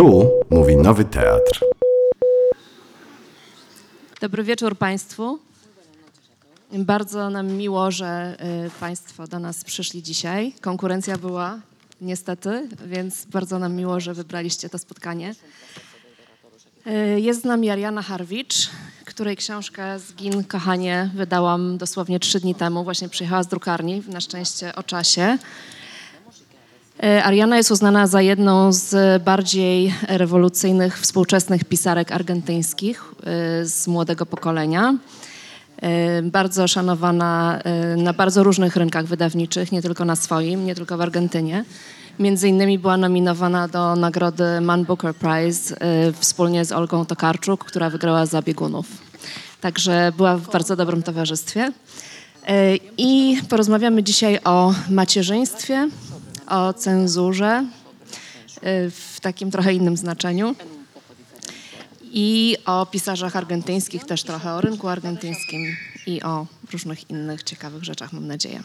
[0.00, 1.64] Tu mówi Nowy Teatr.
[4.20, 5.38] Dobry wieczór Państwu.
[6.72, 8.36] Bardzo nam miło, że
[8.66, 10.52] y, Państwo do nas przyszli dzisiaj.
[10.60, 11.60] Konkurencja była
[12.00, 15.34] niestety, więc bardzo nam miło, że wybraliście to spotkanie.
[16.86, 18.70] Y, Jest z nami Ariana Harwicz,
[19.04, 22.84] której książkę Zgin, kochanie wydałam dosłownie trzy dni temu.
[22.84, 25.38] Właśnie przyjechała z drukarni, na szczęście o czasie.
[27.02, 34.26] E, Ariana jest uznana za jedną z bardziej rewolucyjnych współczesnych pisarek argentyńskich e, z młodego
[34.26, 34.94] pokolenia.
[35.82, 37.60] E, Bardzo szanowana
[37.96, 41.64] na bardzo różnych rynkach wydawniczych, nie tylko na swoim, nie tylko w Argentynie.
[42.18, 45.76] Między innymi była nominowana do nagrody Man Booker Prize
[46.20, 48.86] wspólnie z Olgą Tokarczuk, która wygrała za biegunów.
[49.60, 51.72] Także była w bardzo dobrym towarzystwie.
[52.98, 55.88] I porozmawiamy dzisiaj o macierzyństwie,
[56.50, 57.64] o cenzurze
[58.56, 60.54] y, w takim trochę innym znaczeniu
[62.02, 68.12] i o pisarzach argentyńskich, też trochę o rynku argentyńskim i o różnych innych ciekawych rzeczach,
[68.12, 68.62] mam nadzieję.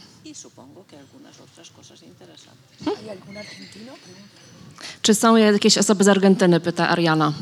[2.03, 2.55] Interesantes.
[5.01, 7.33] Czy są jakieś osoby z Argentyny, pyta Ariana.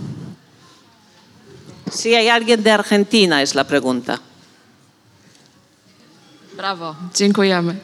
[1.96, 4.20] Si hay alguien de Argentina, es la pregunta.
[6.58, 7.76] Brawo, dziękujemy.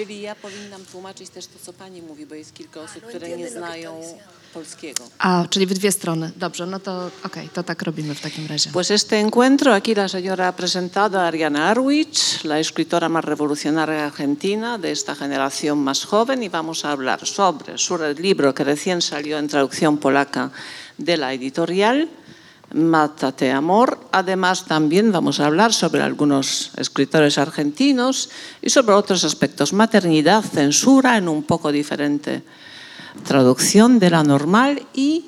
[0.00, 3.50] Czyli ja powinnam tłumaczyć też to, co pani mówi, bo jest kilka osób, które nie
[3.50, 4.00] znają
[4.54, 5.04] polskiego.
[5.18, 6.32] A, czyli w dwie strony.
[6.36, 8.70] Dobrze, no to okej, to tak robimy w takim razie.
[8.72, 14.06] Pues este encuentro, aquí la señora ha presentado a Ariana Arwich, la escritora más revolucionaria
[14.06, 19.02] argentina de esta generación más joven, y vamos a hablar sobre su libro que recién
[19.02, 20.50] salió en traducción polaca
[20.98, 22.08] de la editorial,
[22.72, 23.98] Mátate Amor.
[24.12, 28.30] Además, también vamos a hablar sobre algunos escritores argentinos
[28.62, 32.42] y sobre otros aspectos, maternidad, censura, en un poco diferente
[33.26, 35.24] traducción de la normal y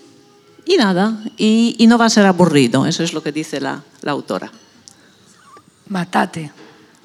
[0.64, 3.82] y nada, y, y no va a ser aburrido, eso es lo que dice la,
[4.02, 4.50] la autora.
[5.88, 6.52] Matate.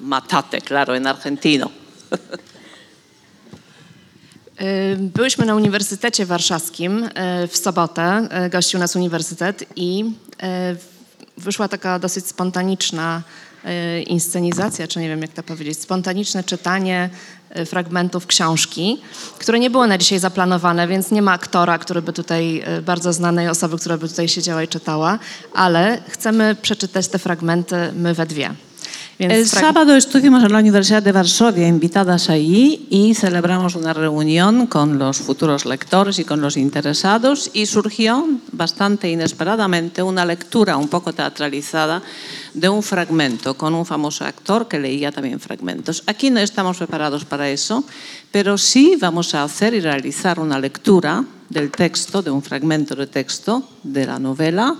[0.00, 1.70] Matate, claro, en argentino.
[4.62, 7.10] Y, Byłyśmy na Uniwersytecie Warszawskim y,
[7.48, 10.04] w sobotę, y, gościł nas uniwersytet i
[11.36, 13.22] wyszła taka dosyć spontaniczna
[14.06, 17.10] inscenizacja, czy nie wiem jak to powiedzieć, spontaniczne czytanie
[17.66, 19.00] fragmentów książki,
[19.38, 23.48] które nie było na dzisiaj zaplanowane, więc nie ma aktora, który by tutaj, bardzo znanej
[23.48, 25.18] osoby, która by tutaj siedziała i czytała,
[25.54, 28.54] ale chcemy przeczytać te fragmenty my we dwie.
[29.18, 34.68] Więc El sábado estuvimos en la Universidad de Varsovia invitadas allí y celebramos una reunión
[34.68, 40.86] con los futuros lectores y con los interesados y surgió bastante inesperadamente una lectura un
[40.86, 42.00] poco teatralizada
[42.54, 46.04] de un fragmento con un famoso actor que leía también fragmentos.
[46.06, 47.82] Aquí no estamos preparados para eso,
[48.30, 53.08] pero sí vamos a hacer y realizar una lectura del texto, de un fragmento de
[53.08, 54.76] texto de la novela,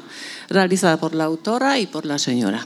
[0.49, 2.65] realizada por la autora y por la señora.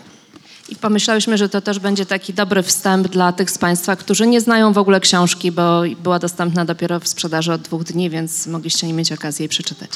[0.72, 4.40] I pomyślałyśmy, że to też będzie taki dobry wstęp dla tych z Państwa, którzy nie
[4.40, 8.86] znają w ogóle książki, bo była dostępna dopiero w sprzedaży od dwóch dni, więc mogliście
[8.86, 9.90] nie mieć okazji jej przeczytać.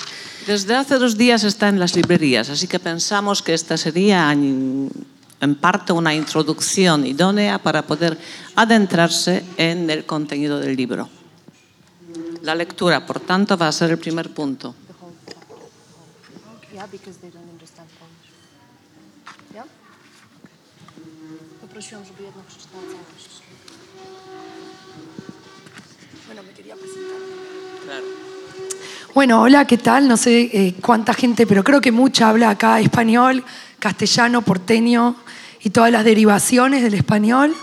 [0.47, 5.55] Desde hace dos días está en las librerías, así que pensamos que esta sería en,
[5.61, 8.19] parte una introducción idónea para poder
[8.55, 11.09] adentrarse en el contenido del libro.
[12.43, 14.75] La lectura, por tanto, va a ser el primer punto.
[16.77, 17.46] Poprosiłam,
[29.17, 30.09] Bueno, hola, ¿qué tal?
[30.09, 33.43] No sé eh, cuánta gente, pero creo que mucha habla acá español,
[33.79, 35.17] castellano, porteño
[35.65, 37.55] y todas las derivaciones del español.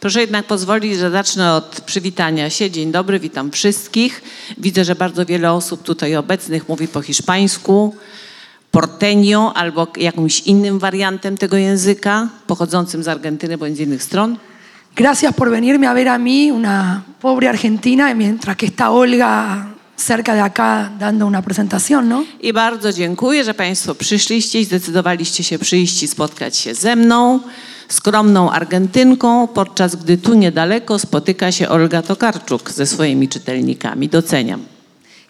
[0.00, 2.70] Proszę jednak pozwolić, że zacznę od przywitania się.
[2.70, 4.22] Dzień dobry, witam wszystkich.
[4.58, 7.94] Widzę, że bardzo wiele osób tutaj obecnych mówi po hiszpańsku,
[8.72, 14.38] porteño albo jakimś innym wariantem tego języka, pochodzącym z Argentyny bądź z innych stron.
[14.96, 19.72] Gracias por venirme a ver a mí, una pobre argentina, mientras que está Olga
[20.02, 22.24] cerca de acá dando una presentación, ¿no?
[22.40, 27.40] I bardzo dziękuję, że Państwo przyszliście i zdecydowaliście się przyjść i spotkać się ze mną,
[27.88, 34.08] skromną Argentynką, podczas gdy tu niedaleko spotyka się Olga Tokarczuk ze swoimi czytelnikami.
[34.08, 34.60] Doceniam.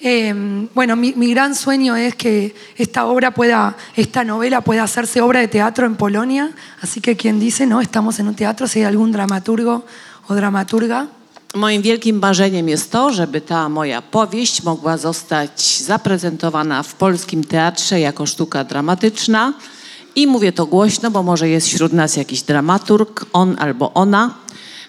[0.05, 0.35] Eh,
[0.75, 5.39] bueno, mi, mi gran sueño es que esta obra pueda, esta novela pueda hacerse obra
[5.39, 6.51] de teatro en Polonia.
[6.81, 9.85] Así que quien dice, no, estamos en un teatro, si hay algún dramaturgo
[10.27, 11.07] o dramaturga.
[11.55, 18.01] Moim wielkim marzeniem jest to, żeby ta moja powieść mogła zostać zaprezentowana w polskim teatrze
[18.01, 19.55] jako sztuka dramatyczna.
[20.15, 24.35] I mówię to głośno, bo może jest wśród nas jakiś dramaturg, on albo ona,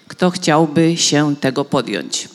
[0.08, 2.28] kto chciałby się tego podjąć.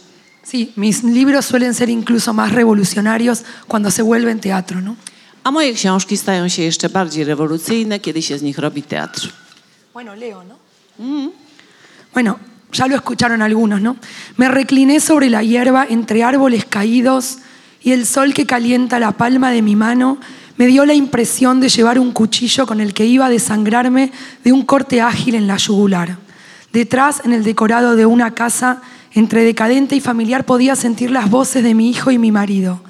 [0.51, 4.95] Sí, mis libros suelen ser incluso más revolucionarios cuando se vuelven teatro, ¿no?
[5.43, 9.29] A moje książki stają się jeszcze bardziej rewolucyjne, kiedy się z nich robi teatr.
[9.93, 10.55] Bueno, leo, ¿no?
[12.13, 12.39] Bueno,
[12.71, 13.97] ya lo escucharon algunos, ¿no?
[14.37, 17.39] Me recliné sobre la hierba entre árboles caídos
[17.81, 20.19] y el sol que calienta la palma de mi mano
[20.57, 24.11] me dio la impresión de llevar un cuchillo con el que iba a desangrarme
[24.43, 26.17] de un corte ágil en la yugular.
[26.73, 28.81] Detrás, en el decorado de una casa,
[29.13, 32.81] entre decadente y familiar, podía sentir las voces de mi hijo y mi marido.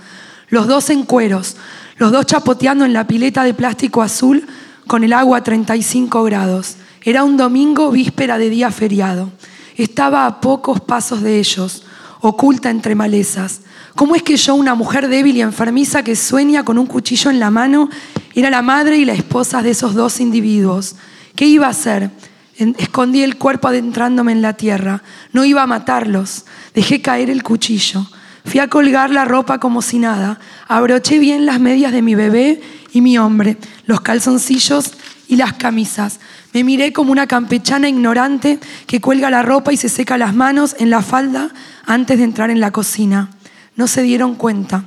[0.50, 1.58] Los dos en cueros,
[1.98, 4.48] los dos chapoteando en la pileta de plástico azul
[4.88, 6.78] con el agua a 35 grados.
[7.04, 9.32] Era un domingo víspera de día feriado.
[9.80, 11.84] Estaba a pocos pasos de ellos,
[12.20, 13.62] oculta entre malezas.
[13.96, 17.40] ¿Cómo es que yo, una mujer débil y enfermiza que sueña con un cuchillo en
[17.40, 17.90] la mano,
[18.36, 20.98] era la madre y la esposa de esos dos individuos?
[21.34, 22.12] ¿Qué iba a hacer?
[22.58, 25.02] Escondí el cuerpo adentrándome en la tierra.
[25.32, 26.44] No iba a matarlos.
[26.74, 28.06] Dejé caer el cuchillo.
[28.44, 30.42] Fui a colgar la ropa como si nada.
[30.68, 32.62] Abroché bien las medias de mi bebé
[32.92, 34.92] y mi hombre, los calzoncillos
[35.30, 36.20] y las camisas.
[36.54, 40.76] Me miré como una campechana ignorante que cuelga la ropa y se seca las manos
[40.80, 41.50] en la falda
[41.86, 43.30] antes de entrar en la cocina.
[43.76, 44.86] No se dieron cuenta.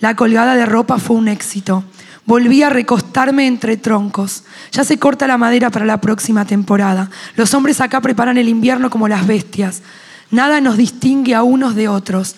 [0.00, 1.84] La colgada de ropa fue un éxito.
[2.24, 4.44] Volví a recostarme entre troncos.
[4.72, 7.10] Ya se corta la madera para la próxima temporada.
[7.36, 9.82] Los hombres acá preparan el invierno como las bestias.
[10.30, 12.36] Nada nos distingue a unos de otros.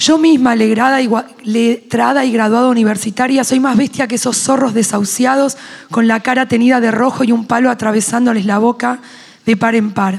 [0.00, 1.10] Yo misma, y
[1.44, 5.58] letrada y graduada universitaria, soy más bestia que esos zorros desahuciados
[5.90, 9.00] con la cara tenida de rojo y un palo atravesándoles la boca
[9.44, 10.18] de par en par.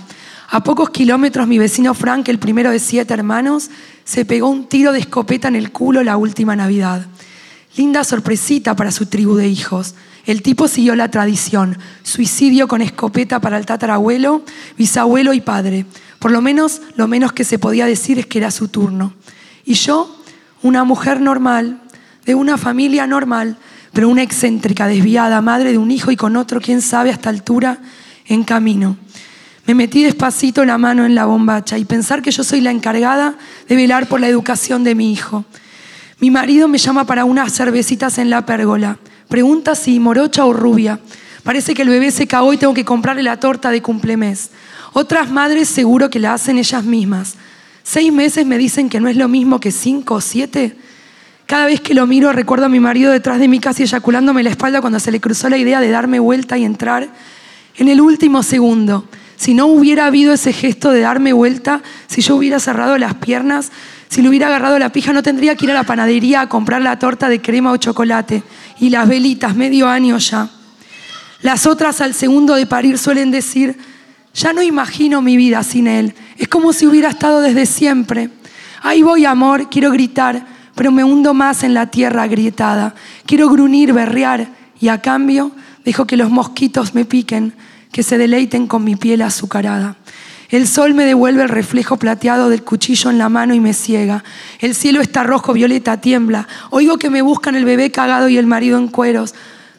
[0.52, 3.72] A pocos kilómetros mi vecino Frank, el primero de siete hermanos,
[4.04, 7.08] se pegó un tiro de escopeta en el culo la última Navidad.
[7.76, 9.96] Linda sorpresita para su tribu de hijos.
[10.28, 14.44] El tipo siguió la tradición, suicidio con escopeta para el tatarabuelo,
[14.78, 15.88] bisabuelo y padre.
[16.20, 19.14] Por lo menos, lo menos que se podía decir es que era su turno.
[19.66, 20.16] Y yo,
[20.64, 21.82] una mujer normal,
[22.26, 23.58] de una familia normal,
[23.94, 27.30] pero una excéntrica, desviada, madre de un hijo y con otro, quién sabe, a esta
[27.30, 27.80] altura,
[28.26, 28.98] en camino.
[29.66, 33.36] Me metí despacito la mano en la bombacha y pensar que yo soy la encargada
[33.68, 35.46] de velar por la educación de mi hijo.
[36.20, 38.98] Mi marido me llama para unas cervecitas en la pérgola.
[39.28, 41.00] Pregunta si morocha o rubia.
[41.44, 44.52] Parece que el bebé se cagó y tengo que comprarle la torta de cumplemés.
[44.94, 47.36] Otras madres seguro que la hacen ellas mismas.
[47.84, 50.76] Seis meses me dicen que no es lo mismo que cinco o siete.
[51.46, 54.52] Cada vez que lo miro recuerdo a mi marido detrás de mí casi eyaculándome la
[54.52, 57.10] espalda cuando se le cruzó la idea de darme vuelta y entrar
[57.76, 59.06] en el último segundo.
[59.36, 63.72] Si no hubiera habido ese gesto de darme vuelta, si yo hubiera cerrado las piernas,
[64.08, 66.82] si le hubiera agarrado la pija, no tendría que ir a la panadería a comprar
[66.82, 68.44] la torta de crema o chocolate
[68.80, 70.50] y las velitas, medio año ya.
[71.42, 73.78] Las otras al segundo de parir suelen decir,
[74.34, 76.14] ya no imagino mi vida sin él.
[76.42, 78.32] Es como si hubiera estado desde siempre.
[78.82, 80.44] Ahí voy, amor, quiero gritar,
[80.74, 82.96] pero me hundo más en la tierra agrietada.
[83.28, 84.48] Quiero gruñir, berrear
[84.80, 85.52] y a cambio
[85.86, 87.54] dejo que los mosquitos me piquen,
[87.92, 89.98] que se deleiten con mi piel azucarada.
[90.50, 94.24] El sol me devuelve el reflejo plateado del cuchillo en la mano y me ciega.
[94.58, 96.48] El cielo está rojo, violeta, tiembla.
[96.72, 99.36] Oigo que me buscan el bebé cagado y el marido en cueros.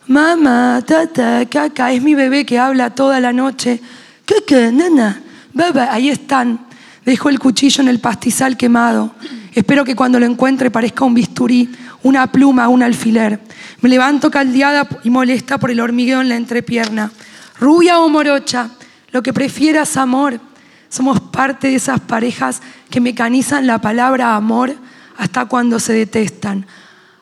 [0.07, 3.83] Mamá, tata, caca, es mi bebé que habla toda la noche.
[4.25, 6.67] Caca, nana, baba, ahí están.
[7.05, 9.15] Dejo el cuchillo en el pastizal quemado.
[9.55, 11.69] Espero que cuando lo encuentre parezca un bisturí,
[12.03, 13.41] una pluma, un alfiler.
[13.81, 17.11] Me levanto caldeada y molesta por el hormigueo en la entrepierna.
[17.59, 18.71] Rubia o morocha,
[19.11, 20.41] lo que prefieras, amor.
[20.89, 24.75] Somos parte de esas parejas que mecanizan la palabra amor
[25.17, 26.67] hasta cuando se detestan.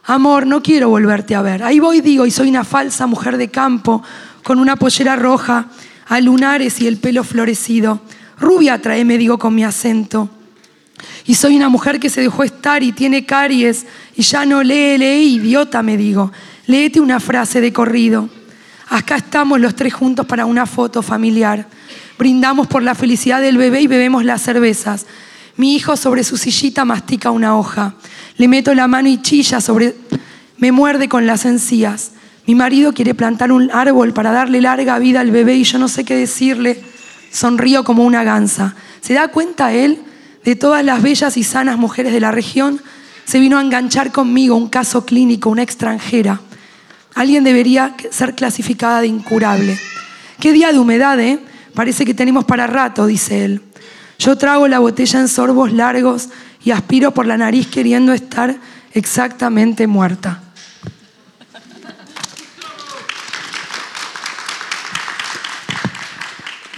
[0.04, 1.62] Amor, no quiero volverte a ver.
[1.62, 4.02] Ahí voy, digo, y soy una falsa mujer de campo,
[4.42, 5.66] con una pollera roja,
[6.06, 8.00] a lunares y el pelo florecido.
[8.40, 10.28] Rubia, tráeme, digo con mi acento.
[11.26, 14.99] Y soy una mujer que se dejó estar y tiene caries y ya no lee,
[14.99, 16.32] lee, idiota, me digo.
[16.66, 18.28] Léete una frase de corrido.
[18.88, 21.66] Acá estamos los tres juntos para una foto familiar.
[22.18, 25.06] Brindamos por la felicidad del bebé y bebemos las cervezas.
[25.56, 27.94] Mi hijo sobre su sillita mastica una hoja.
[28.37, 29.94] Le meto la mano y chilla sobre...
[30.56, 32.12] Me muerde con las encías.
[32.47, 35.88] Mi marido quiere plantar un árbol para darle larga vida al bebé y yo no
[35.88, 36.82] sé qué decirle.
[37.30, 38.75] Sonrío como una gansa.
[39.00, 40.02] ¿Se da cuenta él
[40.44, 42.80] de todas las bellas y sanas mujeres de la región?
[43.25, 46.40] Se vino a enganchar conmigo un caso clínico, una extranjera.
[47.14, 49.78] Alguien debería ser clasificada de incurable.
[50.40, 51.38] Qué día de humedad, ¿eh?
[51.75, 53.62] Parece que tenemos para rato, dice él.
[54.18, 56.28] Yo trago la botella en sorbos largos
[56.64, 58.56] y aspiro por la nariz queriendo estar
[58.92, 60.42] exactamente muerta.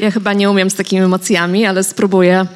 [0.03, 2.47] Ja chyba nie umiem z takimi emocjami, ale spróbuję.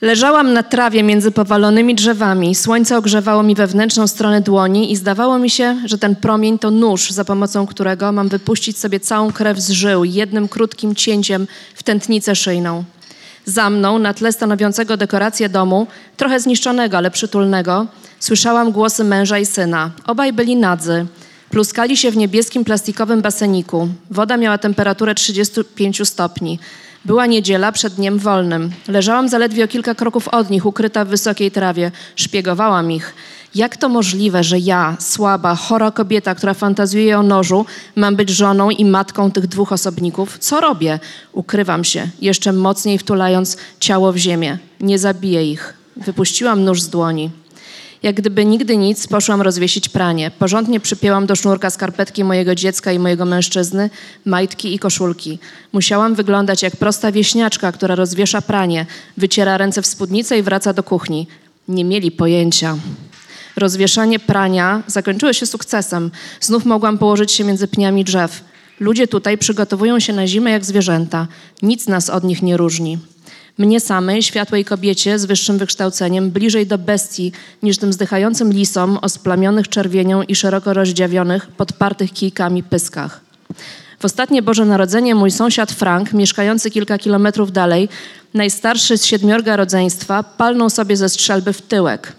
[0.00, 2.54] Leżałam na trawie między powalonymi drzewami.
[2.54, 7.10] Słońce ogrzewało mi wewnętrzną stronę dłoni i zdawało mi się, że ten promień to nóż,
[7.10, 12.36] za pomocą którego mam wypuścić sobie całą krew z żył jednym krótkim cięciem w tętnicę
[12.36, 12.84] szyjną.
[13.44, 15.86] Za mną, na tle stanowiącego dekorację domu,
[16.16, 17.86] trochę zniszczonego, ale przytulnego,
[18.20, 19.90] słyszałam głosy męża i syna.
[20.06, 21.06] Obaj byli nadzy.
[21.54, 23.88] Pluskali się w niebieskim plastikowym baseniku.
[24.10, 26.58] Woda miała temperaturę 35 stopni.
[27.04, 28.72] Była niedziela przed dniem wolnym.
[28.88, 31.90] Leżałam zaledwie o kilka kroków od nich, ukryta w wysokiej trawie.
[32.16, 33.14] Szpiegowałam ich.
[33.54, 38.70] Jak to możliwe, że ja, słaba, chora kobieta, która fantazjuje o nożu, mam być żoną
[38.70, 40.38] i matką tych dwóch osobników?
[40.38, 40.98] Co robię?
[41.32, 44.58] Ukrywam się, jeszcze mocniej wtulając ciało w ziemię.
[44.80, 45.74] Nie zabiję ich.
[45.96, 47.30] Wypuściłam nóż z dłoni.
[48.04, 50.30] Jak gdyby nigdy nic, poszłam rozwiesić pranie.
[50.38, 53.90] Porządnie przypięłam do sznurka skarpetki mojego dziecka i mojego mężczyzny,
[54.24, 55.38] majtki i koszulki.
[55.72, 60.82] Musiałam wyglądać jak prosta wieśniaczka, która rozwiesza pranie, wyciera ręce w spódnicę i wraca do
[60.82, 61.26] kuchni.
[61.68, 62.76] Nie mieli pojęcia.
[63.56, 66.10] Rozwieszanie prania zakończyło się sukcesem.
[66.40, 68.44] Znów mogłam położyć się między pniami drzew.
[68.80, 71.26] Ludzie tutaj przygotowują się na zimę jak zwierzęta.
[71.62, 72.98] Nic nas od nich nie różni.
[73.58, 77.32] Mnie samej, światłej kobiecie z wyższym wykształceniem, bliżej do bestii
[77.62, 83.20] niż tym zdychającym lisom o splamionych czerwienią i szeroko rozdziawionych, podpartych kijkami pyskach.
[83.98, 87.88] W ostatnie Boże Narodzenie mój sąsiad Frank, mieszkający kilka kilometrów dalej,
[88.34, 92.12] najstarszy z siedmiorga rodzeństwa, palnął sobie ze strzelby w tyłek.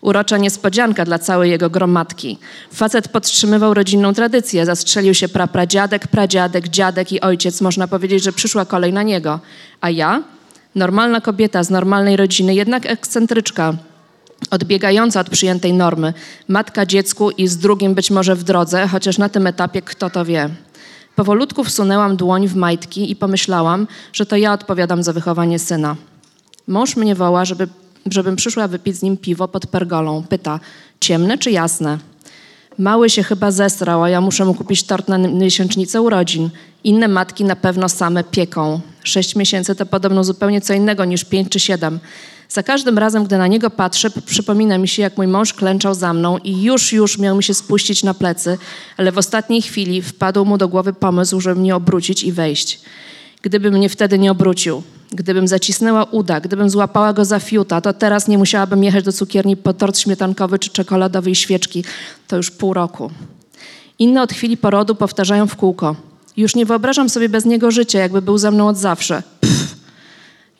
[0.00, 2.38] Urocza niespodzianka dla całej jego gromadki.
[2.72, 4.66] Facet podtrzymywał rodzinną tradycję.
[4.66, 7.60] Zastrzelił się prapradziadek, pradziadek, dziadek i ojciec.
[7.60, 9.40] Można powiedzieć, że przyszła kolej na niego.
[9.80, 10.22] A ja?
[10.74, 13.74] Normalna kobieta z normalnej rodziny, jednak ekscentryczka,
[14.50, 16.14] odbiegająca od przyjętej normy.
[16.48, 20.24] Matka dziecku i z drugim być może w drodze, chociaż na tym etapie kto to
[20.24, 20.50] wie.
[21.16, 25.96] Powolutku wsunęłam dłoń w majtki i pomyślałam, że to ja odpowiadam za wychowanie syna.
[26.66, 27.68] Mąż mnie woła, żeby,
[28.10, 30.22] żebym przyszła wypić z nim piwo pod pergolą.
[30.22, 30.60] Pyta,
[31.00, 31.98] ciemne czy jasne?
[32.78, 36.50] Mały się chyba zesrał, a ja muszę mu kupić tort na miesięcznicę urodzin.
[36.84, 38.80] Inne matki na pewno same pieką.
[39.04, 42.00] Sześć miesięcy to podobno zupełnie co innego niż pięć czy siedem.
[42.48, 46.12] Za każdym razem, gdy na niego patrzę, przypomina mi się, jak mój mąż klęczał za
[46.14, 48.58] mną i już, już miał mi się spuścić na plecy,
[48.96, 52.80] ale w ostatniej chwili wpadł mu do głowy pomysł, żeby mnie obrócić i wejść.
[53.42, 58.28] Gdyby mnie wtedy nie obrócił, gdybym zacisnęła uda, gdybym złapała go za fiuta, to teraz
[58.28, 61.84] nie musiałabym jechać do cukierni po tort śmietankowy czy czekoladowej świeczki.
[62.26, 63.10] To już pół roku.
[63.98, 65.96] Inne od chwili porodu powtarzają w kółko.
[66.36, 69.22] Już nie wyobrażam sobie bez niego życia, jakby był ze mną od zawsze.
[69.40, 69.76] Pff.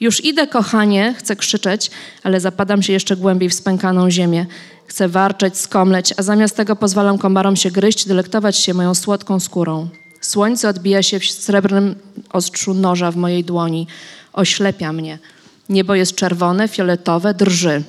[0.01, 1.91] Już idę, kochanie, chcę krzyczeć,
[2.23, 4.47] ale zapadam się jeszcze głębiej w spękaną ziemię.
[4.87, 9.89] Chcę warczeć, skomleć, a zamiast tego pozwalam komarom się gryźć, delektować się moją słodką skórą.
[10.21, 11.95] Słońce odbija się w srebrnym
[12.33, 13.87] ostrzu noża w mojej dłoni.
[14.39, 15.19] Oślepia mnie.
[15.69, 17.83] Niebo jest czerwone, fioletowe, drży.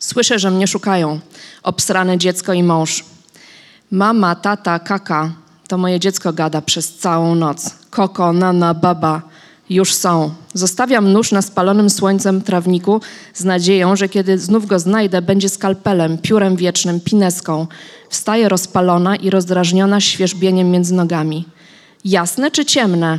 [0.00, 1.20] Słyszę, że mnie szukają.
[1.62, 3.04] Obsrane dziecko i mąż.
[3.90, 5.32] Mama, tata, kaka.
[5.68, 7.70] To moje dziecko gada przez całą noc.
[7.90, 9.22] Koko, nana, baba.
[9.70, 10.34] Już są.
[10.54, 13.00] Zostawiam nóż na spalonym słońcem trawniku
[13.34, 17.66] z nadzieją, że kiedy znów go znajdę, będzie skalpelem, piórem wiecznym, pineską.
[18.08, 21.44] Wstaję rozpalona i rozdrażniona świeżbieniem między nogami.
[22.04, 23.18] Jasne czy ciemne?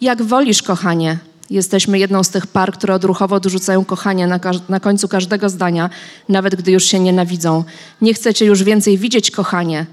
[0.00, 1.18] Jak wolisz, kochanie.
[1.50, 5.90] Jesteśmy jedną z tych par, które odruchowo dorzucają kochanie na, na końcu każdego zdania,
[6.28, 7.64] nawet gdy już się nienawidzą.
[8.00, 9.86] Nie chcę cię już więcej widzieć, kochanie.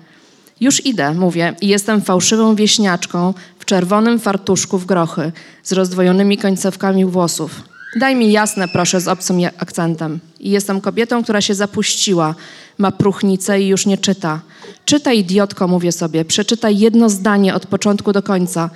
[0.60, 5.32] Już idę, mówię, i jestem fałszywą wieśniaczką w czerwonym fartuszku w grochy,
[5.64, 7.64] z rozdwojonymi końcówkami włosów.
[8.00, 10.20] Daj mi jasne, proszę, z obcym akcentem.
[10.40, 12.36] I jestem kobietą, która się zapuściła,
[12.78, 14.42] ma próchnicę i już nie czyta.
[14.86, 18.70] Czytaj, idiotko, mówię sobie, przeczytaj jedno zdanie od początku do końca.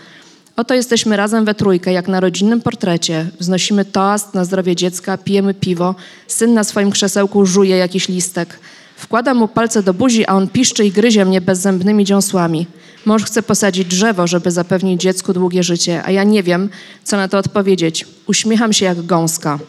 [0.62, 3.30] Oto jesteśmy razem we trójkę, jak na rodzinnym portrecie.
[3.40, 5.96] Wznosimy toast na zdrowie dziecka, pijemy piwo.
[6.28, 8.60] Syn na swoim krzesełku żuje jakiś listek.
[8.96, 12.68] Wkładam mu palce do buzi, a on piszczy i gryzie mnie bezzębnymi dziąsłami.
[13.06, 16.70] Mąż chce posadzić drzewo, żeby zapewnić dziecku długie życie, a ja nie wiem,
[17.04, 18.06] co na to odpowiedzieć.
[18.28, 19.60] Uśmiecham się jak gąska.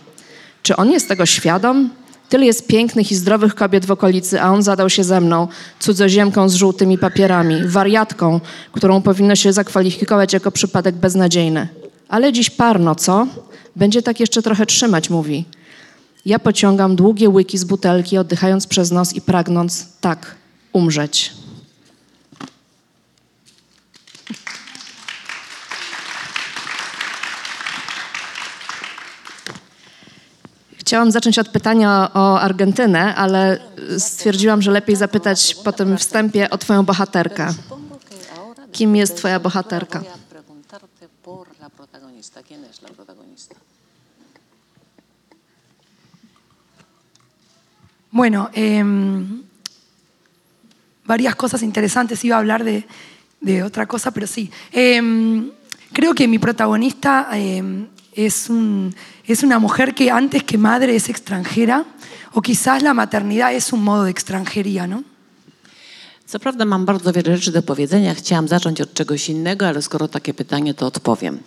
[0.63, 1.91] Czy on jest tego świadom?
[2.33, 5.49] Tyle jest pięknych i zdrowych kobiet w okolicy, a on zadał się ze mną,
[5.81, 8.41] cudzoziemką z żółtymi papierami, wariatką,
[8.73, 11.69] którą powinno się zakwalifikować jako przypadek beznadziejny.
[12.09, 13.27] Ale dziś parno, co?
[13.77, 15.45] Będzie tak jeszcze trochę trzymać, mówi.
[16.27, 20.35] Ja pociągam długie łyki z butelki, oddychając przez nos i pragnąc tak
[20.73, 21.42] umrzeć.
[30.93, 33.59] Chciałam zacząć od pytania o Argentynę, ale
[33.99, 37.55] stwierdziłam, że lepiej zapytać po tym wstępie o twoją bohaterkę.
[38.73, 40.03] Kim jest twoja bohaterka?
[48.13, 49.43] Bueno, em,
[51.07, 52.25] varias cosas interesantes.
[52.25, 52.85] Iba a hablar de,
[53.41, 54.51] de otra cosa, pero sí.
[54.73, 55.51] Em,
[55.93, 58.95] creo que mi protagonista em, es, un-
[59.29, 61.85] es una mujer que antes que madre es extranjera,
[62.33, 65.05] o quizás la maternidad es un modo de extranjería, ¿no?
[66.27, 68.15] Co prawda mam bardzo wiele rzeczy do powiedzenia.
[68.15, 71.39] Chciałam zacząć od czegoś innego, ale skoro takie pytanie, to odpowiem.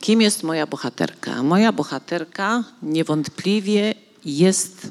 [0.00, 1.42] Kim jest moja bohaterka?
[1.42, 3.94] Moja bohaterka niewątpliwie
[4.24, 4.90] jest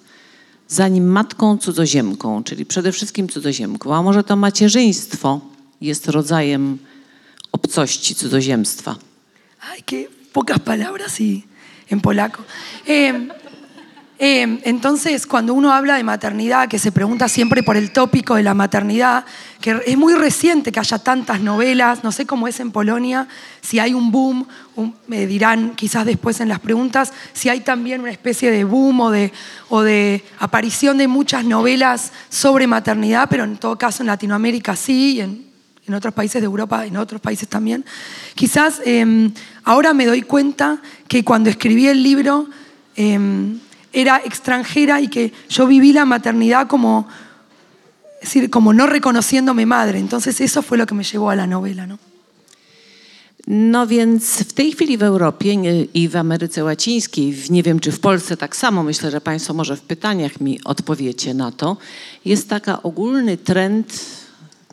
[0.67, 5.39] zanim matką cudzoziemką, czyli przede wszystkim cudzoziemką, a może to macierzyństwo
[5.81, 6.77] jest rodzajem
[7.51, 8.95] obcości, cudzoziemstwa.
[9.71, 11.41] Ay, qué pocas palabras y
[11.89, 12.43] en polaco.
[12.85, 13.29] Eh,
[14.19, 18.41] eh, entonces, cuando uno habla de maternidad, que se pregunta siempre por el tópico de
[18.41, 19.25] la maternidad,
[19.61, 23.27] que es muy reciente que haya tantas novelas, no sé cómo es en Polonia,
[23.61, 24.47] si hay un boom,
[25.05, 29.11] me dirán quizás después en las preguntas, si hay también una especie de boom o
[29.83, 35.46] de, aparición de muchas novelas sobre maternidad, pero en todo caso en Latinoamérica sí, en,
[35.87, 37.85] en otros países de Europa, en otros países también.
[38.35, 39.31] Quizás eh,
[39.63, 42.47] ahora me doy cuenta que cuando escribí el libro
[42.95, 43.19] eh,
[43.93, 47.07] era extranjera y que yo viví la maternidad como,
[48.21, 49.99] es decir, como no reconociéndome madre.
[49.99, 51.87] Entonces eso fue lo que me llevó a la novela.
[51.87, 51.97] ¿no?
[53.47, 55.53] No więc w tej chwili w Europie
[55.93, 59.75] i w Ameryce Łacińskiej, nie wiem czy w Polsce tak samo, myślę, że Państwo może
[59.75, 61.77] w pytaniach mi odpowiecie na to,
[62.25, 63.99] jest taka ogólny trend,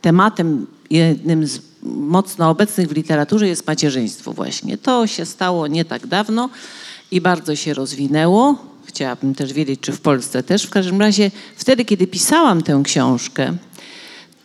[0.01, 4.79] tematem jednym z mocno obecnych w literaturze jest macierzyństwo właśnie.
[4.79, 6.49] To się stało nie tak dawno
[7.11, 8.57] i bardzo się rozwinęło.
[8.87, 10.63] Chciałabym też wiedzieć, czy w Polsce też.
[10.63, 13.57] W każdym razie wtedy, kiedy pisałam tę książkę,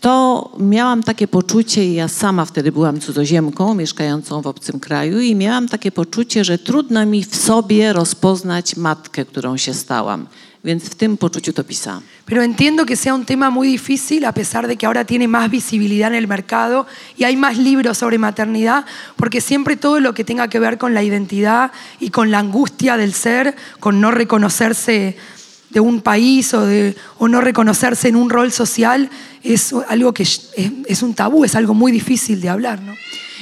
[0.01, 5.67] to miałam takie poczucie, ja sama wtedy byłam cudzoziemką mieszkającą w obcym kraju, i miałam
[5.67, 10.27] takie poczucie, że trudno mi w sobie rozpoznać matkę, którą się stałam.
[10.63, 12.01] Więc w tym poczuciu to pisałam.
[12.25, 15.49] Pero entiendo que sea un tema muy difícil a pesar de que ahora tiene más
[15.49, 16.85] visibilidad en el mercado
[17.17, 20.93] y hay más libros sobre maternidad, porque siempre todo lo que tenga que ver con
[20.93, 25.15] la identidad y con la angustia del ser, con no reconocerse
[25.69, 29.09] de un país o, de, o no reconocerse en un rol social,
[29.43, 30.51] es algo que es,
[30.87, 32.81] es un tabú, es algo muy difícil de hablar.
[32.81, 32.95] ¿no?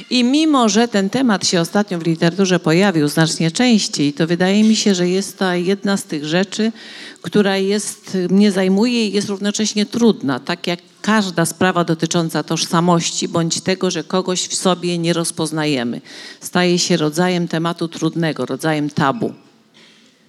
[0.09, 4.75] I mimo, że ten temat się ostatnio w literaturze pojawił znacznie częściej, to wydaje mi
[4.75, 6.71] się, że jest to jedna z tych rzeczy,
[7.27, 13.61] która jest, mnie zajmuje i jest równocześnie trudna, tak jak każda sprawa dotycząca tożsamości bądź
[13.61, 16.01] tego, że kogoś w sobie nie rozpoznajemy.
[16.41, 19.33] Staje się rodzajem tematu trudnego, rodzajem tabu.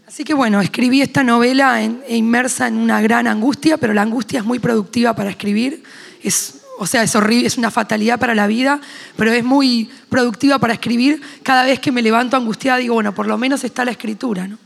[0.08, 4.40] Así que bueno, escribí esta novela en- inmersa en una gran angustia, pero la angustia
[4.40, 5.82] es muy productiva para escribir.
[6.24, 8.80] Es, o sea, es horrible, es una fatalidad para la vida,
[9.16, 11.20] pero es muy productiva para escribir.
[11.42, 14.58] Cada vez que me levanto angustiada digo, bueno, por lo menos está la escritura, ¿no?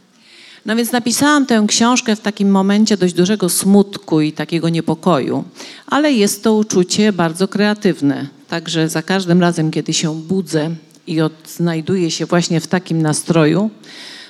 [0.67, 5.45] No więc napisałam tę książkę w takim momencie dość dużego smutku i takiego niepokoju,
[5.87, 8.29] ale jest to uczucie bardzo kreatywne.
[8.49, 10.71] Także za każdym razem, kiedy się budzę
[11.07, 13.71] i odnajduję się właśnie w takim nastroju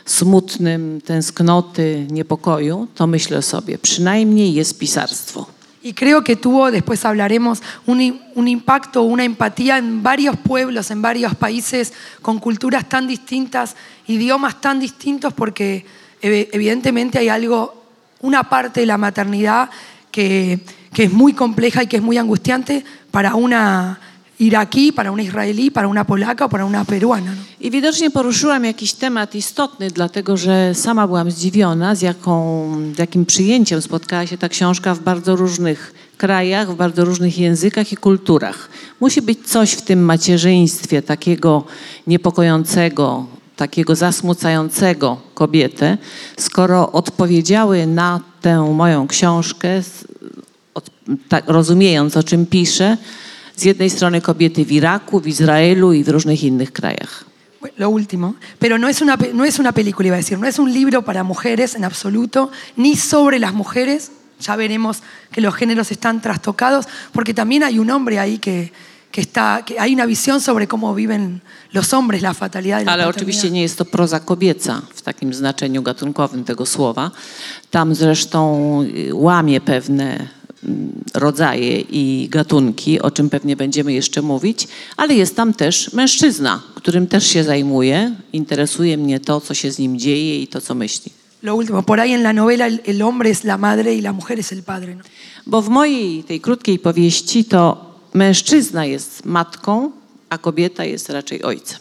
[0.05, 5.47] smutnym, tęsknoty, niepokoju, to myślę sobie, przynajmniej jest pisarstwo.
[5.85, 7.99] Y creo que tuvo, después hablaremos, un,
[8.35, 11.93] un impacto, una empatía en varios pueblos, en varios países,
[12.23, 13.75] con culturas tan distintas,
[14.07, 15.85] idiomas tan distintos, porque
[16.23, 17.75] evidentemente hay algo,
[18.21, 19.69] una parte de la maternidad
[20.11, 20.61] que,
[20.93, 23.99] que es muy compleja y que es muy angustiante para una
[24.39, 27.35] iraquí, para una israelí, para una polaca o para una peruana.
[27.35, 27.43] ¿no?
[27.61, 33.83] I widocznie poruszyłam jakiś temat istotny, dlatego że sama byłam zdziwiona, z, jaką, jakim przyjęciem
[33.83, 38.69] spotkała się ta książka w bardzo różnych krajach, w bardzo różnych językach i kulturach.
[39.01, 41.65] Musi być coś w tym macierzyństwie takiego
[42.07, 43.27] niepokojącego,
[43.63, 45.99] takiego zasmucającego kobietę,
[46.39, 49.83] skoro odpowiedziały na tę moją książkę,
[50.75, 50.91] od,
[51.29, 52.97] tak, rozumiejąc o czym piszę,
[53.57, 57.25] z jednej strony kobiety w Iraku, w Izraelu i w różnych innych krajach.
[57.79, 60.59] Lo último, pero no es, una, no es una película, iba a decir, no es
[60.59, 65.93] un libro para mujeres en absoluto, ni sobre las mujeres, ya veremos que los géneros
[65.93, 68.73] están trastocados, porque también hay un hombre ahí que,
[69.13, 72.93] que está, que hay una visión sobre cómo viven los hombres la fatalidad de la
[72.93, 73.17] Ale paternidad.
[73.17, 77.11] oczywiście nie jest to proza kobieca w takim znaczeniu gatunkowym tego słowa.
[77.71, 80.29] Tam zresztą y, łamie pewne
[80.65, 86.63] mm, rodzaje i gatunki, o czym pewnie będziemy jeszcze mówić, ale jest tam też mężczyzna,
[86.75, 88.15] którym też się zajmuję.
[88.33, 91.13] Interesuje mnie to, co się z nim dzieje i to, co myśli.
[91.43, 94.13] Lo último, por ahí en la novela el, el hombre es la madre y la
[94.13, 94.95] mujer es el padre.
[94.95, 95.03] ¿no?
[95.47, 99.91] Bo w mojej tej krótkiej powieści to mężczyzna jest matką,
[100.29, 101.81] a kobieta jest raczej ojcem.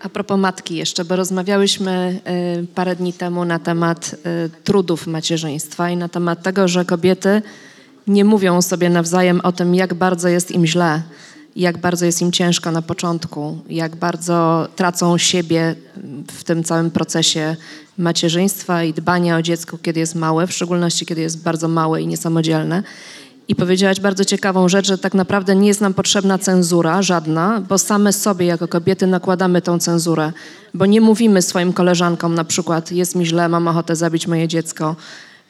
[0.00, 2.20] A propos matki jeszcze, bo rozmawiałyśmy
[2.62, 4.14] y, parę dni temu na temat
[4.46, 7.42] y, trudów macierzyństwa i na temat tego, że kobiety
[8.06, 11.02] nie mówią sobie nawzajem o tym, jak bardzo jest im źle,
[11.56, 15.74] jak bardzo jest im ciężko na początku, jak bardzo tracą siebie
[16.26, 17.56] w tym całym procesie
[17.98, 22.06] macierzyństwa i dbania o dziecko, kiedy jest małe, w szczególności kiedy jest bardzo małe i
[22.06, 22.82] niesamodzielne.
[23.50, 27.78] I powiedziałaś bardzo ciekawą rzecz, że tak naprawdę nie jest nam potrzebna cenzura żadna, bo
[27.78, 30.32] same sobie jako kobiety nakładamy tą cenzurę,
[30.74, 34.96] bo nie mówimy swoim koleżankom na przykład jest mi źle, mam ochotę zabić moje dziecko,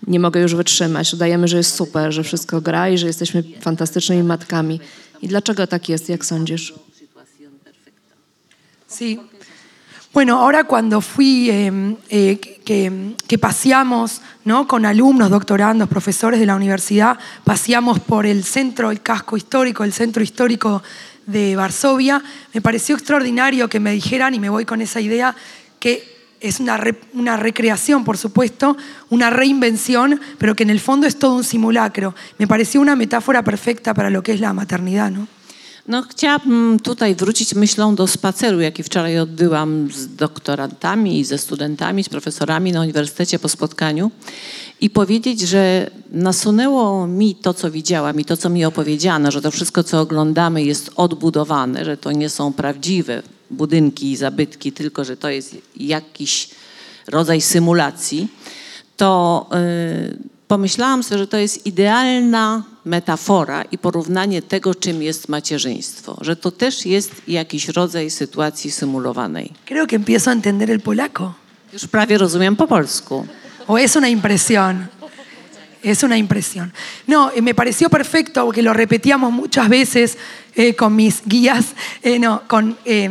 [0.06, 1.14] nie mogę już wytrzymać.
[1.14, 4.80] Udajemy, że jest super, że wszystko gra i że jesteśmy fantastycznymi matkami.
[5.22, 6.74] I dlaczego tak jest, jak sądzisz?
[8.88, 9.29] Sí.
[10.12, 12.40] Bueno, ahora cuando fui, eh, eh,
[13.28, 14.66] que, paseamos ¿no?
[14.66, 19.92] con alumnos, doctorandos, profesores de la universidad, paseamos por el centro, el casco histórico, el
[19.92, 20.82] centro histórico
[21.26, 22.20] de Varsovia,
[22.52, 25.36] me pareció extraordinario que me dijeran, y me voy con esa idea,
[25.78, 26.02] que
[26.40, 28.76] es una, re- una recreación, por supuesto,
[29.10, 32.16] una reinvención, pero que en el fondo es todo un simulacro.
[32.36, 35.28] Me pareció una metáfora perfecta para lo que es la maternidad, ¿no?
[35.88, 42.04] No, chciałabym tutaj wrócić myślą do spaceru, jaki wczoraj odbyłam z doktorantami i ze studentami,
[42.04, 44.10] z profesorami na uniwersytecie po spotkaniu
[44.80, 49.50] i powiedzieć, że nasunęło mi to, co widziałam i to, co mi opowiedziano, że to
[49.50, 55.16] wszystko, co oglądamy jest odbudowane, że to nie są prawdziwe budynki i zabytki, tylko że
[55.16, 56.50] to jest jakiś
[57.06, 58.28] rodzaj symulacji,
[58.96, 66.16] to y, pomyślałam sobie, że to jest idealna metafora i porównanie tego, czym jest macierzyństwo,
[66.20, 69.52] że to też jest jakiś rodzaj sytuacji symulowanej.
[69.66, 71.34] Creo que empiezo a entender el polaco.
[71.72, 73.26] Już prawie rozumiem po polsku.
[73.68, 74.86] ¿O es una impresión?
[75.82, 76.72] Es una impresión.
[77.06, 80.18] No, eh, me pareció perfecto porque lo repetíamos muchas veces
[80.54, 83.10] eh, con mis guías, eh, no, con eh,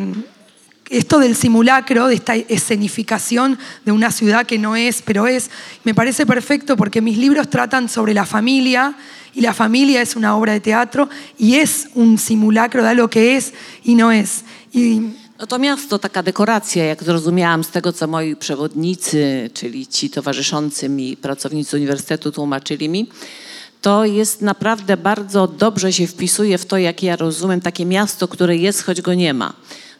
[0.89, 5.49] esto del simulacro, de esta escenificación de una ciudad que no es, pero es.
[5.83, 8.95] Me parece perfecto porque mis libros tratan sobre la familia
[9.33, 13.37] y la familia es una obra de teatro y es un simulacro de algo que
[13.37, 14.43] es y no es.
[14.73, 15.01] Y
[15.39, 20.89] No to miasto, taka dekoracja, jak zrozumiałam z tego, co moi przewodnicy, czyli ci towarzyszący
[20.89, 23.07] mi pracownicy uniwersytetu tłumaczyli mi,
[23.81, 28.57] to jest naprawdę bardzo dobrze się wpisuje w to, jak ja rozumiem, takie miasto, które
[28.57, 29.53] jest, choć go nie ma.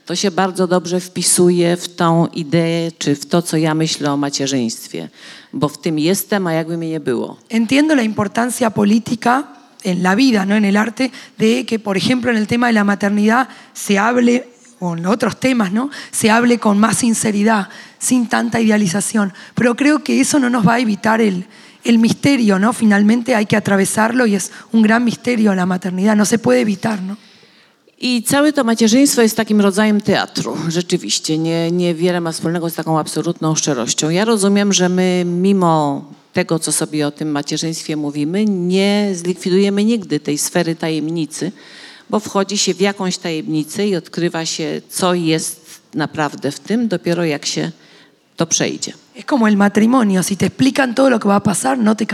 [0.09, 4.17] To się bardzo dobrze wpisuje w tą ideę, czy w to, co ja myślę o
[4.17, 5.09] macierzyństwie,
[5.53, 7.37] bo w tym jestem, a jakby mnie nie było.
[7.49, 9.43] Entiendo la importancia política
[9.83, 12.73] en la vida, no en el arte, de que, por ejemplo, en el tema de
[12.73, 14.47] la maternidad se hable,
[14.79, 15.91] o en otros temas, ¿no?
[16.11, 17.69] Se hable con más sinceridad,
[17.99, 19.31] sin tanta idealización.
[19.53, 21.45] Pero creo que eso no nos va a evitar el,
[21.83, 22.73] el misterio, ¿no?
[22.73, 26.99] Finalmente hay que atravesarlo y es un gran misterio la maternidad, no se puede evitar,
[26.99, 27.28] ¿no?
[28.01, 31.37] I całe to macierzyństwo jest takim rodzajem teatru, rzeczywiście.
[31.37, 34.09] Nie, niewiele ma wspólnego z taką absolutną szczerością.
[34.09, 40.19] Ja rozumiem, że my mimo tego, co sobie o tym macierzyństwie mówimy, nie zlikwidujemy nigdy
[40.19, 41.51] tej sfery tajemnicy,
[42.09, 47.25] bo wchodzi się w jakąś tajemnicę i odkrywa się, co jest naprawdę w tym, dopiero
[47.25, 47.71] jak się
[48.37, 48.93] to przejdzie.
[49.15, 52.05] Es como el matrimonio, si te explican todo lo que va a pasar, no te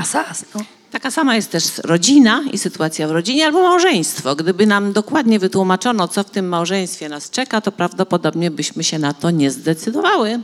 [0.56, 0.75] ¿no?
[0.96, 4.36] Taka sama jest też rodzina i sytuacja w rodzinie albo małżeństwo.
[4.36, 9.14] Gdyby nam dokładnie wytłumaczono, co w tym małżeństwie nas czeka, to prawdopodobnie byśmy się na
[9.14, 10.40] to nie zdecydowały.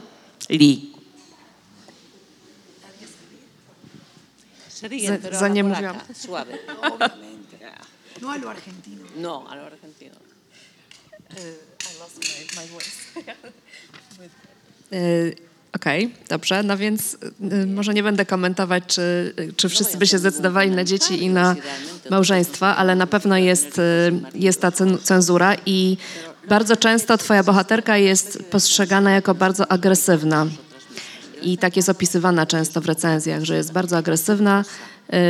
[0.49, 0.91] Li.
[5.31, 5.95] Za- za nie mówiłam.
[8.21, 9.05] No a lo argentino.
[9.15, 10.15] No, a lo argentino.
[14.93, 15.35] Y,
[15.75, 16.63] Okej, dobrze.
[16.63, 17.17] No więc
[17.63, 21.55] y, może nie będę komentować, czy, czy wszyscy by się zdecydowali na dzieci i na
[22.10, 23.81] małżeństwa, ale na pewno jest, y,
[24.36, 25.97] jest ta cen- cenzura i
[26.47, 30.47] bardzo często twoja bohaterka jest postrzegana jako bardzo agresywna.
[31.41, 34.65] I tak jest opisywana często w recenzjach, że jest bardzo agresywna,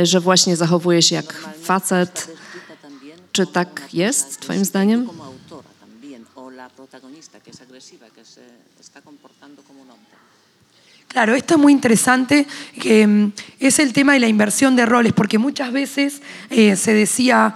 [0.02, 2.28] y, że właśnie zachowuje się jak facet.
[3.32, 5.08] Czy tak jest, twoim zdaniem?
[6.76, 8.40] Protagonista que es agresiva, que se
[8.80, 10.21] está comportando como un hombre.
[11.12, 12.46] Claro, esto es muy interesante,
[13.06, 13.26] mm,
[13.60, 17.54] es el tema de la inversión de roles, porque muchas veces eh, se decía,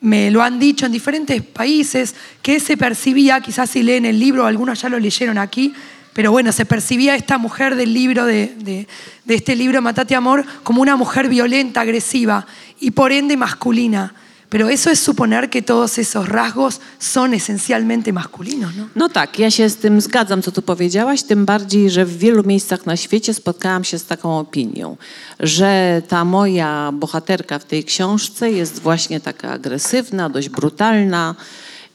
[0.00, 4.44] me lo han dicho en diferentes países, que se percibía, quizás si leen el libro,
[4.44, 5.72] algunos ya lo leyeron aquí,
[6.14, 8.86] pero bueno, se percibía esta mujer del libro, de-
[9.24, 12.44] de este libro Matate Amor, como una mujer violenta, agresiva
[12.80, 14.14] y por ende masculina.
[14.56, 18.88] Pero eso es suponer que todos esos rasgos son esencialmente masculinos, ¿no?
[18.96, 22.42] No tak, ja się z tym zgadzam, co tu powiedziałaś, tym bardziej, że w wielu
[22.44, 24.96] miejscach na świecie spotkałam się z taką opinią,
[25.40, 31.34] że ta moja bohaterka w tej książce jest właśnie taka agresywna, dość brutalna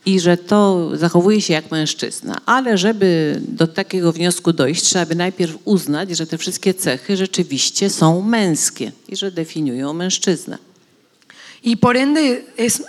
[0.06, 2.38] i że to zachowuje się jak mężczyzna.
[2.46, 7.90] Ale żeby do takiego wniosku dojść, trzeba by najpierw uznać, że te wszystkie cechy rzeczywiście
[7.90, 10.71] są męskie i że definiują mężczyznę.
[11.62, 12.84] Y por ende es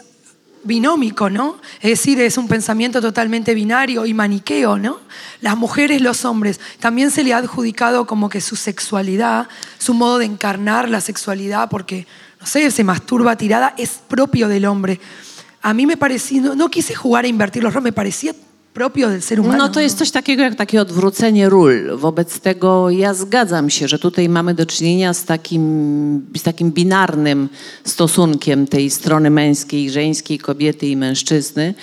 [0.65, 1.59] binómico, ¿no?
[1.81, 5.01] Es decir, es un pensamiento totalmente binario y maniqueo, ¿no?
[5.41, 6.61] Las mujeres, los hombres.
[6.79, 11.69] También se le ha adjudicado como que su sexualidad, su modo de encarnar la sexualidad,
[11.69, 12.07] porque,
[12.41, 15.01] no sé, se masturba tirada, es propio del hombre.
[15.61, 18.35] A mí me parecía, no, no quise jugar a invertir los roles, me parecía
[18.75, 19.59] propio del ser humano.
[19.59, 21.97] No to jest coś takiego jak takie odwrócenie ról.
[21.97, 27.49] Wobec tego ja zgadzam się, że tutaj mamy do czynienia z takim, z takim binarnym
[27.85, 31.75] stosunkiem tej strony męskiej, żeńskiej, kobiety i mężczyzny,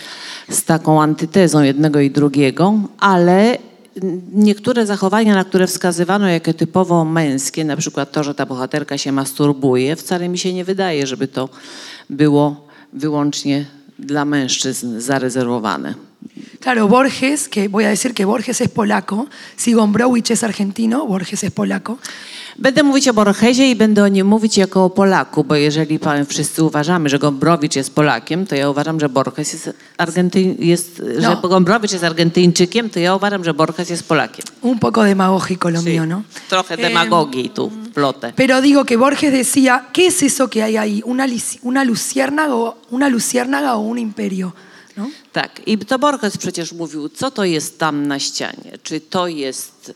[0.50, 3.58] z taką antytezą jednego i drugiego, ale
[4.34, 9.12] niektóre zachowania, na które wskazywano jako typowo męskie, na przykład to, że ta bohaterka się
[9.12, 11.50] masturbuje, wcale mi się nie wydaje, żeby to
[12.10, 13.66] było wyłącznie
[14.00, 16.09] dla mężczyzn zarezerwowane.
[16.60, 21.44] Claro, Borges, que voy a decir que Borges es polaco, si Gombrowicz es argentino, Borges
[21.44, 21.98] es polaco.
[22.60, 26.64] Będę mówić o Borgesie i będę o nim mówić jako o Polaku, bo jeżeli wszyscy
[26.64, 30.56] uważamy, że Gombrowicz jest Polakiem, to ja uważam, że Borges jest, Argenty...
[30.60, 31.42] jest No.
[31.42, 34.46] że Gombrowicz jest Argentyńczykiem, to ja uważam, że Borges jest Polakiem.
[34.62, 36.22] Un poco demagógico lo mío, ¿no?
[36.50, 38.34] Trochę Em, demagogii tu wplotę.
[38.36, 41.02] Pero digo que Borges decía, ¿qué es eso que hay ahí?
[41.06, 41.26] ¿Una,
[41.62, 44.54] una, luciérnaga, o, una luciérnaga o un imperio?
[45.00, 45.10] ¿No?
[45.34, 48.78] Tak, i to Borges przecież mówił, co to jest tam na ścianie.
[48.84, 49.94] Czy to jest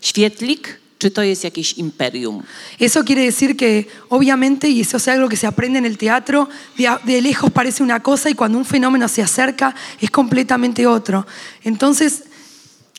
[0.00, 2.42] świetlik, czy to jest jakieś imperium.
[2.80, 6.48] Eso quiere decir que, obviamente, y eso es algo que se aprende en el teatro,
[6.78, 11.24] de, de lejos parece una cosa y cuando un fenómeno se acerca es completamente otro.
[11.64, 12.22] Entonces,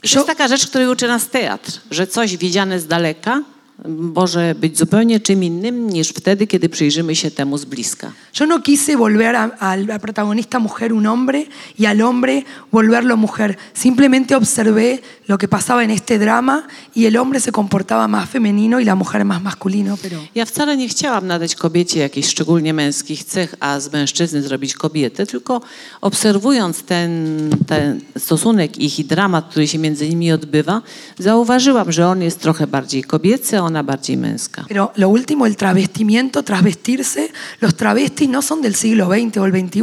[0.04, 3.44] I to yo, jest taka rzecz, której uczy nas teatr, że coś widziane z daleka
[3.86, 8.12] może być zupełnie czym innym niż wtedy, kiedy przyjrzymy się temu z bliska.
[8.40, 11.46] yo no quise volver a, a la protagonista mujer un hombre
[11.80, 13.58] y al hombre volverlo mujer.
[13.74, 18.80] Simplemente observé lo que pasaba en este drama y el hombre se comportaba más femenino
[18.80, 20.20] y la mujer más masculino, pero...
[20.36, 25.26] Ja wcale nie chciałam nadać kobiecie jakichś szczególnie męskich cech, a z mężczyzny zrobić kobietę,
[25.26, 25.62] tylko
[26.02, 30.82] obserwując ten, ten stosunek ich i dramat, który się między nimi odbywa,
[31.20, 34.66] zauważyłam, że on jest trochę bardziej kobiecy, a ona bardziej męska.
[34.68, 37.30] Pero lo último, el travestimiento, trasvestirse,
[37.62, 39.82] los travestis no son del siglo XX o el XXI.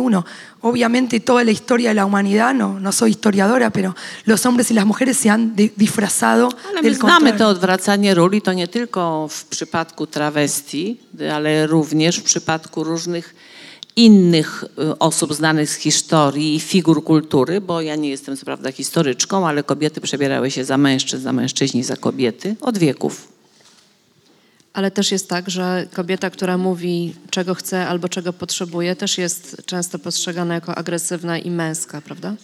[0.63, 3.95] Obviamente toda la historia de la humanidad, no, no soy historiadora, pero
[4.25, 7.39] los hombres y las mujeres se han di- disfrazado Ale my del znamy contrario.
[7.39, 11.01] to odwracanie ról i to nie tylko w przypadku travestii,
[11.35, 13.35] ale również w przypadku różnych
[13.97, 18.73] innych y, osób znanych z historii i figur kultury, bo ja nie jestem co prawda
[18.73, 23.29] historyczką, ale kobiety przebierały się za mężczyzn, a mężczyźni za kobiety od wieków.
[24.75, 29.63] Ale też jest tak, że kobieta, która mówi, czego chce albo czego potrzebuje, też jest
[29.67, 32.35] często postrzegana jako agresywna i męska, prawda?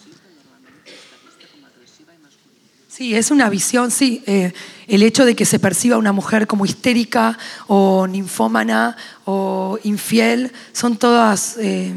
[3.01, 4.21] Sí, es una visión, sí.
[4.27, 4.53] eh,
[4.87, 10.97] el hecho de que se perciba una mujer como histérica o ninfómana o infiel, son
[10.97, 11.91] todas, eh,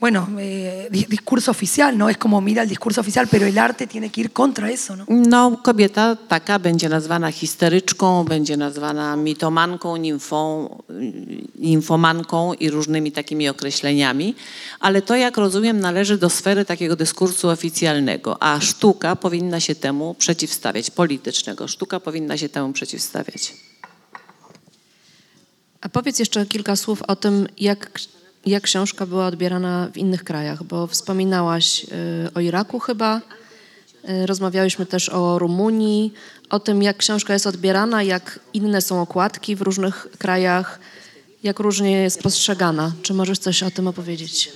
[0.00, 2.08] bueno, eh, di- discurso oficial, ¿no?
[2.08, 5.04] Es como mira el discurso oficial, pero el arte tiene que ir contra eso, ¿no?
[5.08, 13.48] No, kobieta taka będzie nazwana histeryczką, będzie nazwana mitomanką, nimfą, y, nimfomanką i różnymi takimi
[13.48, 14.34] określeniami,
[14.80, 20.14] ale to, jak rozumiem, należy do sfery takiego dyskursu oficjalnego, a sztuka powinna się temu
[20.14, 21.68] przeciwstawiać, politycznego.
[21.68, 23.54] Sztuka powinna się temu przeciwstawiać.
[25.80, 27.90] A powiedz jeszcze kilka słów o tym, jak,
[28.46, 31.88] jak książka była odbierana w innych krajach, bo wspominałaś y,
[32.34, 33.20] o Iraku chyba,
[34.08, 36.12] y, rozmawiałyśmy też o Rumunii,
[36.50, 40.80] o tym, jak książka jest odbierana, jak inne są okładki w różnych krajach,
[41.42, 42.92] jak różnie jest postrzegana.
[43.02, 44.52] Czy możesz coś o tym opowiedzieć?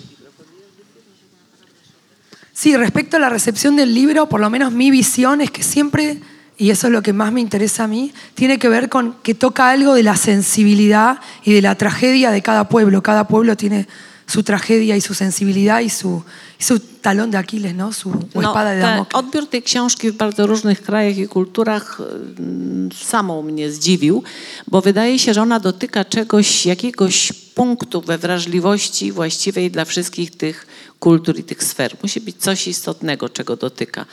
[2.55, 6.17] Sí, respecto a la recepción del libro, por lo menos mi visión es que siempre,
[6.57, 9.35] y eso es lo que más me interesa a mí, tiene que ver con que
[9.35, 13.03] toca algo de la sensibilidad y de la tragedia de cada pueblo.
[13.03, 13.89] Cada pueblo tiene
[14.27, 16.23] su tragedia y su sensibilidad y su,
[16.59, 17.93] y su talón de Aquiles, ¿no?
[17.93, 19.15] Su o espada de Damocles.
[19.15, 24.23] odbiór tej książki w bardzo różnych krajach i kulturach mm, samą mnie zdziwił,
[24.67, 30.67] bo wydaje się, że ona dotyka czegoś, jakiegoś punktu we wrażliwości właściwej dla wszystkich tych
[30.99, 31.97] kultur i tych sfer.
[32.03, 34.07] Musi być coś istotnego, czego dotyka.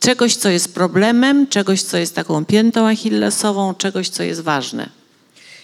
[0.00, 4.88] Czegoś, co jest problemem, czegoś, co jest taką piętą achillesową, czegoś, co jest ważne.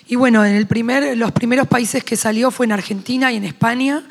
[0.09, 3.45] Y bueno, en el primer, los primeros países que salió fue en Argentina y en
[3.45, 4.05] España,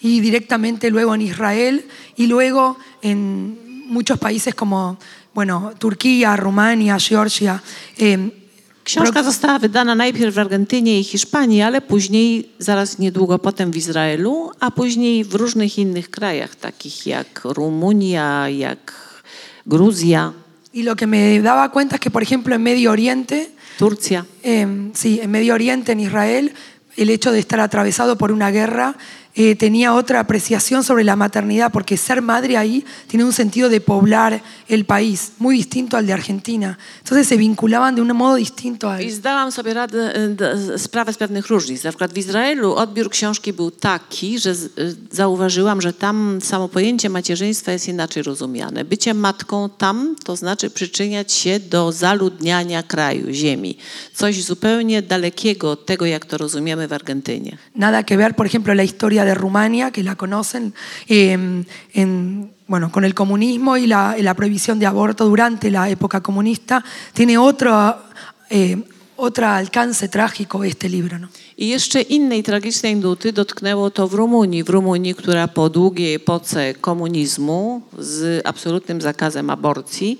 [0.00, 1.84] y directamente luego en Israel,
[2.16, 4.96] y luego en muchos países como
[5.34, 7.62] bueno, Turquía, Rumania, Georgia.
[7.96, 8.39] Eh,
[8.90, 14.50] Książka została wydana najpierw w Argentynie i Hiszpanii, ale później, zaraz niedługo potem w Izraelu,
[14.60, 18.92] a później w różnych innych krajach, takich jak Rumunia, jak
[19.66, 20.32] Gruzja,
[20.72, 24.24] Y lo que me daba cuenta es que, por ejemplo, en Medio Oriente, Turcja.
[24.42, 26.52] eh, sí, en Medio Oriente, en Israel,
[26.96, 28.96] el hecho de estar atravesado por una guerra
[29.34, 33.80] eh, tenía otra apreciación sobre la maternidad, porque ser madre ahí tiene un sentido de
[33.80, 36.78] poblar el país, muy distinto al de Argentina.
[36.98, 40.14] Entonces se vinculaban de un modo distinto a I zdałam sobie radę,
[40.74, 41.84] e, sprawę z pewnych różnic.
[41.84, 44.54] Na przykład w Izraelu odbiór książki był taki, że e,
[45.10, 48.84] zauważyłam, że tam samo pojęcie macierzyństwa jest inaczej rozumiane.
[48.84, 53.76] Bycie matką tam to znaczy przyczyniać się do zaludniania kraju, ziemi.
[54.14, 57.56] Coś zupełnie dalekiego od tego, jak to rozumiemy w Argentynie.
[57.74, 60.74] Nada que ver, por ejemplo, la historia de Rumania, que la conocen,
[61.08, 65.88] eh, en, bueno, con el comunismo y la, y la prohibición de aborto durante la
[65.88, 67.96] época comunista, tiene otro,
[68.50, 68.76] eh,
[69.16, 71.18] otro alcance trágico este libro.
[71.18, 71.28] ¿no?
[71.56, 74.64] I jeszcze innej tragicznej nuty dotknęło to w Rumunii.
[74.64, 80.18] W Rumunii, która po długiej epoce komunizmu z absolutnym zakazem aborcji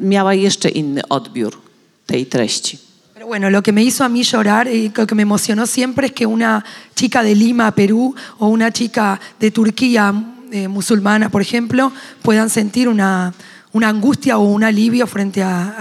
[0.00, 1.60] miała jeszcze inny odbiór
[2.06, 2.93] tej treści.
[3.26, 6.12] Bueno, lo que me hizo a mí llorar y lo que me emocionó siempre es
[6.12, 10.12] que una chica de Lima, Perú, o una chica de Turquía
[10.52, 11.90] eh, musulmana, por ejemplo,
[12.22, 13.32] puedan sentir una,
[13.72, 15.74] una angustia o un alivio frente a-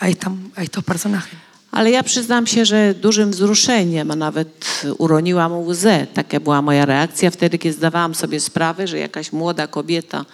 [0.00, 1.34] a esta- a estos personajes.
[1.70, 6.06] Ale ja przyznam się, że dużym wzruszeniem, a nawet uroniłam łzę.
[6.14, 10.24] Taka była moja reakcja wtedy, kiedy zdawałam sobie sprawę, że jakaś młoda kobieta,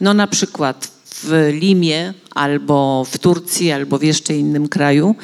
[0.00, 0.88] no na przykład
[1.24, 5.14] w Limie, albo w Turcji, albo w jeszcze innym kraju,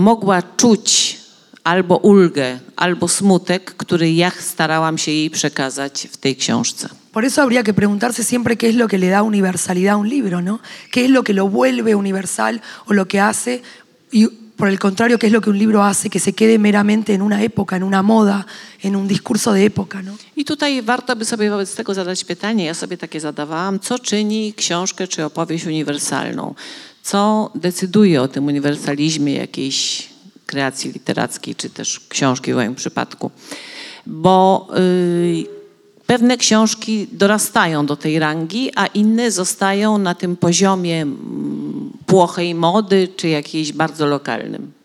[0.00, 1.20] mogła czuć
[1.64, 6.88] albo ulgę, albo smutek, który ja starałam się jej przekazać w tej książce.
[7.12, 10.08] Por eso habría que preguntarse siempre qué es lo que le da universalidad a un
[10.08, 10.60] libro, ¿no?
[10.92, 13.62] ¿Qué es lo que lo vuelve universal o lo que hace,
[14.12, 17.14] y por el contrario, qué es lo que un libro hace que se quede meramente
[17.14, 18.46] en una época, en una moda,
[18.82, 20.12] en un discurso de época, ¿no?
[20.36, 24.54] I tutaj warto by sobie wobec tego zadać pytanie, ja sobie takie zadawałam, co czyni
[24.56, 26.54] książkę czy opowieść uniwersalną?
[27.02, 30.08] Co decyduje o tym uniwersalizmie jakiejś
[30.46, 33.30] kreacji literackiej, czy też książki w moim przypadku?
[34.06, 35.44] Bo y,
[36.06, 43.08] pewne książki dorastają do tej rangi, a inne zostają na tym poziomie mm, płochej mody,
[43.16, 44.79] czy jakiejś bardzo lokalnym.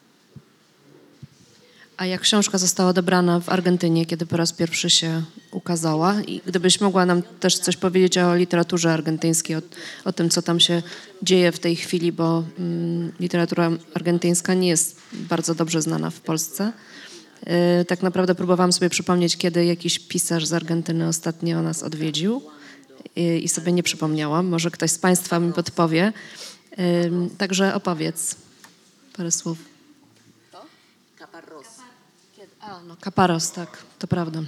[1.98, 6.22] A jak książka została odebrana w Argentynie, kiedy po raz pierwszy się ukazała?
[6.22, 9.62] I gdybyś mogła nam też coś powiedzieć o literaturze argentyńskiej, o,
[10.06, 10.84] o tym, co tam się
[11.24, 16.72] dzieje w tej chwili, bo mm, literatura argentyńska nie jest bardzo dobrze znana w Polsce.
[17.46, 22.42] Yy, tak naprawdę próbowałam sobie przypomnieć, kiedy jakiś pisarz z Argentyny ostatnio nas odwiedził
[23.16, 24.48] yy, i sobie nie przypomniałam.
[24.48, 26.14] Może ktoś z Państwa mi podpowie.
[26.78, 28.36] Yy, także opowiedz
[29.18, 29.76] parę słów.
[32.66, 34.42] A, no, Caparros, tak, to prawda.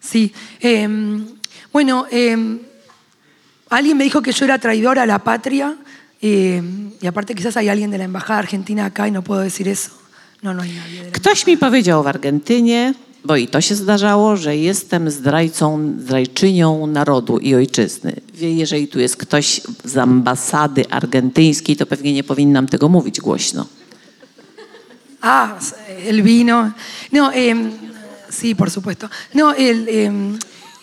[0.00, 0.32] Sí.
[0.60, 0.88] eh,
[1.72, 2.58] bueno, eh,
[3.70, 5.76] alguien me dijo que yo era traidora a la patria,
[6.20, 6.62] eh,
[7.00, 9.92] y aparte quizás hay alguien de la Embajada Argentina acá y no puedo decir eso.
[10.42, 11.04] No, no hay nadie.
[11.04, 11.12] De la...
[11.12, 12.94] Ktoś mi powiedział w Argentynie,
[13.26, 18.16] bo i to się zdarzało, że jestem zdrajcą, zdrajczynią narodu i ojczyzny.
[18.40, 23.66] Jeżeli tu jest ktoś z ambasady argentyńskiej, to pewnie nie powinnam tego mówić głośno.
[25.20, 25.58] Ah,
[26.06, 26.72] el vino.
[27.12, 27.56] No, eh,
[28.30, 29.08] sí, por supuesto.
[29.34, 30.12] No, el, eh,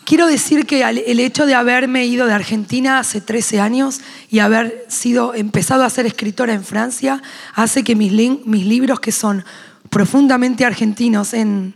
[0.06, 4.86] quiero decir que el hecho de haberme ido de Argentina hace 13 años y haber
[4.89, 7.21] sido, empezado a ser escritora en Francia
[7.56, 8.12] hace que mis,
[8.45, 9.45] mis libros, que son
[9.89, 11.73] profundamente argentinos en,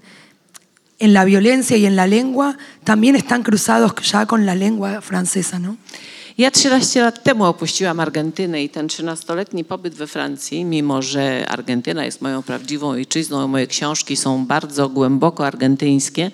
[1.00, 5.60] en la violencia y en la lengua, también están cruzados ya con la lengua francesa,
[5.60, 5.78] ¿no?
[6.38, 12.06] Ja 13 lat temu opuściłam Argentynę i ten 13-letni pobyt we Francji, mimo że Argentyna
[12.06, 16.32] jest moją prawdziwą ojczyzną moje książki są bardzo głęboko argentyńskie,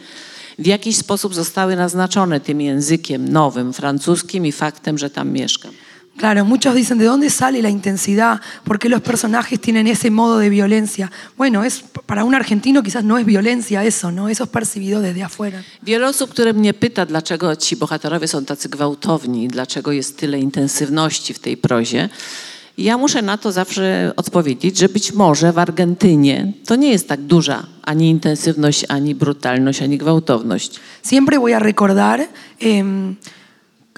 [0.59, 5.71] w jakiś sposób zostały naznaczone tym językiem nowym, francuskim i faktem, że tam mieszkam.
[6.17, 8.39] Claro, muchos dicen, ¿de dónde sale la intensidad?
[8.63, 11.11] ¿Por qué los personajes tienen ese modo de violencia?
[11.37, 14.29] Bueno, es, para un argentino quizás no es violencia eso, ¿no?
[14.29, 15.63] Eso es percibido desde afuera.
[15.81, 21.33] Wiele osób, które mnie pyta, dlaczego ci bohaterowie są tacy gwałtowni, dlaczego jest tyle intensywności
[21.33, 22.09] w tej prozie,
[22.77, 27.21] ja muszę na to zawsze odpowiedzieć, że być może w Argentynie to nie jest tak
[27.21, 30.79] duża ani intensywność, ani brutalność, ani gwałtowność.
[31.09, 32.85] Siempre voy a recordar eh,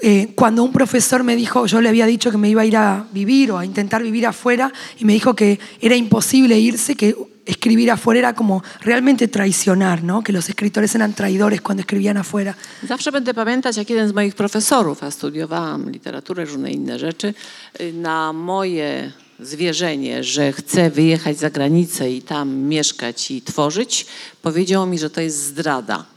[0.01, 2.77] eh, cuando un profesor me dijo, yo le había dicho que me iba a ir
[2.77, 7.15] a vivir o a intentar vivir afuera y me dijo que era imposible irse, que
[7.45, 10.23] escribir afuera era como realmente traicionar, ¿no?
[10.23, 12.55] Que los escritores eran traidores cuando escribían afuera.
[12.83, 17.33] Zawsze będę pamiętać, jak jeden z moich profesorów, a studiowałam literaturę, różne inne rzeczy,
[17.79, 24.05] y, na moje zwierzenie, że chce wyjechać za granicę i tam mieszkać i tworzyć,
[24.41, 26.14] powiedział mi, że to jest zdrada.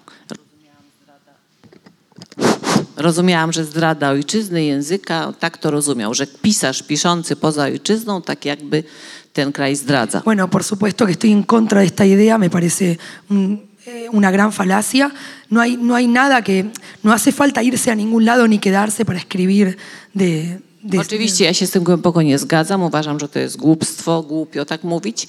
[2.99, 8.85] Rozumiałam, że zdrada ojczyzny, języka, tak to rozumiał, że pisarz piszący poza ojczyzną, tak jakby
[9.33, 10.21] ten kraj zdradza.
[10.25, 12.97] Bueno, por supuesto que estoy en contra de esta idea, me parece
[13.31, 15.11] un- eh, una gran falacia.
[15.51, 16.65] No hay, no hay nada que.
[17.05, 19.77] No hace falta irse a ningún lado ni quedarse para escribir
[20.15, 20.61] de.
[20.99, 22.83] Oczywiście ja się z tym głęboko nie zgadzam.
[22.83, 25.27] Uważam, że to jest głupstwo, głupio tak mówić.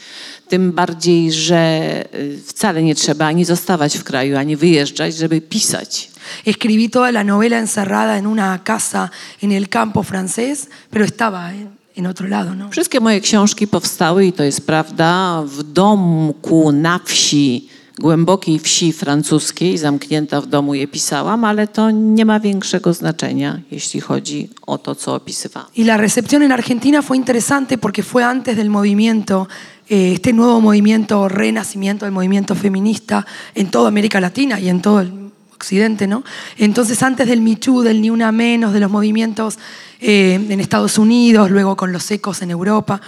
[0.48, 6.12] Tym bardziej, że y, wcale nie trzeba ani zostawać w kraju, ani wyjeżdżać, żeby pisać.
[6.46, 9.10] Escribí toda la novela encerrada en una casa
[9.44, 11.52] en el campo francés, pero estaba
[11.98, 12.70] en otro lado, ¿no?
[12.70, 17.70] Wszystkie moje książki powstały, i to jest prawda, w domku na wsi,
[18.00, 24.02] głębokiej wsi francuskiej, zamknięta w domu je pisałam, ale to nie ma większego znaczenia, jeśli
[24.02, 25.70] chodzi o to, co opisywałam.
[25.78, 29.48] Y la recepción en Argentina fue interesante porque fue antes del movimiento,
[29.90, 33.26] eh, este nuevo movimiento, renacimiento del movimiento feminista
[33.56, 36.24] en toda América Latina y en todo el occidente, ¿no?
[36.58, 39.60] Entonces antes del Michu, del Ni Una Menos, de los movimientos
[40.00, 43.02] eh, en Estados Unidos, luego con los ecos en Europa.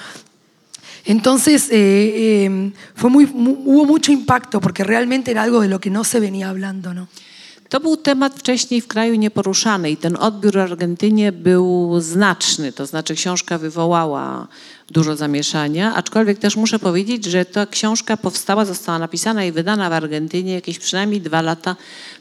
[1.06, 5.80] Entonces eh, eh, fue muy, mu- hubo mucho impacto porque realmente era algo de lo
[5.80, 7.08] que no se venía hablando, ¿no?
[7.70, 12.86] To był temat wcześniej w kraju nieporuszany i ten odbiór w Argentynie był znaczny, to
[12.86, 14.48] znaczy książka wywołała
[14.90, 19.94] dużo zamieszania, aczkolwiek też muszę powiedzieć, że ta książka powstała, została napisana i wydana w
[19.94, 21.76] Argentynie jakieś przynajmniej dwa lata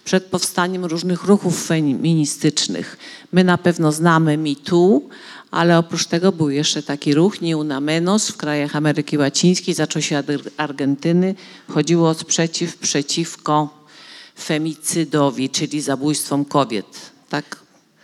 [0.04, 2.96] przed powstaniem różnych ruchów feministycznych.
[3.32, 4.54] My na pewno znamy Me
[5.50, 10.02] ale oprócz tego był jeszcze taki ruch Ni Una Menos w krajach Ameryki Łacińskiej, zaczął
[10.02, 10.26] się od
[10.56, 11.34] Argentyny,
[11.68, 13.84] chodziło o sprzeciw przeciwko
[14.38, 16.86] femicydowi, czyli zabójstwom kobiet.
[17.28, 17.56] Tak?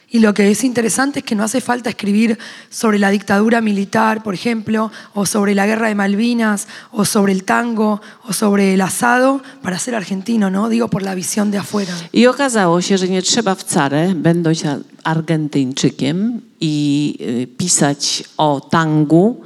[0.09, 2.39] Y lo que es interesante es que no hace falta escribir
[2.71, 7.43] sobre la dictadura militar, por ejemplo, o sobre la guerra de Malvinas, o sobre el
[7.43, 10.69] tango, o sobre el asado, para ser argentino, ¿no?
[10.69, 11.93] Digo por la visión de afuera.
[12.13, 14.63] I okazało się, że nie trzeba wcale, będąc
[15.05, 19.45] Argentyńczykiem i y, pisać o tangu,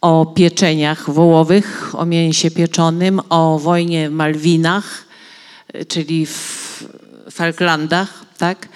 [0.00, 5.04] o pieczeniach wołowych, o mięsie pieczonym, o wojnie w Malwinach,
[5.74, 6.84] y, czyli w
[7.30, 8.68] Falklandach, tak?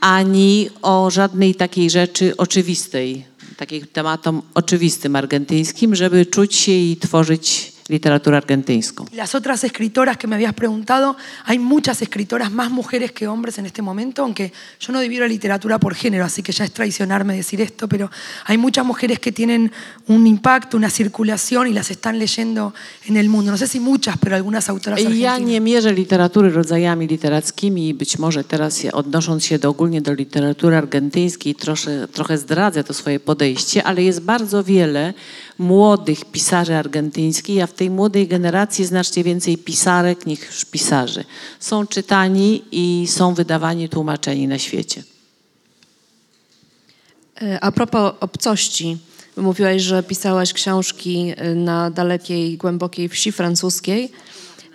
[0.00, 3.24] Ani o żadnej takiej rzeczy oczywistej,
[3.56, 9.04] takim tematom oczywistym argentyńskim, żeby czuć się i tworzyć literaturę argentyńską.
[9.12, 13.58] Y Las otras escritoras que me habías preguntado, hay muchas escritoras, más mujeres que hombres
[13.58, 16.72] en este momento, aunque yo no divido la literatura por género, así que ya es
[16.72, 18.10] traicionarme decir esto, pero
[18.46, 19.72] hay muchas mujeres que tienen
[20.08, 22.74] un impacto, una circulación y las están leyendo
[23.06, 23.50] en el mundo.
[23.52, 25.40] No sé si muchas, pero algunas autoras Ja argentinas.
[25.40, 30.12] nie mierzę literatury rodzajami literackimi i być może teraz ja, odnosząc się do, ogólnie do
[30.14, 35.14] literatury argentyńskiej trosze, trochę zdradzę to swoje podejście, ale jest bardzo wiele
[35.58, 41.24] młodych pisarzy argentyńskich, a w tej młodej generacji znacznie więcej pisarek niż pisarzy.
[41.60, 45.02] Są czytani i są wydawani, tłumaczeni na świecie.
[47.42, 48.98] E, A propos obcości,
[49.36, 54.12] mówiłaś, że pisałaś książki e, na dalekiej, głębokiej wsi francuskiej,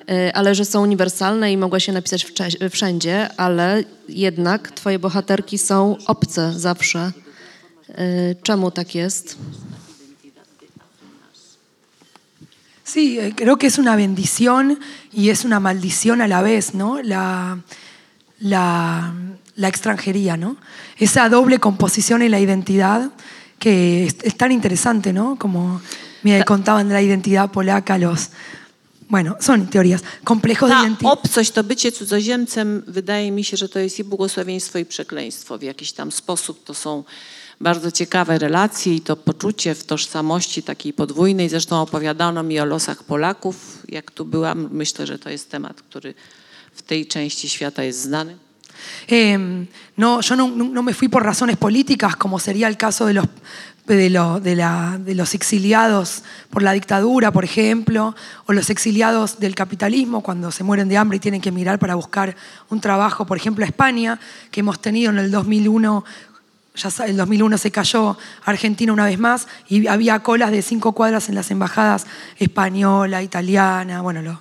[0.10, 2.26] e, ale że są uniwersalne i mogłaś je napisać
[2.70, 7.12] wszędzie, ale jednak twoje bohaterki są obce zawsze.
[8.44, 9.38] Czemu tak jest?
[12.94, 14.78] Sí, eh, creo que es una bendición
[15.14, 17.02] y es una maldición a la vez, ¿no?
[17.02, 17.58] La,
[18.40, 19.14] la,
[19.56, 20.58] la extranjería, ¿no?
[20.98, 23.12] Esa doble composición en la identidad
[23.60, 25.38] que es, es tan interesante, ¿no?
[25.38, 25.82] Como
[26.24, 28.30] me contaban de la identidad polaca, los...
[29.08, 30.04] Bueno, son teorías.
[30.24, 31.12] Complejos de Ta identidad.
[31.14, 35.58] obcość, to bycie cudzoziemcem, wydaje mi się, że to jest i błogosławieństwo, i przekleństwo.
[35.58, 37.04] W jakiś tam sposób to są
[37.62, 41.50] bardzo ciekawe relacje i to poczucie w tożsamości takiej podwójnej.
[41.50, 43.56] Zresztą opowiadano mi o losach Polaków,
[43.90, 44.70] jak tu byłam.
[44.72, 46.14] Myślę, że to jest temat, który
[46.76, 48.38] w tej części świata jest znany.
[49.10, 49.40] Eh,
[49.98, 53.26] no, yo no, no- me fui por razones políticas, como sería el caso de los,
[53.86, 58.16] de, lo- de la- de los exiliados por la dictadura, por ejemplo,
[58.48, 61.96] o los exiliados del capitalismo cuando se mueren de hambre y tienen que emigrar para
[61.96, 62.36] buscar
[62.70, 64.20] un trabajo, por ejemplo, a España,
[64.52, 66.04] que hemos tenido en el 2001.
[66.76, 71.28] Ya el 2001 se cayó Argentina una vez más y había colas de cinco cuadras
[71.28, 72.06] en las embajadas
[72.40, 74.40] española, italiana, bueno, lo,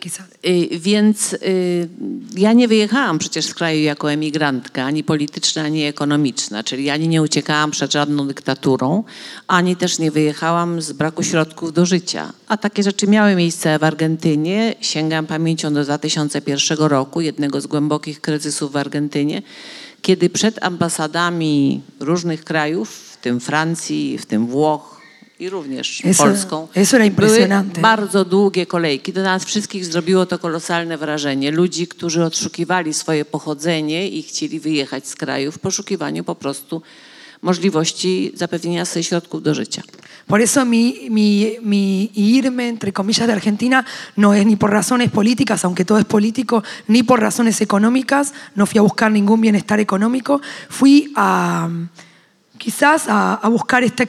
[0.00, 0.26] quizás.
[0.42, 1.88] y, Więc y,
[2.36, 7.22] ja nie wyjechałam przecież z kraju jako emigrantka, ani polityczna, ani ekonomiczna, czyli ani nie
[7.22, 9.04] uciekałam przed żadną dyktaturą,
[9.46, 12.32] ani też nie wyjechałam z braku środków do życia.
[12.48, 14.74] A takie rzeczy miały miejsce w Argentynie.
[14.80, 19.42] Sięgam pamięcią do 2001 roku, jednego z głębokich kryzysów w Argentynie,
[20.02, 25.00] kiedy przed ambasadami różnych krajów, w tym Francji, w tym Włoch
[25.40, 27.48] i również Eso- Polską, eso były
[27.80, 29.12] bardzo długie kolejki.
[29.12, 31.50] Do nas wszystkich zrobiło to kolosalne wrażenie.
[31.50, 36.82] Ludzi, którzy odszukiwali swoje pochodzenie i chcieli wyjechać z kraju w poszukiwaniu po prostu
[37.42, 39.82] możliwości zapewnienia sobie środków do życia.
[40.26, 43.84] Por eso mi, irme, entre comillas, de Argentina
[44.16, 48.32] no es ni por razones políticas, aunque todo es político, ni por razones económicas.
[48.54, 50.40] No fui a buscar ningún bienestar económico.
[50.68, 51.68] Fui a,
[52.58, 54.04] quizás, a, a buscar esta...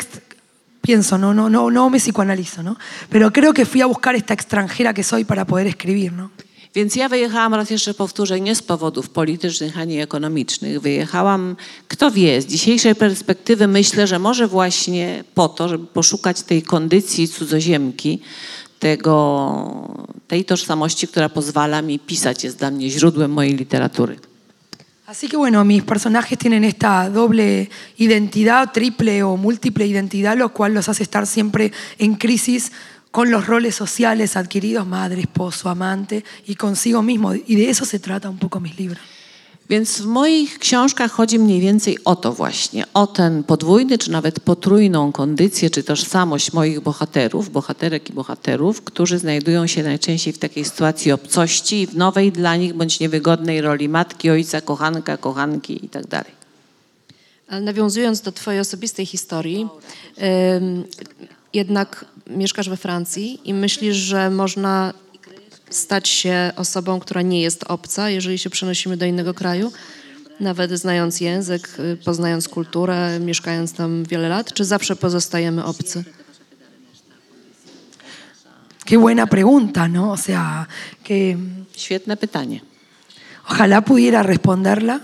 [0.82, 2.78] Pienso, no, no, no, no me psicoanalizo, ¿no?
[3.10, 6.32] Pero creo que fui a buscar esta extranjera que soy para poder escribir, ¿no?
[6.76, 10.82] Więc ja wyjechałam, raz jeszcze powtórzę, nie z powodów politycznych ani ekonomicznych.
[10.82, 11.56] Wyjechałam,
[11.88, 17.28] kto wie, z dzisiejszej perspektywy myślę, że może właśnie po to, żeby poszukać tej kondycji
[17.28, 18.20] cudzoziemki,
[18.80, 24.16] tego, tej tożsamości, która pozwala mi pisać, jest dla mnie źródłem mojej literatury.
[25.12, 27.68] Así que bueno, mis personajes tienen esta doble
[27.98, 32.72] identidad, triple o múltiple identidad, lo cual los hace estar siempre en crisis
[33.12, 37.34] con los roles sociales adquiridos, madre, esposo, amante y consigo mismo.
[37.34, 39.04] Y de eso se trata un poco mis libros.
[39.70, 44.40] Więc w moich książkach chodzi mniej więcej o to właśnie, o ten podwójny czy nawet
[44.40, 50.66] potrójną kondycję czy tożsamość moich bohaterów, bohaterek i bohaterów, którzy znajdują się najczęściej w takiej
[50.66, 55.84] sytuacji obcości i w nowej dla nich bądź niewygodnej roli matki, ojca, kochanka, kochanki tak
[55.84, 56.24] itd.
[57.48, 59.68] Ale nawiązując do Twojej osobistej historii,
[61.54, 62.06] jednak
[62.38, 64.94] mieszkasz we Francji i myślisz, że można
[65.70, 69.72] stać się osobą, która nie jest obca, jeżeli się przenosimy do innego kraju,
[70.40, 76.04] nawet znając język, y, poznając kulturę, mieszkając tam wiele lat, czy zawsze pozostajemy obcy?
[78.86, 80.12] Qué buena pregunta, ¿no?
[80.12, 80.66] O sea,
[81.04, 81.38] que
[81.82, 82.62] Świetne pytanie.
[83.50, 85.00] Ojalá pudiera responderla.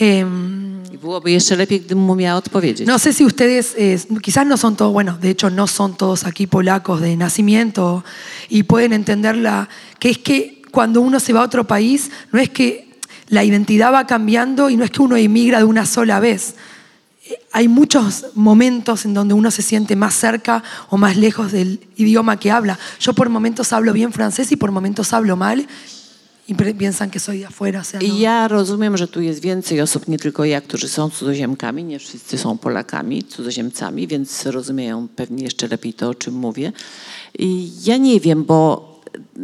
[0.00, 2.86] I byłoby jeszcze lepiej, gdybym umiała odpowiedzieć.
[2.86, 6.26] No sé si ustedes, eh, quizás no son todos, bueno, de hecho no son todos
[6.26, 8.02] aquí polacos de nacimiento
[8.50, 9.68] y pueden entenderla,
[9.98, 12.88] que es que cuando uno se va a otro país, no es que
[13.28, 16.54] la identidad va cambiando y no es que uno emigra de una sola vez.
[17.28, 21.80] Eh, Hay muchos momentos en donde uno se siente más cerca o más lejos del
[21.96, 22.78] idioma que habla.
[23.00, 25.66] Yo por momentos hablo bien francés y por momentos hablo mal
[26.54, 27.84] pre- piensan que soy afuera.
[27.84, 28.06] Sea, no.
[28.06, 31.98] I ja rozumiem, że tu jest więcej osób, nie tylko ja, którzy są cudzoziemkami, nie
[31.98, 36.72] wszyscy są Polakami, cudzoziemcami, więc rozumieją pewnie jeszcze lepiej to, o czym mówię.
[37.38, 38.96] I ja nie wiem, bo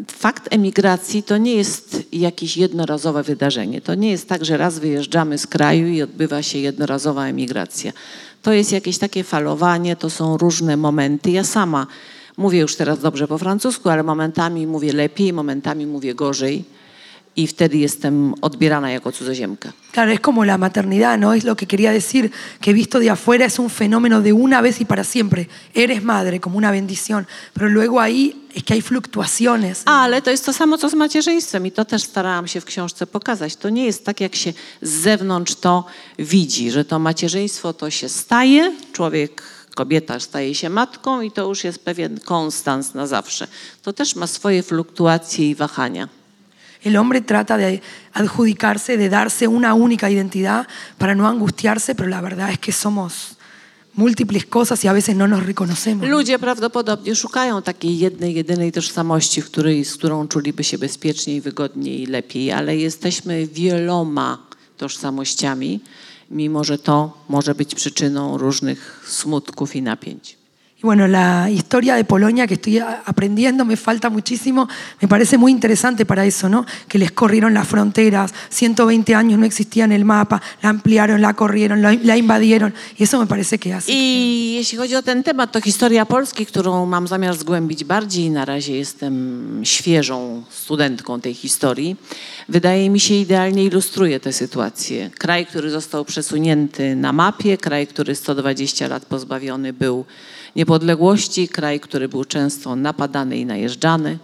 [0.09, 3.81] fakt emigracji to nie jest jakieś jednorazowe wydarzenie.
[3.81, 7.93] To nie jest tak, że raz wyjeżdżamy z kraju i odbywa się jednorazowa emigracja.
[8.43, 11.31] To jest jakieś takie falowanie, to są różne momenty.
[11.31, 11.87] Ja sama
[12.37, 16.65] mówię już teraz dobrze po francusku, ale momentami mówię lepiej, momentami mówię gorzej
[17.37, 19.73] i wtedy jestem odbierana jako cudzoziemka.
[19.93, 21.35] Claro, es como la maternidad, ¿no?
[21.35, 22.31] Es lo que quería decir,
[22.61, 25.49] que visto de afuera es un fenómeno de una vez y para siempre.
[25.75, 29.83] Eres madre, como una bendición, pero luego ahí es que hay fluctuaciones.
[29.85, 33.07] Ale to jest to samo, co z macierzyństwem i to też starałam się w książce
[33.07, 33.57] pokazać.
[33.57, 34.53] To nie jest tak, jak się
[34.83, 35.85] z zewnątrz to
[36.19, 39.43] widzi, że to macierzyństwo to się staje, człowiek,
[39.75, 43.49] kobieta staje się matką i to już jest pewien konstans na zawsze.
[43.83, 46.09] To też ma swoje fluktuacje i wahania.
[46.83, 47.81] El hombre trata de
[48.13, 50.67] adjudicarse, de darse una única identidad
[50.99, 53.37] para no angustiarse, pero la verdad es que somos
[53.95, 56.09] múltiples cosas y a veces no nos reconocemos.
[56.09, 62.03] Ludzie prawdopodobnie szukają takiej jednej, jedynej tożsamości, w której, z którą czuliby się bezpieczniej, wygodniej
[62.03, 64.39] i lepiej, ale jesteśmy wieloma
[64.77, 65.81] tożsamościami,
[66.31, 70.42] mimo że to może być przyczyną różnych smutków i napięć.
[70.83, 74.69] Y bueno, la historia de Polonia que estoy aprendiendo me falta muchísimo,
[75.01, 76.67] me parece muy interesante para eso, ¿no?
[76.89, 81.35] Que les corrieron las fronteras, 120 años no existía en el mapa, la ampliaron, la
[81.35, 83.93] corrieron, la, la invadieron y eso me parece que hace.
[83.93, 88.45] I jeśli chodzi o ten temat, to historia Polski, którą mam zamiar zgłębić bardziej, na
[88.45, 91.97] razie jestem świeżą studentką tej historii,
[92.49, 95.11] wydaje mi się idealnie ilustruje tę sytuację.
[95.19, 100.05] Kraj, który został przesunięty na mapie, kraj, który 120 lat pozbawiony był
[100.57, 104.19] niepodległości, kraj, który był często napadany i najeżdżany.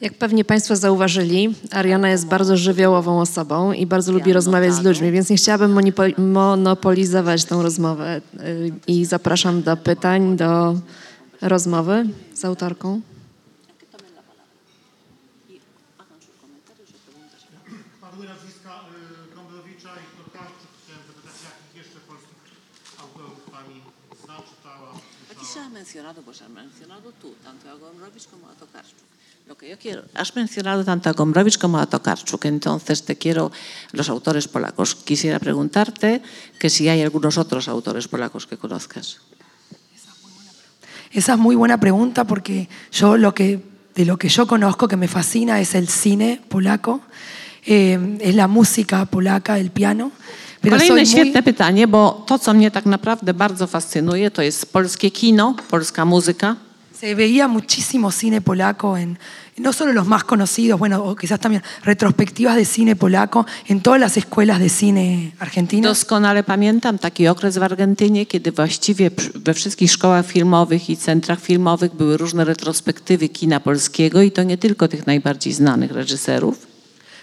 [0.00, 5.10] Jak pewnie Państwo zauważyli, Ariana jest bardzo żywiołową osobą i bardzo lubi rozmawiać z ludźmi,
[5.10, 5.80] więc nie chciałabym
[6.18, 10.76] monopolizować tą rozmowę y, i zapraszam do pytań, do
[11.40, 13.00] rozmowy z autorką.
[25.90, 28.94] Mencionado, pues has mencionado tú, tanto a Gombrowicz como a Tokarczuk.
[29.48, 33.50] Lo que yo quiero, has mencionado tanto a Gombrowicz como a Tokarczuk, entonces te quiero,
[33.90, 36.22] los autores polacos, quisiera preguntarte
[36.60, 39.18] que si hay algunos otros autores polacos que conozcas.
[41.10, 43.58] Esa es muy buena pregunta porque yo lo que,
[43.96, 47.00] de lo que yo conozco que me fascina es el cine polaco,
[47.66, 50.12] eh, es la música polaca, el piano.
[50.62, 55.54] Kolejne świetne pytanie, bo to, co mnie tak naprawdę bardzo fascynuje, to jest polskie kino,
[55.70, 56.56] polska muzyka.
[57.00, 59.18] se veía muchísimo cine polaco en
[59.56, 64.00] no solo los más conocidos, bueno, o quizás también retrospectivas de cine polaco en todas
[64.00, 65.90] las escuelas de cine argentinas.
[65.90, 71.94] Doskonale pamiętam taki okres w Argentynie, kiedy właściwie we wszystkich szkołach filmowych i centrach filmowych
[71.94, 76.69] były różne retrospektywy kina polskiego i to nie tylko tych najbardziej znanych reżyserów.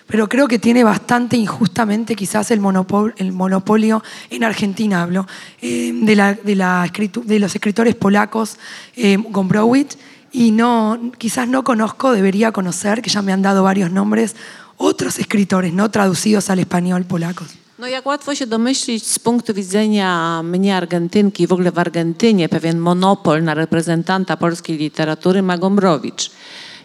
[0.08, 5.28] Pero creo que tiene bastante injustamente quizás el, monopol- el monopolio en Argentina, hablo,
[5.62, 6.90] eh, de, la, de, la
[7.26, 8.58] de los escritores polacos
[8.96, 9.98] eh, Gombrowicz
[10.32, 14.36] y no, quizás no conozco, debería conocer, que ya me han dado varios nombres,
[14.78, 17.48] otros escritores no traducidos al español polacos.
[17.80, 22.80] No jak łatwo się domyślić z punktu widzenia mnie Argentynki w ogóle w Argentynie pewien
[22.80, 26.32] monopol na reprezentanta polskiej literatury ma Gombrowicz.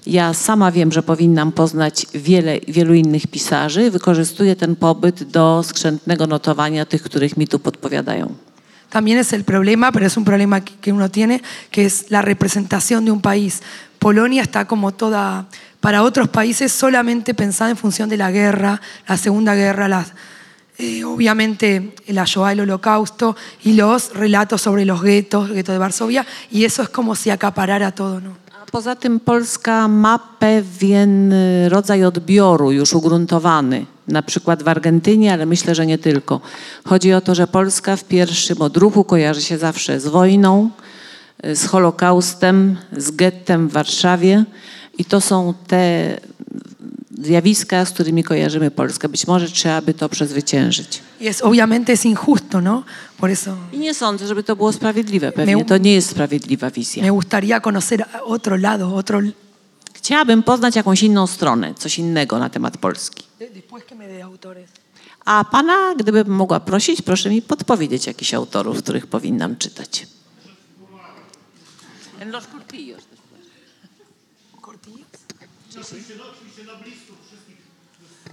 [0.07, 3.91] Ja sama wiem, że powinnam poznać wiele, wielu innych pisarzy.
[3.91, 8.35] Wykorzystuję ten pobyt do skrzętnego notowania tych, których mi tu podpowiadają.
[8.91, 11.41] También es el problema, pero es un problema que uno tiene,
[11.71, 13.63] que es la representación de un país.
[13.99, 15.47] Polonia está como toda,
[15.81, 20.13] para otros países, solamente pensada en función de la guerra, la Segunda Guerra, las,
[20.77, 23.35] eh, obviamente la Shoah, el Holocausto,
[23.65, 27.31] y los relatos sobre los guetos, el gueto de Varsovia, y eso es como si
[27.31, 28.42] acaparara todo, ¿no?
[28.71, 35.47] Poza tym Polska ma pewien y, rodzaj odbioru już ugruntowany, na przykład w Argentynie, ale
[35.47, 36.41] myślę, że nie tylko.
[36.85, 40.71] Chodzi o to, że Polska w pierwszym odruchu kojarzy się zawsze z wojną,
[41.47, 44.45] y, z Holokaustem, z gettem w Warszawie
[44.99, 46.17] i to są te
[47.23, 49.09] zjawiska, z którymi kojarzymy Polskę.
[49.09, 51.03] Być może trzeba by to przezwyciężyć.
[51.21, 52.83] Y es, obviamente es injusto, ¿no?
[53.19, 55.33] Por eso I nie sądzę, żeby to było sprawiedliwe.
[55.33, 57.03] Pewnie Me- to nie jest sprawiedliwa wizja.
[57.03, 59.21] me gustaría conocer otro lado, otro...
[59.95, 63.23] Chciałabym poznać jakąś inną stronę, coś innego na temat Polski.
[63.55, 64.69] Después que me autores.
[65.25, 70.07] A pana, gdybym mogła prosić, proszę mi podpowiedzieć jakichś autorów, których powinnam czytać.
[72.21, 73.02] En los cortillos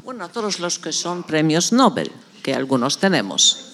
[0.10, 3.69] Bueno, todos los que son premios Nobel, que algunos tenemos.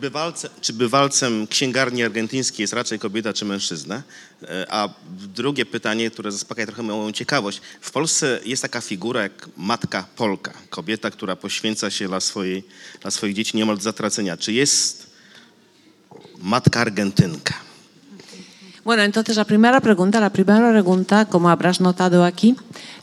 [0.00, 4.02] Bywalce, czy bywalcem księgarni argentyńskiej jest raczej kobieta czy mężczyzna?
[4.42, 4.88] E, A
[5.34, 7.60] drugie pytanie, które zaspokaja trochę moją ciekawość.
[7.80, 12.64] W Polsce jest taka figura jak matka Polka, kobieta, która poświęca się dla, swojej,
[13.02, 14.36] dla swoich dzieci niemal do zatracenia.
[14.36, 15.06] Czy jest
[16.38, 17.54] matka Argentynka?
[18.84, 22.54] Bueno, entonces la primera pregunta, la primera pregunta, como habrás notado aquí,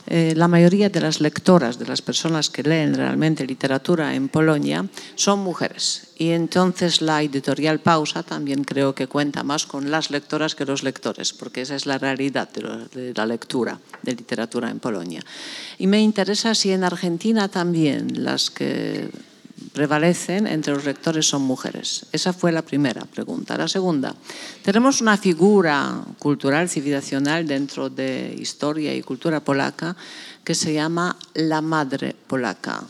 [0.06, 4.86] eh, la mayoría de las lectoras, de las personas que leen realmente literatura en Polonia,
[5.14, 6.08] son mujeres.
[6.18, 10.82] Y entonces la editorial Pausa también creo que cuenta más con las lectoras que los
[10.82, 15.22] lectores, porque esa es la realidad de, de la lectura de literatura en Polonia.
[15.78, 19.08] Y me interesa si en Argentina también las que
[19.72, 22.06] prevalecen entre los lectores son mujeres.
[22.12, 23.56] Esa fue la primera pregunta.
[23.56, 24.14] La segunda,
[24.62, 29.96] tenemos una figura cultural, civilizacional dentro de historia y cultura polaca
[30.44, 32.82] que se llama la madre polaca.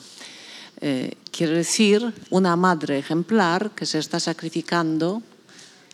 [0.81, 5.23] Eh, quiere decir una madre ejemplar que se está sacrificando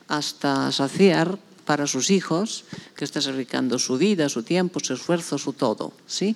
[0.09, 2.65] hasta saciar para sus hijos,
[2.97, 5.93] que está sacrificando su vida, su tiempo, su esfuerzo, su todo.
[6.07, 6.35] ¿sí?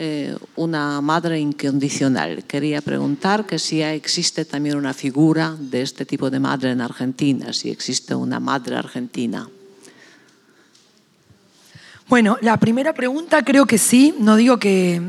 [0.00, 2.44] Eh, una madre incondicional.
[2.44, 7.52] Quería preguntar que si existe también una figura de este tipo de madre en Argentina,
[7.52, 9.48] si existe una madre argentina.
[12.08, 15.02] Bueno, la primera pregunta creo que sí, no digo que,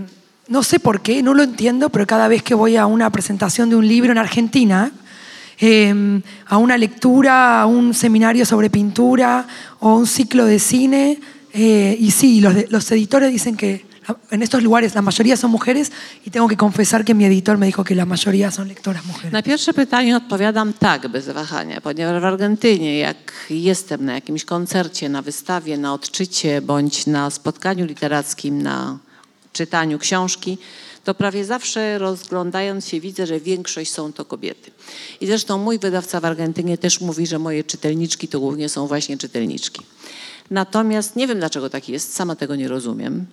[0.48, 3.70] no sé por qué, no lo entiendo, pero cada vez que voy a una presentación
[3.70, 4.92] de un libro en Argentina,
[5.60, 9.46] eh, a una lectura, a un seminario sobre pintura
[9.82, 11.20] o un ciclo de cine,
[11.54, 13.88] eh, y sí, los, los editores dicen que
[14.32, 15.92] en estos lugares la mayoría son mujeres
[16.26, 19.32] y tengo que confesar que mi editor me dijo que la mayoría son lectoras mujeres.
[19.32, 25.10] Na pierwsze pytanie odpowiadam tak, bez wahania, ponieważ w Argentynie, jak jestem na jakimś koncercie,
[25.10, 28.98] na wystawie, na odczycie bądź na spotkaniu literackim, na
[29.54, 30.58] czytaniu książki,
[31.04, 34.72] to prawie zawsze rozglądając się widzę, że większość są to kobiety.
[35.22, 39.18] I zresztą mój wydawca w Argentynie też mówi, że moje czytelniczki to głównie są właśnie
[39.18, 39.82] czytelniczki.
[40.52, 43.26] Natomiast nie wiem, dlaczego tak jest, sama tego nie rozumiem,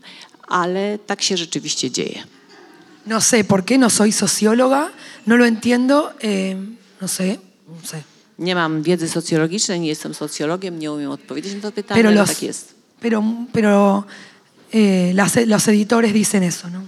[0.49, 2.22] ale tak się rzeczywiście dzieje.
[3.07, 4.90] No sé por qué, no soy socióloga,
[5.26, 6.57] no lo entiendo, eh,
[7.01, 7.38] no sé,
[7.68, 8.03] no sé.
[8.38, 12.20] Nie mam wiedzy socjologicznej, nie jestem socjologiem, nie umiem odpowiedzieć na to pytanie, Pero ale
[12.20, 12.74] los, tak jest.
[13.01, 13.22] pero,
[13.53, 14.05] pero
[14.72, 16.80] eh, las- los editores dicen eso, ¿no?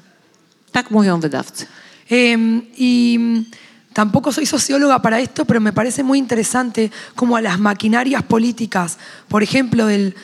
[0.73, 1.67] Tak mówią wydawcy.
[2.11, 2.37] Eh,
[2.77, 3.19] y
[3.95, 8.99] tampoco soy socióloga para esto, pero me parece muy interesante cómo a las maquinarias políticas,
[9.29, 10.15] por ejemplo, del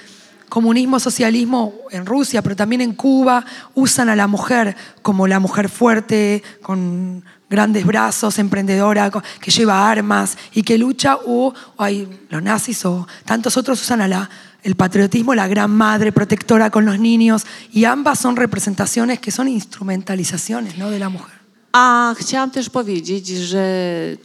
[0.54, 3.44] comunismo, socialismo en Rusia, pero también en Cuba,
[3.74, 10.38] usan a la mujer como la mujer fuerte, con grandes brazos, emprendedora, que lleva armas
[10.52, 14.30] y que lucha, o, o hay los nazis o tantos otros usan a la,
[14.62, 19.48] el patriotismo, la gran madre protectora con los niños, y ambas son representaciones que son
[19.48, 20.88] instrumentalizaciones ¿no?
[20.88, 21.34] de la mujer.
[21.72, 23.66] A chciałam też powiedzieć, że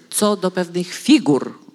[0.09, 1.68] co do pewnych figur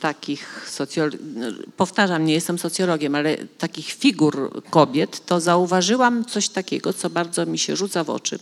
[0.00, 6.92] takich socjolo- y, powtarzam, nie jestem socjologiem, ale takich figur kobiet, to zauważyłam coś takiego,
[6.92, 8.38] co bardzo mi się rzuca w oczy,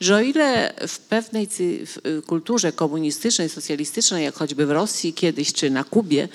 [0.00, 1.86] że o ile w pewnej y,
[2.26, 6.28] kulturze komunistycznej, socjalistycznej, jak choćby w Rosji kiedyś, czy na Kubie,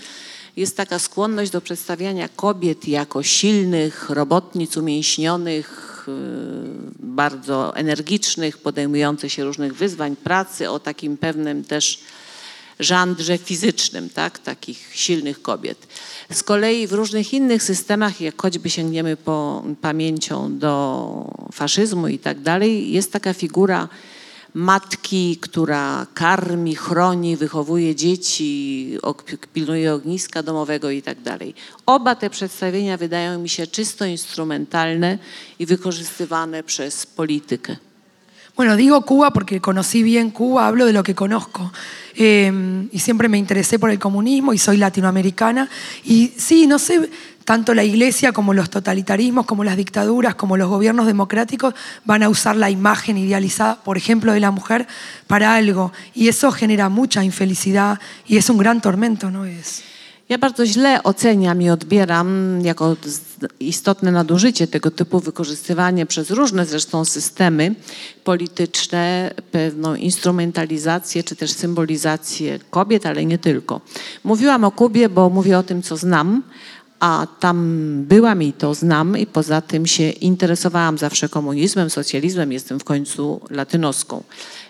[0.55, 6.11] jest taka skłonność do przedstawiania kobiet jako silnych, robotnic, umięśnionych, y,
[6.99, 11.99] bardzo energicznych, podejmujących się różnych wyzwań pracy, o takim pewnym też
[12.81, 14.39] żandrze fizycznym, tak?
[14.39, 15.87] takich silnych kobiet.
[16.31, 22.39] Z kolei w różnych innych systemach, jak choćby sięgniemy po pamięcią do faszyzmu i tak
[22.39, 23.89] dalej, jest taka figura
[24.53, 28.97] matki, która karmi, chroni, wychowuje dzieci,
[29.53, 31.53] pilnuje ogniska domowego i tak dalej.
[31.85, 35.17] Oba te przedstawienia wydają mi się czysto instrumentalne
[35.59, 37.90] i wykorzystywane przez politykę.
[38.61, 41.73] Bueno, digo Cuba porque conocí bien Cuba, hablo de lo que conozco.
[42.13, 45.67] Eh, y siempre me interesé por el comunismo y soy latinoamericana.
[46.03, 47.09] Y sí, no sé,
[47.43, 51.73] tanto la iglesia como los totalitarismos, como las dictaduras, como los gobiernos democráticos
[52.05, 54.85] van a usar la imagen idealizada, por ejemplo, de la mujer
[55.25, 55.91] para algo.
[56.13, 59.45] Y eso genera mucha infelicidad y es un gran tormento, ¿no?
[59.45, 59.81] Es,
[60.31, 62.95] Ja bardzo źle oceniam i odbieram jako
[63.59, 67.75] istotne nadużycie tego typu wykorzystywanie przez różne zresztą systemy
[68.23, 73.81] polityczne, pewną instrumentalizację czy też symbolizację kobiet, ale nie tylko.
[74.23, 76.43] Mówiłam o Kubie, bo mówię o tym, co znam,
[76.99, 77.57] a tam
[78.07, 83.41] byłam i to znam i poza tym się interesowałam zawsze komunizmem, socjalizmem, jestem w końcu
[83.49, 84.23] latynoską.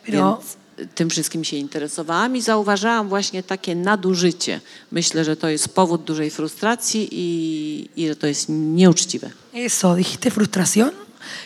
[0.07, 0.37] No.
[0.37, 0.60] Więc
[0.95, 4.61] tym wszystkim się interesowałam i zauważałam właśnie takie nadużycie.
[4.91, 9.29] Myślę, że to jest powód dużej frustracji i, i że to jest nieuczciwe.
[9.53, 10.91] Eso, dijiste frustración.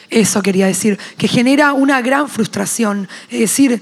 [0.10, 3.08] Eso quería decir, que genera una gran frustración.
[3.30, 3.82] Es decir,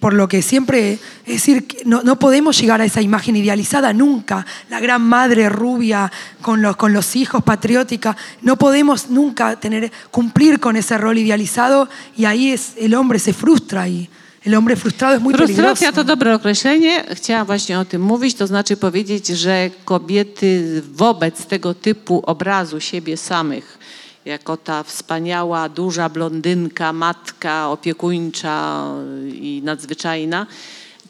[0.00, 4.44] por lo que siempre, es decir, no, no podemos llegar a esa imagen idealizada nunca.
[4.68, 8.16] La gran madre rubia con los, con los hijos, patriótica.
[8.42, 13.32] No podemos nunca tener, cumplir con ese rol idealizado y ahí es, el hombre se
[13.32, 14.08] frustra y
[14.44, 15.62] el hombre frustrado es muy peligroso.
[15.62, 17.04] Frustracja to dobre określenie.
[17.14, 23.16] Chciałam właśnie o tym mówić, to znaczy powiedzieć, że kobiety wobec tego typu obrazu siebie
[23.16, 23.78] samych,
[24.24, 28.84] jako ta wspaniała, duża blondynka, matka opiekuńcza
[29.32, 30.46] i nadzwyczajna,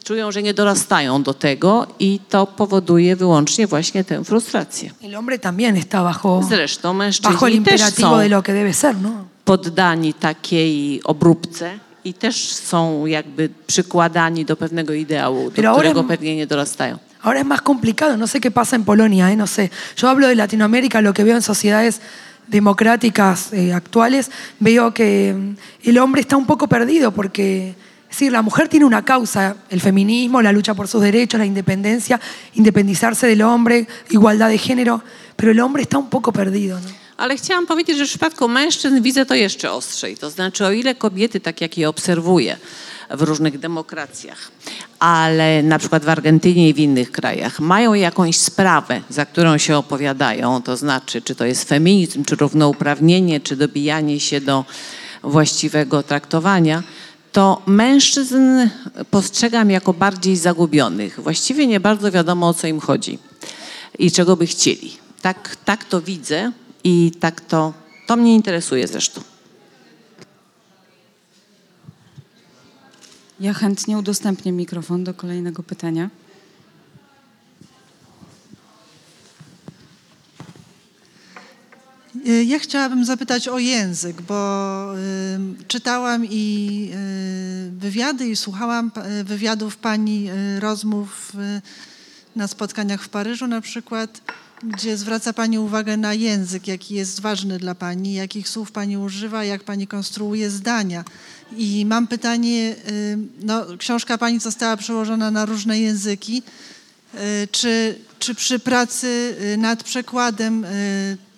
[0.03, 4.91] czują, że nie dorastają do tego i to powoduje wyłącznie właśnie tę frustrację.
[5.03, 8.53] El hombre también está bajo, Zresztą bajo el mężczyźni też imperativo są de lo que
[8.53, 9.09] debe ser, ¿no?
[9.45, 16.01] poddani takiej obróbce i też są jakby przykładani do pewnego ideału, do Pero ahora którego
[16.01, 16.97] es- pewnie nie dorastają.
[17.23, 19.35] Ahora es más complicado, no sé qué pasa en Polonia, ¿eh?
[19.35, 19.71] no sé.
[19.97, 21.99] Yo hablo de Latinoamérica, lo que veo en sociedades
[22.47, 24.29] democráticas eh, actuales,
[24.59, 28.85] veo que mm, el hombre está un poco perdido porque, es decir, la mujer tiene
[28.85, 32.19] una causa, el feminismo, la lucha por sus derechos, la independencia,
[32.53, 35.01] independizarse del hombre, igualdad de género,
[35.35, 36.79] pero el hombre está un poco perdido.
[36.79, 37.04] ¿no?
[37.17, 40.17] Ale chciałam powiedzieć, że w przypadku mężczyzn widzę to jeszcze ostrzej.
[40.17, 42.57] To znaczy, o ile kobiety, tak jak je obserwuję
[43.09, 44.51] w różnych demokracjach,
[44.99, 49.77] ale na przykład w Argentynie i w innych krajach, mają jakąś sprawę, za którą się
[49.77, 54.65] opowiadają, to znaczy, czy to jest feminizm, czy równouprawnienie, czy dobijanie się do
[55.23, 56.83] właściwego traktowania,
[57.31, 58.69] to mężczyzn
[59.11, 61.19] postrzegam jako bardziej zagubionych.
[61.19, 63.19] Właściwie nie bardzo wiadomo, o co im chodzi
[63.99, 64.97] i czego by chcieli.
[65.21, 66.51] Tak, tak to widzę
[66.85, 67.73] i tak to,
[68.07, 69.21] to mnie interesuje zresztą.
[73.39, 76.09] Ja chętnie udostępnię mikrofon do kolejnego pytania.
[82.27, 86.89] Y, ja chciałabym zapytać o język, bo y, czytałam i
[87.67, 88.91] y, wywiady i słuchałam
[89.23, 90.29] wywiadów pani
[90.59, 91.33] rozmów
[92.35, 94.21] na spotkaniach w Paryżu na przykład
[94.63, 99.43] gdzie zwraca pani uwagę na język, jaki jest ważny dla pani, jakich słów pani używa,
[99.43, 101.03] jak pani konstruuje zdania.
[101.57, 106.43] I mam pytanie, y, no, książka pani została przełożona na różne języki.
[107.15, 110.65] Y, Czy, czy przy pracy y, nad przekładem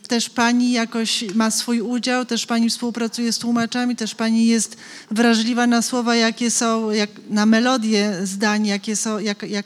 [0.08, 4.78] też pani jakoś ma swój udział, też pani współpracuje z tłumaczami, też pani jest
[5.12, 9.66] wrażliwa na słowa, jakie są, jak, na melodie zdań, jakie są, jak, jak,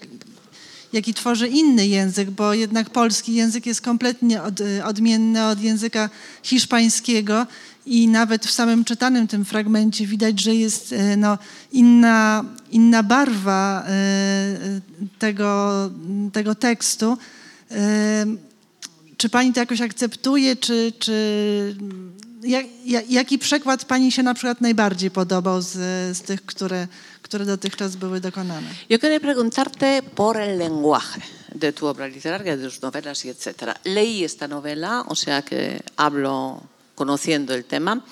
[0.94, 6.10] jaki tworzy inny język, bo jednak polski język jest kompletnie od, y, odmienny od języka
[6.44, 7.48] hiszpańskiego
[7.86, 11.38] i nawet w samym czytanym tym fragmencie widać, że jest y, no,
[11.72, 15.90] inna, inna barwa y, tego,
[16.34, 17.18] tego tekstu.
[19.18, 21.76] Czy pani to jakoś akceptuje, czy, czy
[22.44, 22.66] jak,
[23.10, 25.74] jaki przekład pani się na przykład najbardziej podobał z,
[26.18, 26.88] z tych, które,
[27.32, 28.68] które dotychczas były dokonane?
[28.90, 31.22] Yo quería preguntarte por el lenguaje
[31.56, 33.74] de tu obra literaria, de tus novelas y etcétera.
[33.86, 36.62] Leí esta novela, o sea que hablo
[36.96, 38.04] conociendo el tema.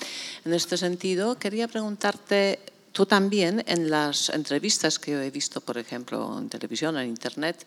[0.46, 2.60] En este sentido, quería preguntarte,
[2.94, 7.66] tú también en las entrevistas que yo he visto, por ejemplo, en televisión, en internet,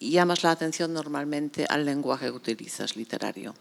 [0.00, 3.54] llamas la atención normalmente al lenguaje que utilizas literario.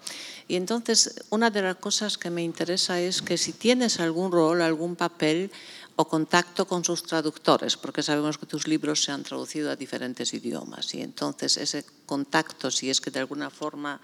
[0.47, 4.61] Y entonces, una de las cosas que me interesa es que si tienes algún rol,
[4.61, 5.51] algún papel
[5.95, 10.33] o contacto con sus traductores, porque sabemos que tus libros se han traducido a diferentes
[10.33, 10.93] idiomas.
[10.95, 14.01] Y entonces, ese contacto, si es que de alguna forma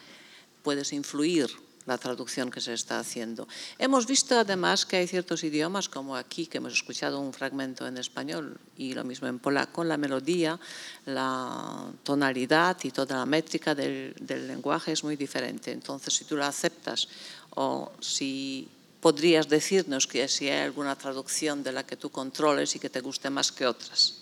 [0.62, 1.50] puedes influir
[1.90, 3.48] la traducción que se está haciendo.
[3.80, 7.98] Hemos visto además que hay ciertos idiomas, como aquí, que hemos escuchado un fragmento en
[7.98, 10.60] español y lo mismo en polaco, la melodía,
[11.08, 15.72] la tonalidad y toda la métrica del, del lenguaje es muy diferente.
[15.72, 17.08] Entonces, si tú la aceptas
[17.56, 18.70] o si
[19.02, 23.02] podrías decirnos que si hay alguna traducción de la que tú controles y que te
[23.02, 24.16] guste más que otras.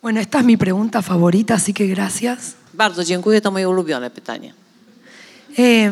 [0.00, 2.54] Bueno, esta es mi pregunta favorita, así que gracias.
[2.74, 4.54] Bardzo dziękuję, to moje ulubione pytanie.
[5.58, 5.90] Eh,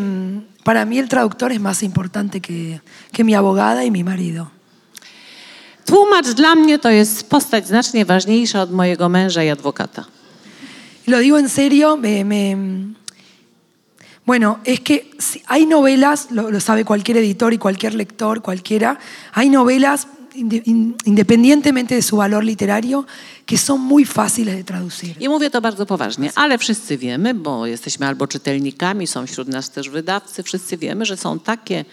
[0.64, 2.80] para mí el traductor es más importante que,
[3.12, 4.50] que mi abogada y mi marido.
[5.84, 10.04] Tłumacz dla mnie to jest postać znacznie ważniejsza od mojego męża i adwokata.
[11.06, 12.94] Lo digo en serio, me, me-
[14.30, 15.10] bueno, es que
[15.46, 18.96] hay novelas, lo, lo sabe cualquier editor y cualquier lector, cualquiera,
[19.32, 20.06] hay novelas,
[20.36, 23.04] inde- in- independientemente de su valor literario,
[23.44, 25.16] que son muy fáciles de traducir.
[25.20, 29.70] I mówię to bardzo poważnie, ale wszyscy wiemy, bo jesteśmy albo czytelnikami, są wśród nas
[29.70, 31.84] też wydawcy, wszyscy wiemy, że są takie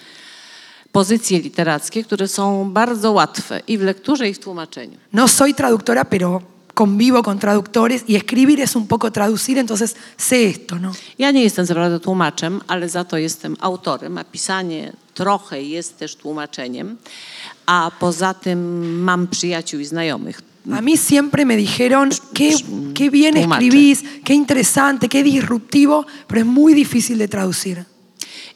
[0.91, 4.97] pozycje literackie, które są bardzo łatwe i w lekturze, i w tłumaczeniu.
[5.13, 6.41] No soy traductora, pero
[6.77, 10.91] convivo con traductores y escribir es un poco traducir, entonces sé esto, ¿no?
[11.17, 16.15] Ja nie jestem naprawdę tłumaczem, ale za to jestem autorem, a pisanie trochę jest też
[16.15, 16.97] tłumaczeniem,
[17.65, 20.41] a poza tym mam przyjaciół i znajomych.
[20.77, 22.51] A mí siempre me dijeron, qué,
[22.93, 27.85] qué bien escribís, qué interesante, qué disruptivo, pero es muy difícil de traducir.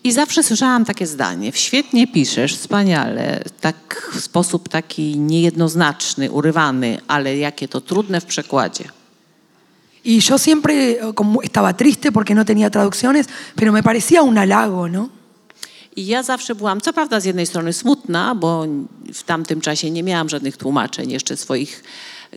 [0.04, 7.38] I zawsze słyszałam takie zdanie: świetnie piszesz, wspaniale, tak w sposób taki niejednoznaczny, urywany, ale
[7.38, 8.84] jakie to trudne w przekładzie.
[10.06, 14.36] Y yo siempre eh, como estaba triste porque no tenía traducciones, pero me parecía un
[14.36, 15.10] halago, ¿no?
[15.96, 18.66] I ja zawsze byłam, co prawda z jednej strony smutna, bo
[19.14, 21.84] w tamtym czasie nie miałam żadnych tłumaczeń jeszcze swoich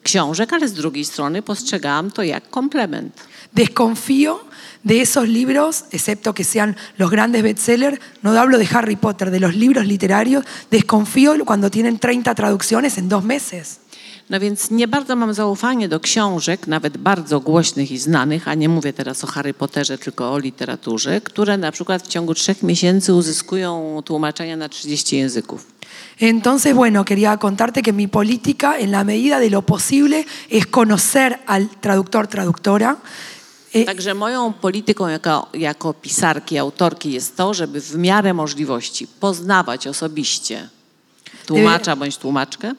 [0.02, 3.26] książek, ale z drugiej strony postrzegałam to jak komplement.
[3.54, 4.36] Desconfío
[4.84, 9.40] de esos libros, excepto que sean los grandes bestsellers, no hablo de Harry Potter, de
[9.40, 13.80] los libros literarios, desconfío cuando tienen 30 traducciones en dos meses.
[14.30, 18.68] No więc nie bardzo mam zaufanie do książek, nawet bardzo głośnych i znanych, a nie
[18.68, 23.14] mówię teraz o Harry Potterze, tylko o literaturze, które na przykład w ciągu trzech miesięcy
[23.14, 25.66] uzyskują tłumaczenia na 30 języków.
[26.20, 31.40] Entonces, bueno, quería contarte que mi política, en la medida de lo posible, es conocer
[31.46, 32.96] al traductor, traductora.
[33.74, 39.86] Eh, Także moją polityką jako, jako pisarki, autorki jest to, żeby w miarę możliwości poznawać
[39.86, 40.68] osobiście
[41.46, 42.74] tłumacza bądź tłumaczkę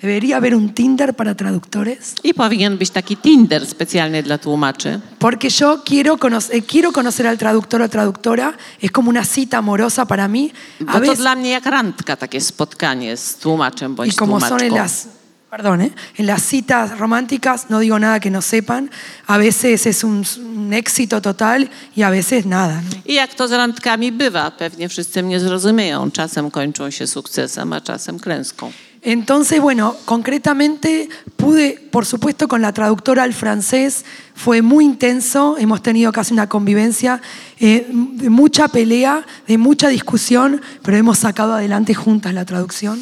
[0.00, 5.48] debería haber un Tinder para traductores, i powinien być taki Tinder specjalny dla tłumaczy, porque
[5.60, 8.52] yo quiero conocer, quiero conocer al traductor o traductora,
[8.82, 10.50] es como una cita amorosa para mí.
[10.80, 14.40] bo A to veces, dla mnie jak randka takie spotkanie z tłumaczem y bądź como
[14.40, 14.76] son en tłumaczką.
[14.76, 15.08] las,
[15.50, 15.92] perdón, ¿eh?
[16.16, 18.90] en las citas románticas, no digo nada que no sepan,
[19.26, 22.82] a veces es un, un éxito total y a veces nada.
[22.82, 23.02] ¿no?
[23.06, 26.10] I jak to z randkami bywa, pewnie wszyscy mnie zrozumieją.
[26.10, 28.72] Czasem kończą się sukcesem, a czasem klęską.
[29.02, 35.82] Entonces, bueno, concretamente pude, por supuesto, con la traductora al francés, fue muy intenso, hemos
[35.82, 37.22] tenido casi una convivencia,
[37.60, 42.98] eh, de mucha pelea, de mucha discusión, pero hemos sacado adelante juntas la traducción.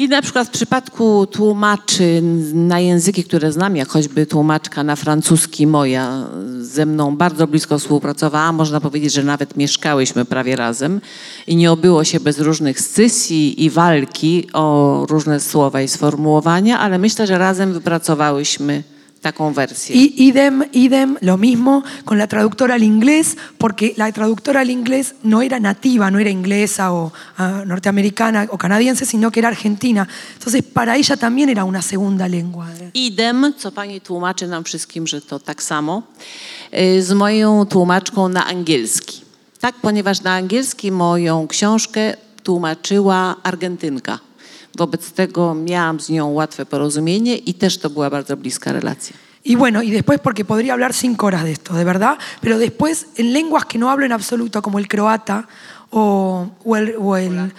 [0.00, 2.22] I na przykład w przypadku tłumaczy
[2.54, 6.26] na języki, które znam, jak choćby tłumaczka na francuski moja
[6.60, 11.00] ze mną bardzo blisko współpracowała, można powiedzieć, że nawet mieszkałyśmy prawie razem
[11.46, 16.98] i nie obyło się bez różnych scysji i walki o różne słowa i sformułowania, ale
[16.98, 18.82] myślę, że razem wypracowałyśmy
[19.20, 19.96] taką wersję.
[19.96, 25.14] Y idem, idem, lo mismo con la traductora al inglés, porque la traductora al inglés
[25.22, 30.08] no era nativa, no era inglesa o ah, norteamericana o canadiense, sino que era argentina.
[30.34, 32.66] Entonces, para ella también era una segunda lengua.
[32.94, 36.02] Idem, co pani tłumaczy nam wszystkim, że to tak samo,
[36.74, 39.20] y, z moją tłumaczką na angielski.
[39.60, 44.18] Tak, ponieważ na angielski moją książkę tłumaczyła Argentynka.
[44.78, 49.16] Wobec tego miałam z nią łatwe porozumienie i też to była bardzo bliska relacja.
[49.44, 53.06] Y bueno, y después, porque podría hablar cinco horas de esto, de verdad, pero después
[53.16, 55.48] en lenguas que no hablo en absoluto, como el croata
[55.90, 57.52] o, o el, o, el,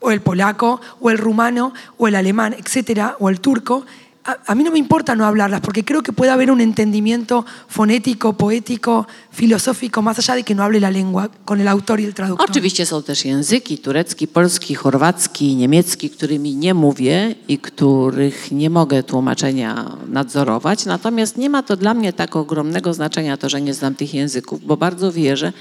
[0.00, 3.84] o el polaco o el rumano o el alemán, etcétera, o el turco,
[4.26, 7.46] a, a mí no me importa no hablarlas, porque creo que puede haber un entendimiento
[7.68, 12.04] fonético, poético, filosófico, más allá de que no hable la lengua, con el autor y
[12.04, 12.50] el traductor.
[12.50, 19.02] Oczywiście są też języki turecki, polski, chorwacki, niemiecki, którymi nie mówię i których nie mogę
[19.02, 20.86] tłumaczenia nadzorować.
[20.86, 24.66] Natomiast nie ma to dla mnie tak ogromnego znaczenia to, że nie znam tych języków,
[24.66, 25.52] bo bardzo wierzę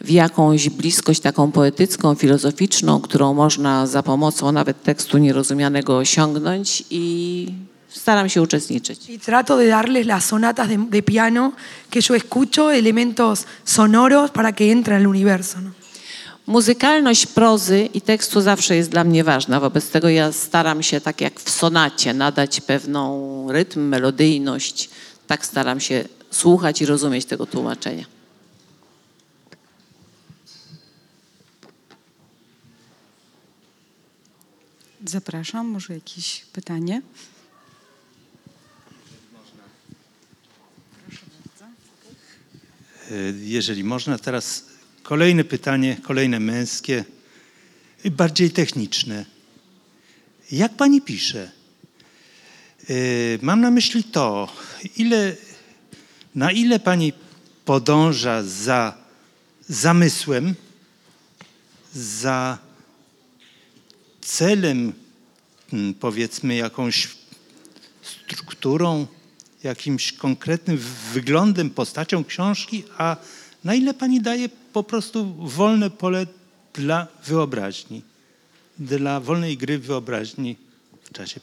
[0.00, 7.48] w jakąś bliskość taką poetycką, filozoficzną, którą można za pomocą nawet tekstu nierozumianego osiągnąć i
[7.88, 9.10] staram się uczestniczyć.
[9.10, 11.52] Y trato de darles las sonatas de, de piano
[11.90, 15.60] que yo escucho, elementos sonoros para que entren al universo.
[15.60, 15.70] ¿no?
[16.46, 19.60] Muzykalność prozy i tekstu zawsze jest dla mnie ważna.
[19.60, 24.90] Wobec tego ja staram się, tak jak w sonacie, nadać pewną rytm, melodyjność.
[25.26, 28.04] Tak staram się słuchać i rozumieć tego tłumaczenia.
[35.04, 37.02] Zapraszam, może jakieś pytanie?
[43.40, 44.64] Jeżeli można, teraz
[45.02, 47.04] kolejne pytanie, kolejne męskie,
[48.04, 49.24] bardziej techniczne.
[50.52, 51.50] Jak pani pisze?
[52.90, 52.94] E,
[53.42, 54.52] Mam na myśli to,
[54.96, 55.36] ile,
[56.34, 57.12] na ile pani
[57.64, 58.94] podąża za
[59.68, 60.54] zamysłem,
[61.94, 62.58] za
[64.20, 64.92] celem,
[65.72, 67.08] mm, powiedzmy, jakąś
[68.02, 69.06] strukturą,
[69.62, 70.78] jakimś konkretnym
[71.12, 73.16] wyglądem, postacią książki, a
[73.64, 76.26] na ile pani daje po prostu wolne pole
[76.74, 78.02] dla wyobraźni,
[78.78, 80.56] dla wolnej gry wyobraźni
[81.02, 81.40] w czasie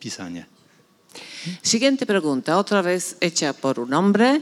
[0.00, 0.44] pisania.
[1.62, 4.40] Siguiente pregunta, otra vez hecha por un hombre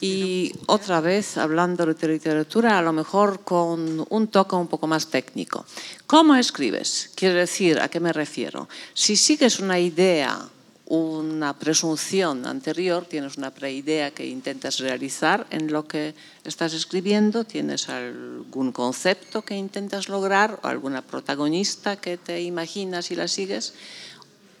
[0.00, 5.06] y otra vez hablando de literatura, a lo mejor con un toque un poco más
[5.06, 5.64] técnico.
[6.06, 7.10] ¿Cómo escribes?
[7.14, 8.68] Quiero decir, ¿a qué me refiero?
[8.94, 10.48] Si sigues una idea,
[10.88, 16.14] una presunción anterior, tienes una preidea que intentas realizar en lo que
[16.44, 23.16] estás escribiendo, tienes algún concepto que intentas lograr o alguna protagonista que te imaginas y
[23.16, 23.74] la sigues,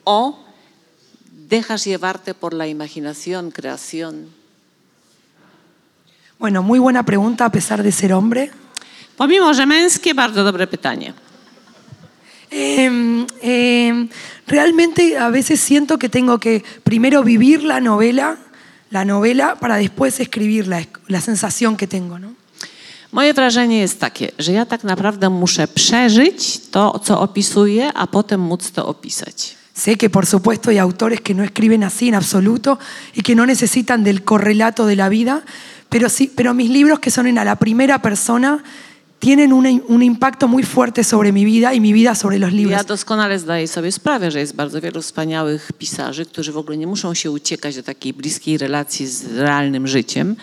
[0.04, 0.38] o
[1.48, 4.28] dejas llevarte por la imaginación, creación.
[6.38, 8.50] Bueno, muy buena pregunta a pesar de ser hombre.
[9.16, 11.27] Pomimo, że męskie, bardzo dobre pytanie.
[12.50, 14.08] Eh, eh,
[14.46, 18.38] realmente a veces siento que tengo que primero vivir la novela,
[18.90, 22.38] la novela, para después escribirla, es la sensación que tengo, ¿no?
[23.12, 28.40] Moje wrażenie jest takie, że ja tak naprawdę muszę przeżyć to, co opisuję, a potem
[28.40, 29.56] móc to opisać.
[29.74, 32.78] Sé que por supuesto hay autores que no escriben así en absoluto
[33.14, 35.42] y que no necesitan del correlato de la vida,
[35.88, 38.62] pero sí, pero mis libros que son en a la primera persona
[39.20, 42.56] tienen una- un impacto muy fuerte sobre mi vida y mi vida sobre los Ja
[42.56, 42.86] libros.
[42.86, 47.14] doskonale zdaję sobie sprawę, że jest bardzo wielu wspaniałych pisarzy, którzy w ogóle nie muszą
[47.14, 50.36] się uciekać do takiej bliskiej relacji z realnym życiem,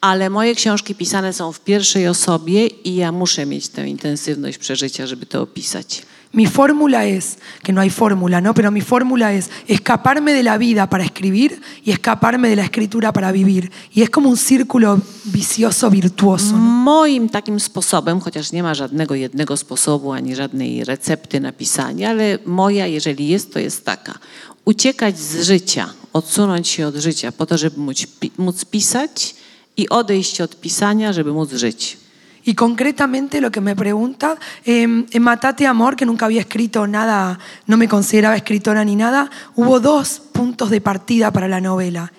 [0.00, 5.06] ale moje książki pisane są w pierwszej osobie i ja muszę mieć tę intensywność przeżycia,
[5.06, 6.02] żeby to opisać.
[6.32, 8.52] Mi fórmula es, que no hay fórmula, ¿no?
[8.52, 13.12] Pero mi fórmula es escaparme de la vida para escribir y escaparme de la escritura
[13.12, 13.70] para vivir.
[13.94, 16.52] Y es como un círculo vicioso, virtuoso.
[16.52, 16.58] ¿no?
[16.58, 22.38] Moim takim sposobem, chociaż nie ma żadnego jednego sposobu ani żadnej recepty na pisanie, ale
[22.44, 24.18] moja, jeżeli jest, to jest taka.
[24.64, 28.06] Uciekać z życia, odsunąć się od życia po to, żeby móc,
[28.38, 29.34] móc pisać
[29.76, 32.07] i odejść od pisania, żeby móc żyć.
[32.48, 37.38] Y concretamente lo que me pregunta, eh, en Matate Amor, que nunca había escrito nada,
[37.66, 42.10] no me consideraba escritora ni nada, hubo dos puntos de partida para la novela.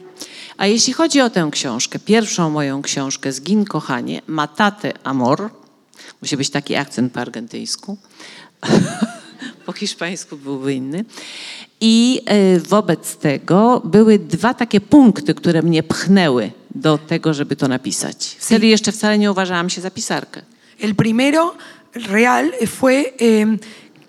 [0.57, 5.49] A jeśli chodzi o tę książkę, pierwszą moją książkę Zgin kochanie, Matate Amor,
[6.21, 7.97] musi być taki akcent po argentyńsku,
[9.65, 11.05] po hiszpańsku byłby inny.
[11.81, 17.67] I e, wobec tego były dwa takie punkty, które mnie pchnęły do tego, żeby to
[17.67, 18.37] napisać.
[18.39, 20.41] Wtedy jeszcze wcale nie uważałam się za pisarkę.
[20.79, 21.55] El primero
[21.93, 23.47] real fue eh,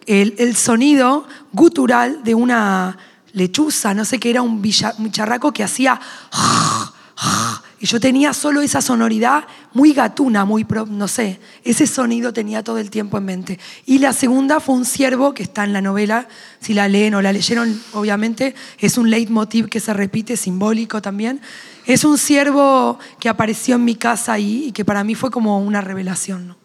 [0.07, 2.95] el, el sonido gutural de una
[3.35, 5.99] lechuza, no sé qué era un, villa- un charraco que hacía
[7.81, 12.63] y yo tenía solo esa sonoridad muy gatuna, muy pro- no sé, ese sonido tenía
[12.63, 13.59] todo el tiempo en mente.
[13.87, 16.29] Y la segunda fue un ciervo que está en la novela,
[16.61, 21.41] si la leen o la leyeron, obviamente es un leitmotiv que se repite, simbólico también.
[21.87, 25.59] Es un ciervo que apareció en mi casa ahí y que para mí fue como
[25.59, 26.49] una revelación.
[26.49, 26.57] ¿no?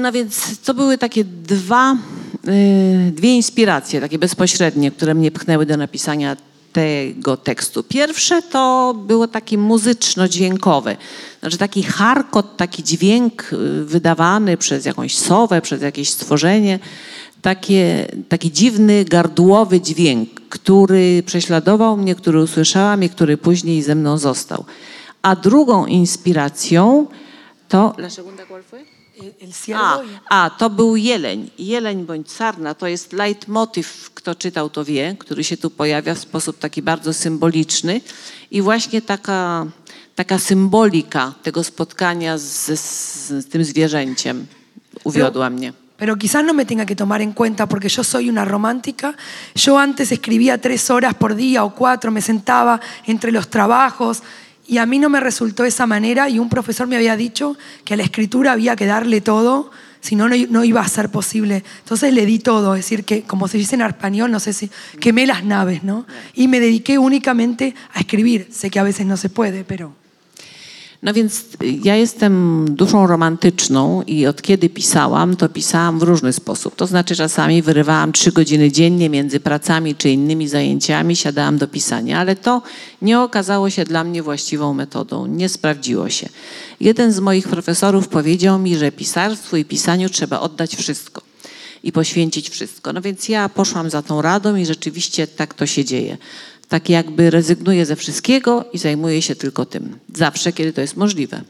[0.00, 1.96] No więc to były takie dwa,
[2.44, 6.36] y, dwie inspiracje, takie bezpośrednie, które mnie pchnęły do napisania
[6.78, 7.82] tego tekstu.
[7.82, 10.96] Pierwsze to było takie muzyczno-dźwiękowe,
[11.40, 16.78] znaczy taki charkot, taki dźwięk y, wydawany przez jakąś sowę, przez jakieś stworzenie,
[17.42, 24.18] takie, taki dziwny, gardłowy dźwięk, który prześladował mnie, który usłyszałam i który później ze mną
[24.18, 24.64] został.
[25.22, 27.06] A drugą inspiracją
[27.68, 27.94] to...
[27.98, 28.42] La segunda?
[29.64, 31.50] Ciervo A, y- a, to był jeleń.
[31.58, 36.18] Jeleń bądź sarna to jest leitmotiv, kto czytał to wie, który się tu pojawia w
[36.18, 38.00] sposób taki bardzo symboliczny
[38.50, 39.66] i właśnie taka,
[40.14, 44.46] taka symbolika tego spotkania z, z, z tym zwierzęciem
[45.04, 45.72] uwiodła mnie.
[45.98, 49.14] Pero quizás no me tenga que tomar en cuenta porque yo soy una romántica.
[49.56, 54.22] Yo antes escribía tres horas por día o cuatro, me sentaba entre los trabajos
[54.68, 57.94] y a mí no me resultó esa manera y un profesor me había dicho que
[57.94, 61.64] a la escritura había que darle todo, si no, no, iba a ser posible.
[61.78, 64.70] Entonces le di todo, es decir, que como se dice en español, no sé si,
[65.00, 66.06] quemé las naves, ¿no?
[66.34, 68.48] Y me dediqué únicamente a escribir.
[68.50, 69.96] Sé que a veces no se puede, pero...
[71.02, 76.32] No więc y, ja jestem duszą romantyczną i od kiedy pisałam, to pisałam w różny
[76.32, 76.76] sposób.
[76.76, 82.20] To znaczy czasami wyrywałam trzy godziny dziennie między pracami czy innymi zajęciami, siadałam do pisania,
[82.20, 82.62] ale to
[83.02, 86.28] nie okazało się dla mnie właściwą metodą, nie sprawdziło się.
[86.80, 91.22] Jeden z moich profesorów powiedział mi, że pisarstwu i pisaniu trzeba oddać wszystko
[91.82, 92.92] i poświęcić wszystko.
[92.92, 96.18] No więc ja poszłam za tą radą i rzeczywiście tak to się dzieje.
[96.68, 99.98] Tak jakby rezygnuję ze wszystkiego i zajmuję się tylko tym.
[100.14, 101.42] Zawsze, kiedy to jest możliwe.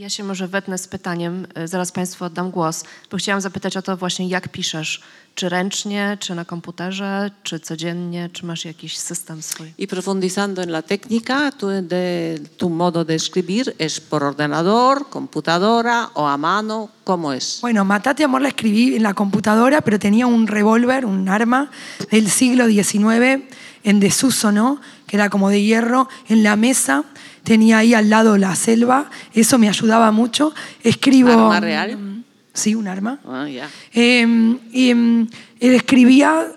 [0.00, 3.82] Ja się może wetnę z pytaniem, y, zaraz Państwu oddam głos, bo chciałam zapytać o
[3.82, 5.00] to właśnie, jak piszesz?
[5.34, 9.72] Czy ręcznie, czy na komputerze, czy codziennie, czy masz jakiś system swój?
[9.78, 16.10] Y profundizando en la técnica, tu, de, tu modo de escribir es por ordenador, computadora
[16.14, 17.58] o a mano, ¿cómo es?
[17.60, 21.70] Bueno, Matate Amor la escribí en la computadora, pero tenía un revólver, un arma
[22.10, 23.42] del siglo XIX
[23.84, 24.80] en desuso, ¿no?
[25.06, 27.04] Que era como de hierro, en la mesa.
[27.44, 30.52] Tenía ahí al lado la selva, eso me ayudaba mucho.
[30.82, 31.30] Escribo.
[31.30, 32.24] ¿Arma real?
[32.52, 33.18] Sí, un arma.
[33.26, 33.68] Ah, ya.
[33.92, 35.26] Eh, y em,
[35.60, 36.52] él escribía,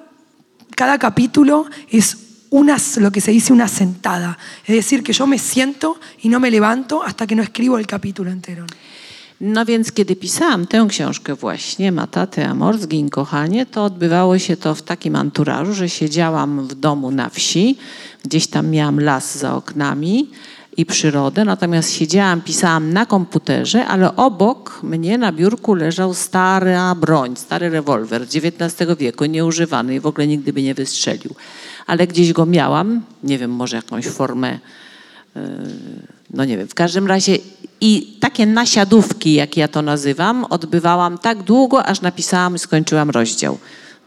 [0.76, 2.18] cada capítulo es
[2.50, 4.38] una, lo que se dice una sentada.
[4.66, 7.88] Es decir, que yo me siento y no me levanto hasta que no escribo el
[7.88, 8.66] capítulo entero.
[9.42, 14.76] No więc kiedy pisałam tę książkę właśnie, Matate Amor, Zgin kochanie, to odbywało się to
[14.76, 17.78] w takim anturażu, że siedziałam w domu na wsi,
[18.26, 20.30] gdzieś tam miałam las za oknami
[20.78, 27.36] i przyrodę, natomiast siedziałam, pisałam na komputerze, ale obok mnie na biurku leżał stara broń,
[27.36, 31.36] stary rewolwer XIX wieku, nieużywany i w ogóle nigdy by nie wystrzelił.
[31.88, 34.60] Ale gdzieś go miałam, nie wiem, może jakąś formę
[36.34, 37.38] no nie wiem, w każdym razie
[37.82, 43.58] i takie nasiadówki, jak ja to nazywam, odbywałam tak długo, aż napisałam i skończyłam rozdział.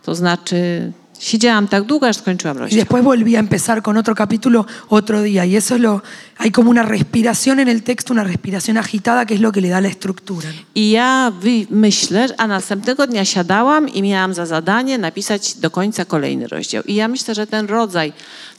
[0.03, 2.79] To znaczy siedziałam tak długo, aż skończyłam Y rozdział.
[2.85, 5.45] después volví a empezar con otro capítulo otro día.
[5.47, 6.01] Y eso es lo.
[6.39, 9.69] Hay como una respiración en el texto, una respiración agitada, que es lo que le
[9.69, 10.49] da la estructura.
[10.49, 10.55] ¿no?
[10.75, 16.05] I ja wy- myślę, a następnego dnia siadałam i miałam za zadanie napisać do końca
[16.05, 16.83] kolejny rozdział.
[16.83, 18.13] I ja myślę, że ten rodzaj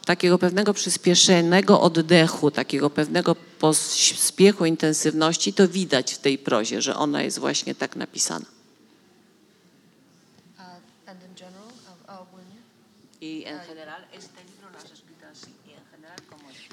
[0.05, 7.21] takiego pewnego przyspieszonego oddechu, takiego pewnego pospiechu, intensywności, to widać w tej prozie, że ona
[7.21, 8.45] jest właśnie tak napisana.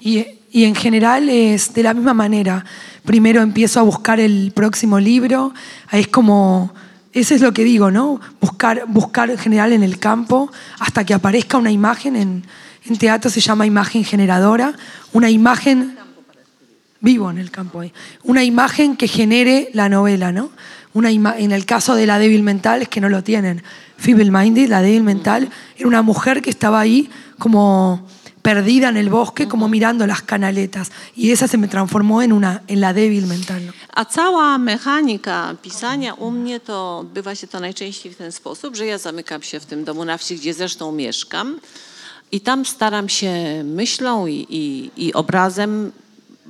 [0.05, 0.27] Y,
[0.63, 2.63] en general es de la misma manera.
[3.03, 5.51] Primero empiezo a buscar el próximo libro.
[5.91, 6.71] Es como.
[7.11, 8.21] Eso es lo que digo, ¿no?
[8.39, 12.15] Buscar, buscar en general en el campo hasta que aparezca una imagen.
[12.15, 12.43] En,
[12.99, 14.75] teatro se llama imagen generadora.
[15.11, 15.97] Una imagen.
[17.01, 17.91] vivo en el campo ahí.
[18.23, 20.51] Una imagen que genere la novela, ¿no?
[20.93, 23.63] Una en el caso de la débil mental es que no lo tienen.
[23.97, 27.09] Feeble Minded, la débil mental, era una mujer que estaba ahí
[27.39, 28.07] como
[28.45, 30.91] perdida en el bosque, como mirando las canaletas.
[31.15, 33.65] Y esa se me transformó en, una, en la débil mental.
[33.65, 33.73] ¿no?
[33.93, 38.85] A cała mechanika pisania u mnie to odbywa się to najczęściej w ten sposób, że
[38.85, 41.59] ja zamykam się w tym domu na wsi, gdzie zresztą mieszkam
[42.31, 45.91] i tam staram się myślą i, i, i obrazem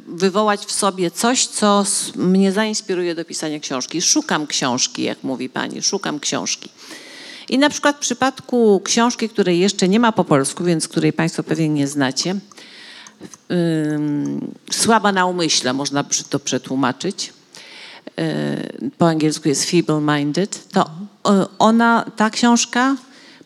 [0.07, 1.85] wywołać w sobie coś, co
[2.15, 4.01] mnie zainspiruje do pisania książki.
[4.01, 6.69] Szukam książki, jak mówi pani, szukam książki.
[7.49, 11.43] I na przykład w przypadku książki, której jeszcze nie ma po polsku, więc której Państwo
[11.43, 12.35] pewnie nie znacie,
[14.71, 17.33] słaba na umyśle, można to przetłumaczyć.
[18.17, 20.57] Yy, Po angielsku jest feeble-minded.
[20.71, 22.95] To y, ona, ta książka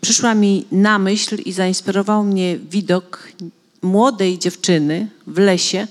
[0.01, 3.27] przyszła mi na myśl i zainspirował mnie widok
[3.81, 5.87] młodej dziewczyny w lesie,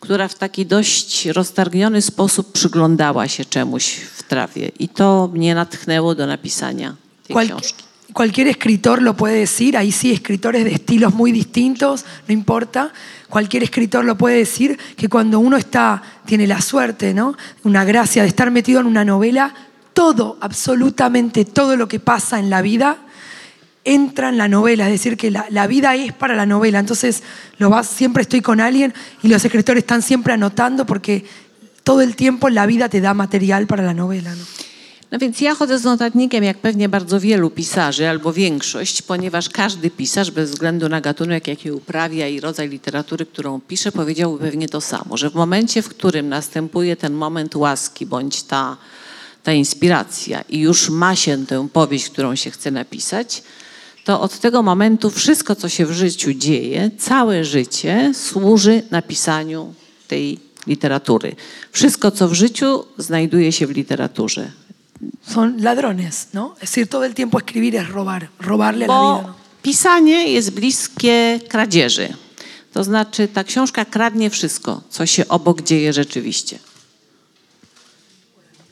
[0.00, 4.70] która w taki dość roztargniony sposób przyglądała się czemuś w trawie.
[4.78, 6.96] I to mnie natchnęło do napisania
[8.12, 12.92] Cualquier escritor lo puede decir, ahí sí, escritores de estilos muy distintos, no importa.
[13.28, 17.36] Cualquier escritor lo puede decir que cuando uno está, tiene la suerte, ¿no?
[17.64, 19.54] Una gracia de estar metido en una novela,
[19.92, 22.98] todo, absolutamente todo lo que pasa en la vida
[23.84, 26.78] entra en la novela, es decir, que la, vida es para la novela.
[26.78, 27.22] Entonces,
[27.84, 28.92] siempre estoy con alguien
[29.22, 31.24] y los escritores están siempre anotando porque
[31.84, 34.34] todo el tiempo la vida te da material para la novela.
[34.34, 34.44] ¿no?
[35.10, 39.90] No więc ja chodzę z notatnikiem, jak pewnie bardzo wielu pisarzy, albo większość, ponieważ każdy
[39.90, 44.80] pisarz, bez względu na gatunek, jaki uprawia i rodzaj literatury, którą pisze, powiedziałby pewnie to
[44.80, 48.76] samo, że w momencie, w którym następuje ten moment łaski, bądź ta,
[49.42, 53.42] ta inspiracja i już ma się tę powieść, którą się chce napisać,
[54.04, 59.74] to od tego momentu wszystko, co się w życiu dzieje, całe życie służy napisaniu
[60.08, 61.36] tej literatury.
[61.72, 64.50] Wszystko, co w życiu, znajduje się w literaturze.
[65.22, 66.54] Son ladrones, ¿no?
[66.54, 69.22] Es decir, todo el tiempo escribir es robar, robarle a la vida.
[69.22, 69.34] Bo ¿no?
[69.62, 72.08] pisanie jest bliskie kradzieży.
[72.72, 76.58] To znaczy ta książka kradnie wszystko, co się obok dzieje rzeczywiście.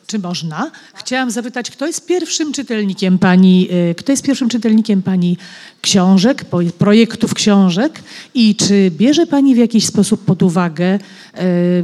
[0.06, 0.70] Czy można?
[0.94, 5.36] Chciałam zapytać, kto jest pierwszym czytelnikiem pani, y, kto jest pierwszym czytelnikiem pani
[5.80, 6.44] książek,
[6.78, 8.02] projektów książek
[8.34, 10.98] i czy bierze pani w jakiś sposób pod uwagę,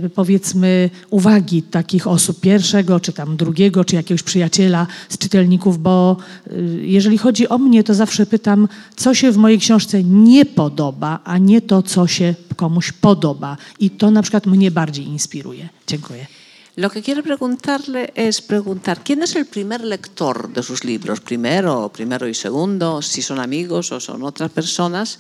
[0.05, 6.17] y, powiedzmy, uwagi takich osób, pierwszego, czy tam drugiego, czy jakiegoś przyjaciela z czytelników, bo
[6.47, 11.21] y, jeżeli chodzi o mnie, to zawsze pytam, co się w mojej książce nie podoba,
[11.25, 13.57] a nie to, co się komuś podoba.
[13.79, 15.69] I to na przykład mnie bardziej inspiruje.
[15.87, 16.42] Dziękuję.
[16.75, 21.21] Lo que quiero preguntarle es preguntar, ¿quién es el primer lector de sus libros?
[21.21, 25.19] Primero, primero y segundo, si son amigos o son otras personas.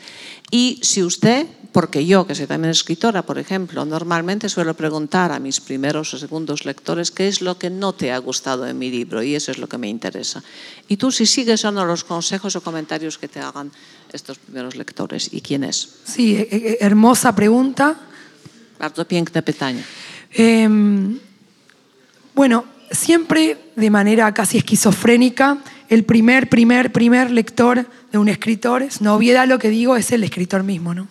[0.50, 5.38] Y si usted, porque yo, que soy también escritora, por ejemplo, normalmente suelo preguntar a
[5.38, 8.90] mis primeros o segundos lectores qué es lo que no te ha gustado en mi
[8.90, 10.42] libro y eso es lo que me interesa.
[10.88, 13.70] Y tú si sigues o no los consejos o comentarios que te hagan
[14.10, 15.28] estos primeros lectores.
[15.30, 16.00] ¿Y quién es?
[16.04, 18.08] Sí, eh, eh, hermosa pregunta.
[18.78, 19.84] Bardzo piękne pytanie.
[20.32, 21.20] Em,
[22.34, 29.00] bueno, siempre de manera casi esquizofrénica, el primer, primer, primer lector de un escritor, es
[29.00, 31.08] una obviedad lo que digo, es el escritor mismo, ¿no?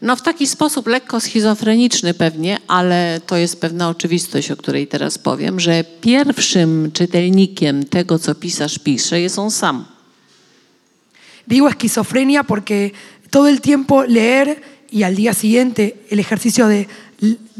[0.00, 5.18] No w taki sposób lekko schizofreniczny pewnie, ale to jest pewna oczywistość, o której teraz
[5.18, 9.84] powiem, że pierwszym czytelnikiem tego, co pisarz pisze, jest on sam.
[11.48, 12.90] Digo esquizofrenia porque
[13.30, 14.60] todo el tiempo leer
[14.92, 16.86] y al día siguiente el ejercicio de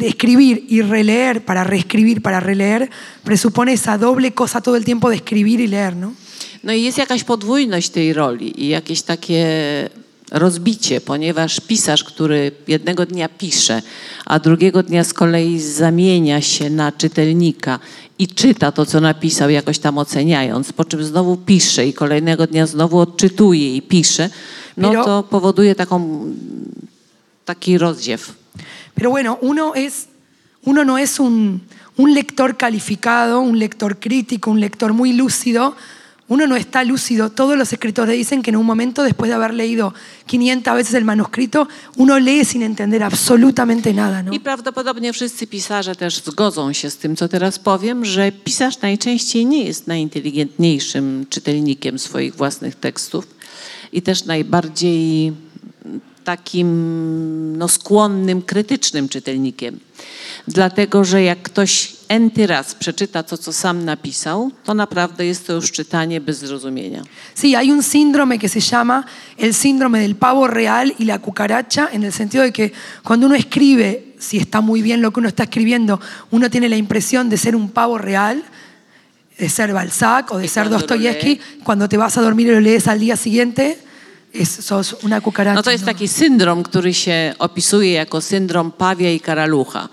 [0.00, 2.90] escribir y releer para reescribir, para releer,
[3.24, 6.12] presupone esa doble cosa todo el tiempo de escribir y leer, ¿no?
[6.62, 9.44] No i jest jakaś podwójność tej roli i jakieś takie
[10.32, 13.82] rozbicie, ponieważ pisarz, który jednego dnia pisze,
[14.24, 17.78] a drugiego dnia z kolei zamienia się na czytelnika
[18.18, 22.66] i czyta to, co napisał, jakoś tam oceniając, po czym znowu pisze i kolejnego dnia
[22.66, 24.30] znowu odczytuje i pisze,
[24.76, 26.24] no to powoduje taką,
[27.44, 28.34] taki rozdziew.
[28.94, 30.08] Pero bueno, uno, es,
[30.64, 31.62] uno no es un,
[31.96, 35.76] un lector calificado, un lector crítico, un lector muy lúcido.
[36.28, 37.30] Uno no está lúcido.
[37.30, 39.94] Todos los escritores dicen que en un momento, después de haber leído
[40.26, 44.22] 500 veces el manuscrito, uno lee sin entender absolutamente nada.
[44.22, 44.34] ¿no?
[44.34, 49.46] I prawdopodobnie wszyscy pisarze też zgodzą się z tym, co teraz powiem, że pisarz najczęściej
[49.46, 53.26] nie jest najinteligentniejszym czytelnikiem swoich własnych tekstów
[53.92, 55.32] i też najbardziej
[56.28, 59.80] takim no, skłonnym, krytycznym czytelnikiem.
[60.48, 65.52] Dlatego, że jak ktoś enty raz przeczyta to, co sam napisał, to naprawdę jest to
[65.52, 67.02] już czytanie bez zrozumienia.
[67.34, 69.04] Sí, hay un síndrome que se llama
[69.38, 72.72] el síndrome del pavo real y la cucaracha, en el sentido de que
[73.04, 76.00] cuando uno escribe si está muy bien lo que uno está escribiendo,
[76.30, 78.42] uno tiene la impresión de ser un pavo real,
[79.38, 81.40] de ser Balzac o de Y ser Dostoyevsky.
[81.64, 83.78] Cuando te vas a dormir y lo lees al día siguiente,
[84.34, 85.54] es, sos una cucaracha.
[85.54, 85.92] No to jest ¿no?
[85.92, 89.88] taki syndrom, który się opisuje jako syndrom pawia i karalucha.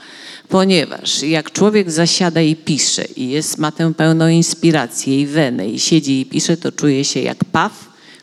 [0.49, 5.79] Ponieważ jak człowiek zasiada i pisze i jest, ma tę pełną inspirację i wenę i
[5.79, 7.71] siedzi i pisze, to czuje się jak paw,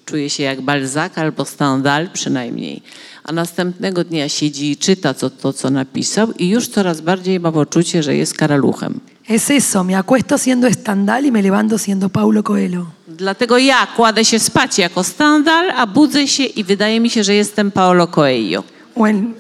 [0.07, 2.83] czuje się jak Balzac albo Stendhal przynajmniej.
[3.25, 7.53] A następnego dnia siedzi i czyta to, to, co napisał i już coraz bardziej ma
[7.53, 9.01] poczucie, że jest karaluchem.
[9.29, 12.87] Es eso, me acuesto siendo Stendhal y me levanto siendo Paulo Coelho.
[13.07, 17.35] Dlatego ja kładę się spać jako Stendhal, a budzę się i wydaje mi się, że
[17.35, 18.65] jestem Paolo Coelho.
[18.97, 19.31] Bueno,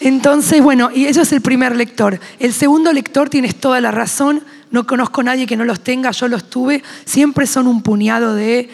[0.00, 2.18] entonces, bueno, y eso es el primer lector.
[2.40, 4.40] El segundo lector, tienes toda la razón,
[4.70, 8.34] no conozco a nadie que no los tenga, yo los tuve, siempre son un puñado
[8.34, 8.70] de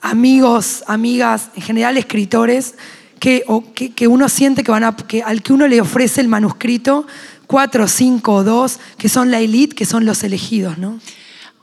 [0.00, 2.74] amigos, amigas, en general escritores,
[3.18, 6.20] que, o que, que uno siente que van a, que al que uno le ofrece
[6.20, 7.06] el manuscrito,
[7.46, 10.98] cuatro, cinco o dos, que son la élite, que son los elegidos, ¿no?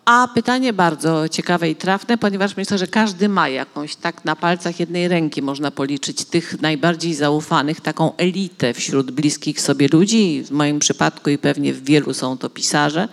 [0.06, 4.80] A pytanie bardzo ciekawe i trafne, ponieważ myślę, że każdy ma jakąś, tak na palcach
[4.80, 10.44] jednej ręki można policzyć tych najbardziej zaufanych, taką elitę wśród bliskich sobie ludzi.
[10.44, 13.08] W moim przypadku i pewnie w wielu są to pisarze,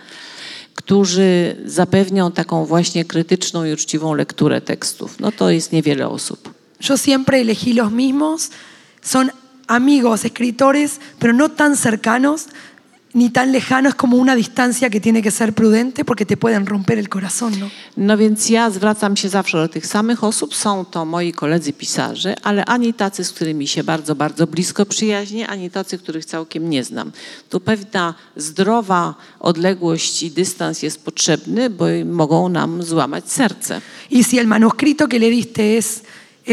[0.75, 5.19] którzy zapewnią taką właśnie krytyczną i uczciwą lekturę tekstów.
[5.19, 6.53] No to jest niewiele osób.
[6.89, 8.49] Yo siempre elegí los mismos,
[9.01, 9.31] son
[9.69, 12.47] amigos, escritores, pero no tan cercanos
[13.13, 16.99] ni tan lejanos como una distancia que tiene que ser prudente porque te pueden romper
[16.99, 17.71] el corazón, ¿no?
[17.97, 20.55] No więc ja zwracam się zawsze do tych samych osób.
[20.55, 25.47] Są to moi koledzy pisarze, ale ani tacy, z którymi się bardzo, bardzo blisko przyjaźnię,
[25.47, 27.11] ani tacy, których całkiem nie znam.
[27.49, 33.81] Tu pewna zdrowa odległość i dystans jest potrzebny, bo mogą nam złamać serce.
[34.11, 36.01] Y si el manuscrito que le diste es,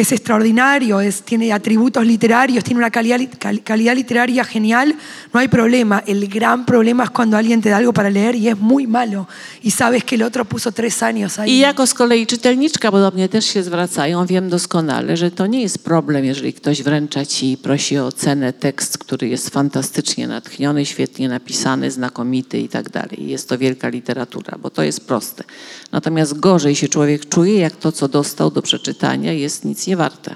[0.00, 3.20] es extraordinario, es, tiene atributos literarios, tiene una calidad,
[3.64, 4.94] calidad literaria genial,
[5.32, 6.02] no hay problema.
[6.06, 9.28] El gran problema es cuando alguien te da algo para leer y es muy malo
[9.62, 11.50] y sabes que el otro puso tres años ahí.
[11.50, 15.46] I jako z kolei czytelniczka, bo do mnie też się zwracają, wiem doskonale, że to
[15.46, 20.28] nie jest problem, jeżeli ktoś wręcza ci i prosi o ocenę tekst, który jest fantastycznie
[20.28, 23.28] natchniony, świetnie napisany, znakomity i tak dalej.
[23.28, 25.44] Jest to wielka literatura, bo to jest proste.
[25.92, 30.34] Natomiast gorzej się człowiek czuje, jak to, co dostał do przeczytania, jest nic nie warte.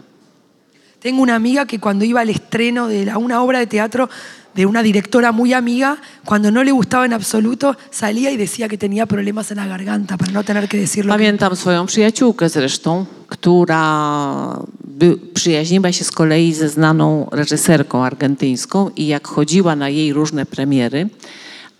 [1.00, 4.08] Tengo una amiga que cuando iba al estreno de una obra de teatro
[4.54, 8.78] de una directora muy amiga, cuando no le gustaba en absoluto, salía y decía que
[8.78, 11.12] tenía problemas en la garganta para no tener que decirlo.
[11.12, 19.06] Pamiętam swoją przyjaciółkę zresztą, która by, przyjaźniła się z kolei ze znaną reżyserką argentyńską i
[19.06, 21.08] jak chodziła na jej różne premiery,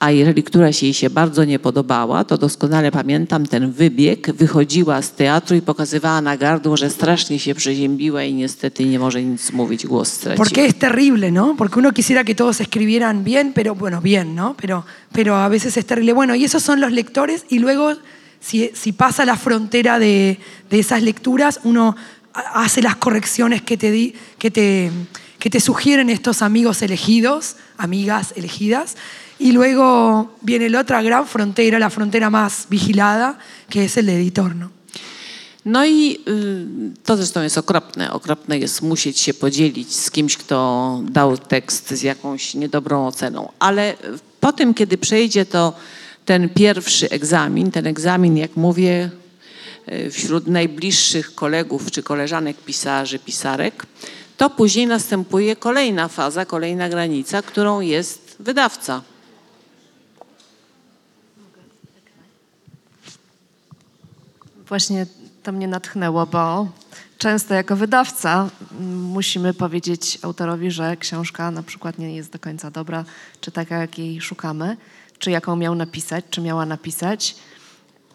[0.00, 5.12] a jeżeli któraś jej się bardzo nie podobała, to doskonale pamiętam ten wybieg, wychodziła z
[5.12, 9.86] teatru i pokazywała na gardło, że strasznie się przeziębiła i niestety nie może nic mówić,
[9.86, 10.44] głos straciła.
[10.44, 11.54] Porque es terrible, ¿no?
[11.58, 14.54] Porque uno quisiera que todos escribieran bien, pero bueno, bien, ¿no?
[14.60, 16.12] Pero, pero a veces es terrible.
[16.14, 17.92] Bueno, y esos son los lectores y luego
[18.40, 20.38] si, si pasa la frontera de,
[20.70, 21.94] de esas lecturas, uno
[22.32, 24.90] ha- hace las correcciones que te, di- que, te,
[25.38, 28.96] que te sugieren estos amigos elegidos, amigas elegidas,
[29.40, 33.38] y luego viene la otra gran frontera, la frontera más vigilada,
[33.68, 34.70] que es el editor, ¿no?
[35.64, 38.12] No i y, to zresztą jest okropne.
[38.12, 43.48] Okropne jest musieć się podzielić z kimś, kto dał tekst z jakąś niedobrą oceną.
[43.58, 43.94] Ale
[44.40, 45.72] po tym, kiedy przejdzie to
[46.24, 49.10] ten pierwszy egzamin, ten egzamin, jak mówię,
[49.92, 53.86] y, wśród najbliższych kolegów czy koleżanek pisarzy, pisarek,
[54.36, 59.02] to później następuje kolejna faza, kolejna granica, którą jest wydawca.
[64.70, 65.06] Właśnie
[65.42, 66.68] to mnie natchnęło, bo
[67.18, 68.50] często jako wydawca
[69.14, 73.04] musimy powiedzieć autorowi, że książka na przykład nie jest do końca dobra,
[73.40, 74.76] czy taka, jakiej szukamy,
[75.18, 77.36] czy jaką miał napisać, czy miała napisać.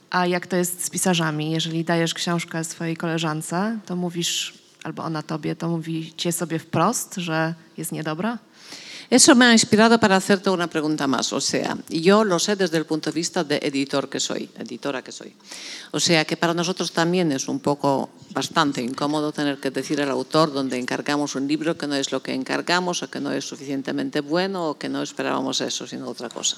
[0.09, 1.51] A jak to jest z pisarzami?
[1.51, 4.53] Jeżeli dajesz książkę swojej koleżance, to mówisz,
[4.83, 8.37] albo ona tobie, to mówicie sobie wprost, że jest niedobra?
[9.09, 11.31] Eso me ha inspirado para hacerte una pregunta más.
[11.33, 15.03] O sea, yo lo sé desde el punto de vista de editor que soy, editora
[15.03, 15.33] que soy.
[15.91, 20.09] O sea, que para nosotros también es un poco bastante incómodo tener que decir al
[20.09, 23.45] autor donde encargamos un libro que no es lo que encargamos, o que no es
[23.45, 26.57] suficientemente bueno, o que no esperábamos eso, sino otra cosa.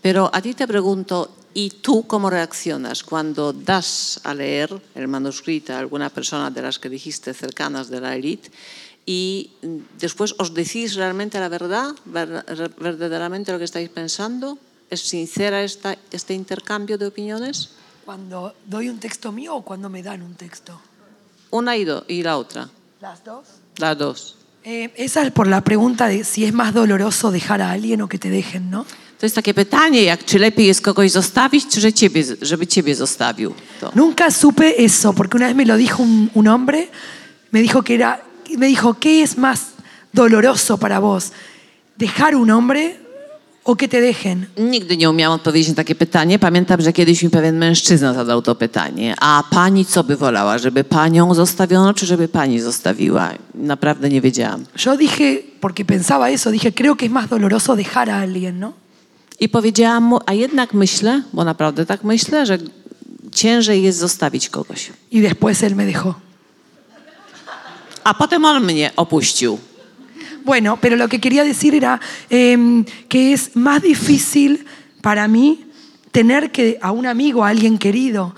[0.00, 5.72] Pero a ti te pregunto, ¿y tú cómo reaccionas cuando das a leer el manuscrito
[5.72, 8.50] a alguna persona de las que dijiste cercanas de la élite
[9.06, 12.44] y mm, después os decís realmente la verdad, ver-
[12.78, 14.58] verdaderamente lo que estáis pensando?
[14.90, 17.70] ¿Es sincera esta, este intercambio de opiniones?
[18.04, 20.78] Cuando doy un texto mío o cuando me dan un texto.
[21.50, 22.68] Una y, do- y la otra,
[23.00, 23.44] Las dos.
[23.78, 24.36] las dos.
[24.64, 28.08] Eh, esa es por la pregunta de si es más doloroso dejar a alguien o
[28.08, 28.84] que te dejen, ¿no?
[29.18, 32.94] To jest takie pytanie, jak czy lepiej jest kogoś zostawić, czy że ciebie, żeby ciebie
[32.94, 33.54] zostawił.
[33.80, 33.90] To.
[33.94, 36.88] Nunca supe eso, porque una vez me lo dijo un, un hombre,
[37.52, 38.20] me dijo que era,
[38.56, 39.60] me dijo, ¿qué es más
[40.12, 41.32] doloroso para vos?
[41.98, 42.96] ¿Dejar un hombre
[43.62, 44.46] o que te dejen?
[44.56, 46.38] Nigdy nie umiałam odpowiedzieć na takie pytanie.
[46.38, 49.14] Pamiętam, że kiedyś mi pewien mężczyzna zadał to pytanie.
[49.20, 50.58] A pani co by wolała?
[50.58, 53.30] Żeby panią zostawiono, czy żeby pani zostawiła?
[53.54, 54.64] Naprawdę nie wiedziałam.
[54.86, 58.72] Yo dije, porque pensaba eso, dije, creo que es más doloroso dejar a alguien, ¿no?
[59.40, 62.58] I powiedziałam mu, a jednak myślę, bo naprawdę tak myślę, że
[63.32, 64.90] ciężej jest zostawić kogoś.
[65.12, 66.14] Y después él me dejó.
[68.04, 68.66] A potem on.
[70.44, 74.66] Bueno, pero lo que quería decir era em, que es más difícil
[75.00, 75.64] para mí
[76.12, 78.36] tener que a un amigo, a alguien querido,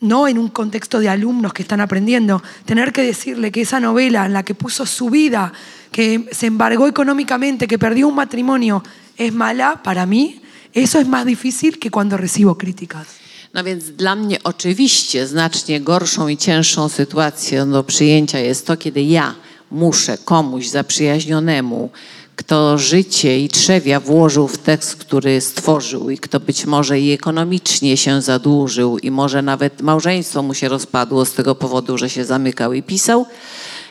[0.00, 4.26] no en un contexto de alumnos que están aprendiendo, tener que decirle que esa novela
[4.26, 5.52] en la que puso su vida,
[5.90, 8.82] que se embargó económicamente, que perdió un matrimonio,
[9.16, 10.42] es mala para mí,
[10.74, 13.21] eso es más difícil que cuando recibo críticas.
[13.54, 19.02] No więc dla mnie oczywiście znacznie gorszą i cięższą sytuacją do przyjęcia jest to, kiedy
[19.02, 19.34] ja
[19.70, 21.90] muszę komuś zaprzyjaźnionemu,
[22.36, 27.96] kto życie i trzewia włożył w tekst, który stworzył i kto być może i ekonomicznie
[27.96, 32.72] się zadłużył i może nawet małżeństwo mu się rozpadło z tego powodu, że się zamykał
[32.72, 33.26] i pisał.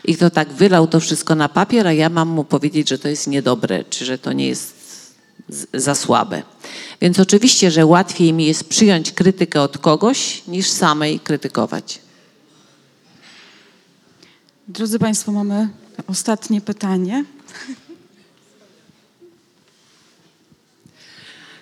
[0.04, 3.08] I kto tak wylał to wszystko na papier, a ja mam mu powiedzieć, że to
[3.08, 4.81] jest niedobre, czy że to nie jest
[5.74, 6.42] za słabe.
[7.00, 12.00] Więc oczywiście, że łatwiej mi jest przyjąć krytykę od kogoś, niż samej krytykować.
[14.68, 15.68] Drodzy Państwo, mamy
[16.06, 17.24] ostatnie pytanie.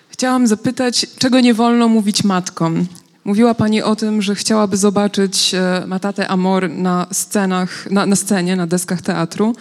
[0.09, 2.87] Chciałam zapytać, czego nie wolno mówić matkom?
[3.23, 8.55] Mówiła Pani o tym, że chciałaby zobaczyć e, Matatę Amor na scenach, na, na scenie,
[8.55, 9.55] na deskach teatru.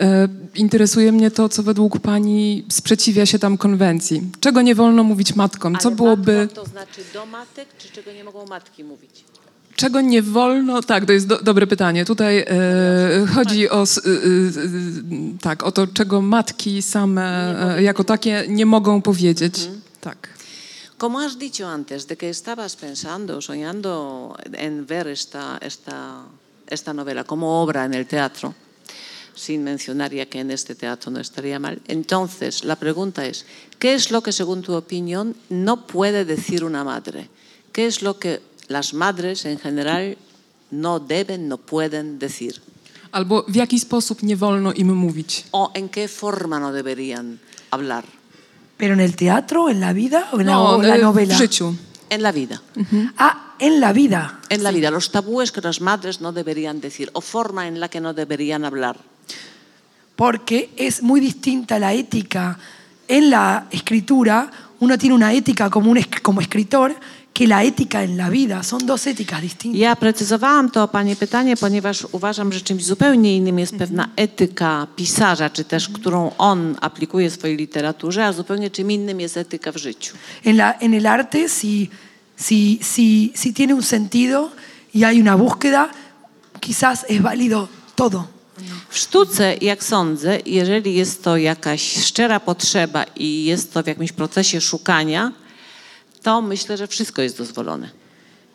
[0.00, 4.22] E, Interesuje mnie to, co według Pani sprzeciwia się tam konwencji.
[4.40, 5.78] Czego nie wolno mówić matkom?
[5.78, 6.48] Co byłoby...
[6.54, 9.24] to znaczy do matek, czy czego nie mogą matki mówić?
[9.76, 10.82] Czego nie wolno?
[10.82, 12.04] Tak, to jest do, dobre pytanie.
[12.04, 12.46] Tutaj e,
[13.34, 13.84] chodzi o, e, e,
[15.40, 19.68] tak, o to, czego matki same e, jako takie nie mogą powiedzieć.
[20.00, 20.28] Tak.
[20.98, 26.24] Como has dicho antes, de que estabas pensando, soñando en ver esta, esta,
[26.70, 28.54] esta novela como obra en el teatro,
[29.36, 31.80] sin mencionar ya que en este teatro no estaría mal.
[31.86, 33.46] Entonces, la pregunta es,
[33.78, 37.28] ¿qué es lo que, según tu opinión, no puede decir una madre?
[37.72, 40.16] ¿Qué es lo que las madres en general
[40.70, 42.60] no deben, no pueden decir?
[43.12, 45.44] Albo w jaki sposób nie wolno im mówić?
[45.52, 47.38] ¿O en qué forma no deberían
[47.70, 48.04] hablar?
[48.76, 51.34] ¿Pero en el teatro, en la vida o en la, No, o en la novela?
[51.34, 51.74] w życiu.
[52.10, 52.60] En la vida.
[53.16, 54.40] Ah, en la vida.
[54.48, 57.88] En la vida, los tabúes que las madres no deberían decir o forma en la
[57.88, 58.96] que no deberían hablar.
[60.16, 62.58] Porque es muy distinta la ética
[63.06, 64.50] en la escritura.
[64.80, 66.94] Uno tiene una ética como, un, como escritor
[67.32, 68.62] que la ética en la vida.
[68.62, 69.78] Son dos éticas distintas.
[69.78, 75.50] Ja precyzowałam to Pani pytanie, ponieważ uważam, że czymś zupełnie innym jest pewna etyka pisarza,
[75.50, 79.76] czy też którą on aplikuje w swojej literaturze, a zupełnie czym innym jest etyka w
[79.76, 80.16] życiu.
[80.44, 81.90] En, la, en el arte, si,
[82.36, 84.50] si, si, si tiene un sentido
[84.94, 85.90] y hay una búsqueda,
[86.60, 88.35] quizás es válido todo.
[88.88, 94.12] W sztuce, jak sądzę, jeżeli jest to jakaś szczera potrzeba i jest to w jakimś
[94.12, 95.32] procesie szukania,
[96.22, 97.90] to myślę, że wszystko jest dozwolone.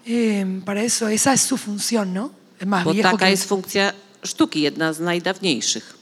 [0.08, 2.30] Eh, para eso, esa es su función, ¿no?
[2.62, 5.94] Es más Bo viejo taka que- jest funkcja sztuki, jedna z najdawniejszych.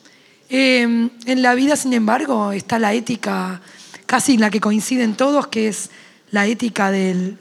[0.52, 0.88] Eh,
[1.26, 3.60] en la vida, sin embargo, está la ética
[4.08, 5.90] casi en la que coinciden todos, que es
[6.32, 7.36] la ética del-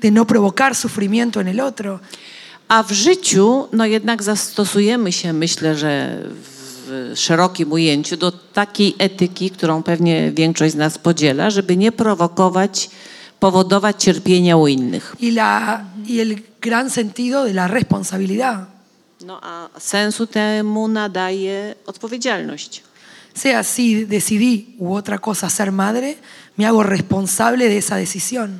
[0.00, 2.00] de no provocar sufrimiento en el otro.
[2.68, 6.22] A w życiu, no jednak zastosujemy się, myślę, że
[6.86, 12.90] w szerokim ujęciu do takiej etyki, którą pewnie większość z nas podziela, żeby nie prowokować,
[13.40, 15.16] powodować cierpienia u innych.
[15.22, 18.66] Y, la, y el gran sentido de la responsabilidad.
[19.26, 22.82] No a sensu temu nadaje odpowiedzialność.
[23.34, 26.14] Sea si decidí u otra cosa ser madre,
[26.56, 28.58] me hago responsable de esa decisión.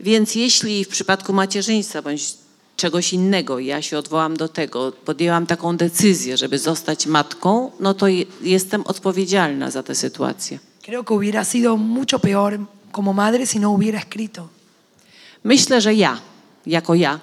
[0.00, 2.45] Więc jeśli w przypadku macierzyństwa bądź
[2.76, 8.08] czegoś innego, ja się odwołam do tego, podjęłam taką decyzję, żeby zostać matką, no to
[8.08, 10.58] je- jestem odpowiedzialna za tę sytuację.
[10.82, 12.58] Creo que hubiera sido mucho peor
[12.92, 14.48] como madre si no hubiera escrito.
[15.44, 16.20] Myślę, że ja,
[16.66, 17.20] jako ja,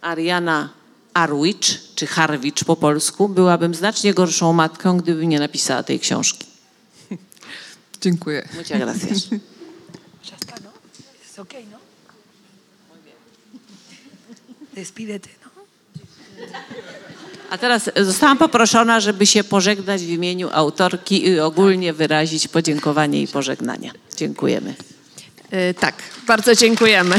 [0.00, 0.68] Ariana
[1.14, 6.46] Arwicz, czy Harwicz po polsku, byłabym znacznie gorszą matką, gdybym nie napisała tej książki.
[8.00, 8.48] Dziękuję.
[8.56, 9.28] Muchas gracias.
[10.30, 10.70] Ya está, ¿no?
[11.24, 11.78] Es ok, ¿no?
[12.88, 13.16] Muy bien.
[14.78, 15.50] Despídete, ¿no?
[17.50, 23.28] A teraz zostałam poproszona, żeby się pożegnać w imieniu autorki i ogólnie wyrazić podziękowanie i
[23.28, 23.92] pożegnania.
[24.16, 24.74] Dziękujemy.
[25.52, 25.94] Y, Tak,
[26.26, 27.18] bardzo dziękujemy.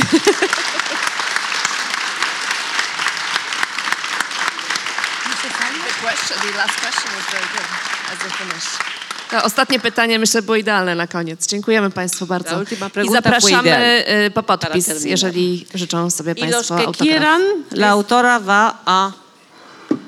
[9.32, 11.48] To ostatnie pytanie myślę było idealne na koniec.
[11.48, 12.64] Dziękujemy Państwu bardzo.
[13.04, 17.08] I zapraszamy y, po podpis, jeżeli życzą sobie los Państwo que autograf.
[17.08, 17.42] quieran,
[17.72, 19.12] la autora va a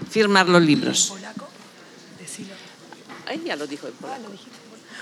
[0.10, 1.14] firmar los libros.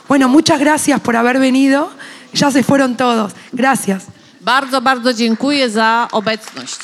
[0.07, 1.89] Bueno, muchas gracias por haber venido.
[2.33, 3.31] Ya se fueron todos.
[3.53, 4.03] Gracias.
[4.41, 6.79] Bardzo, bardzo dziękuję za obecność.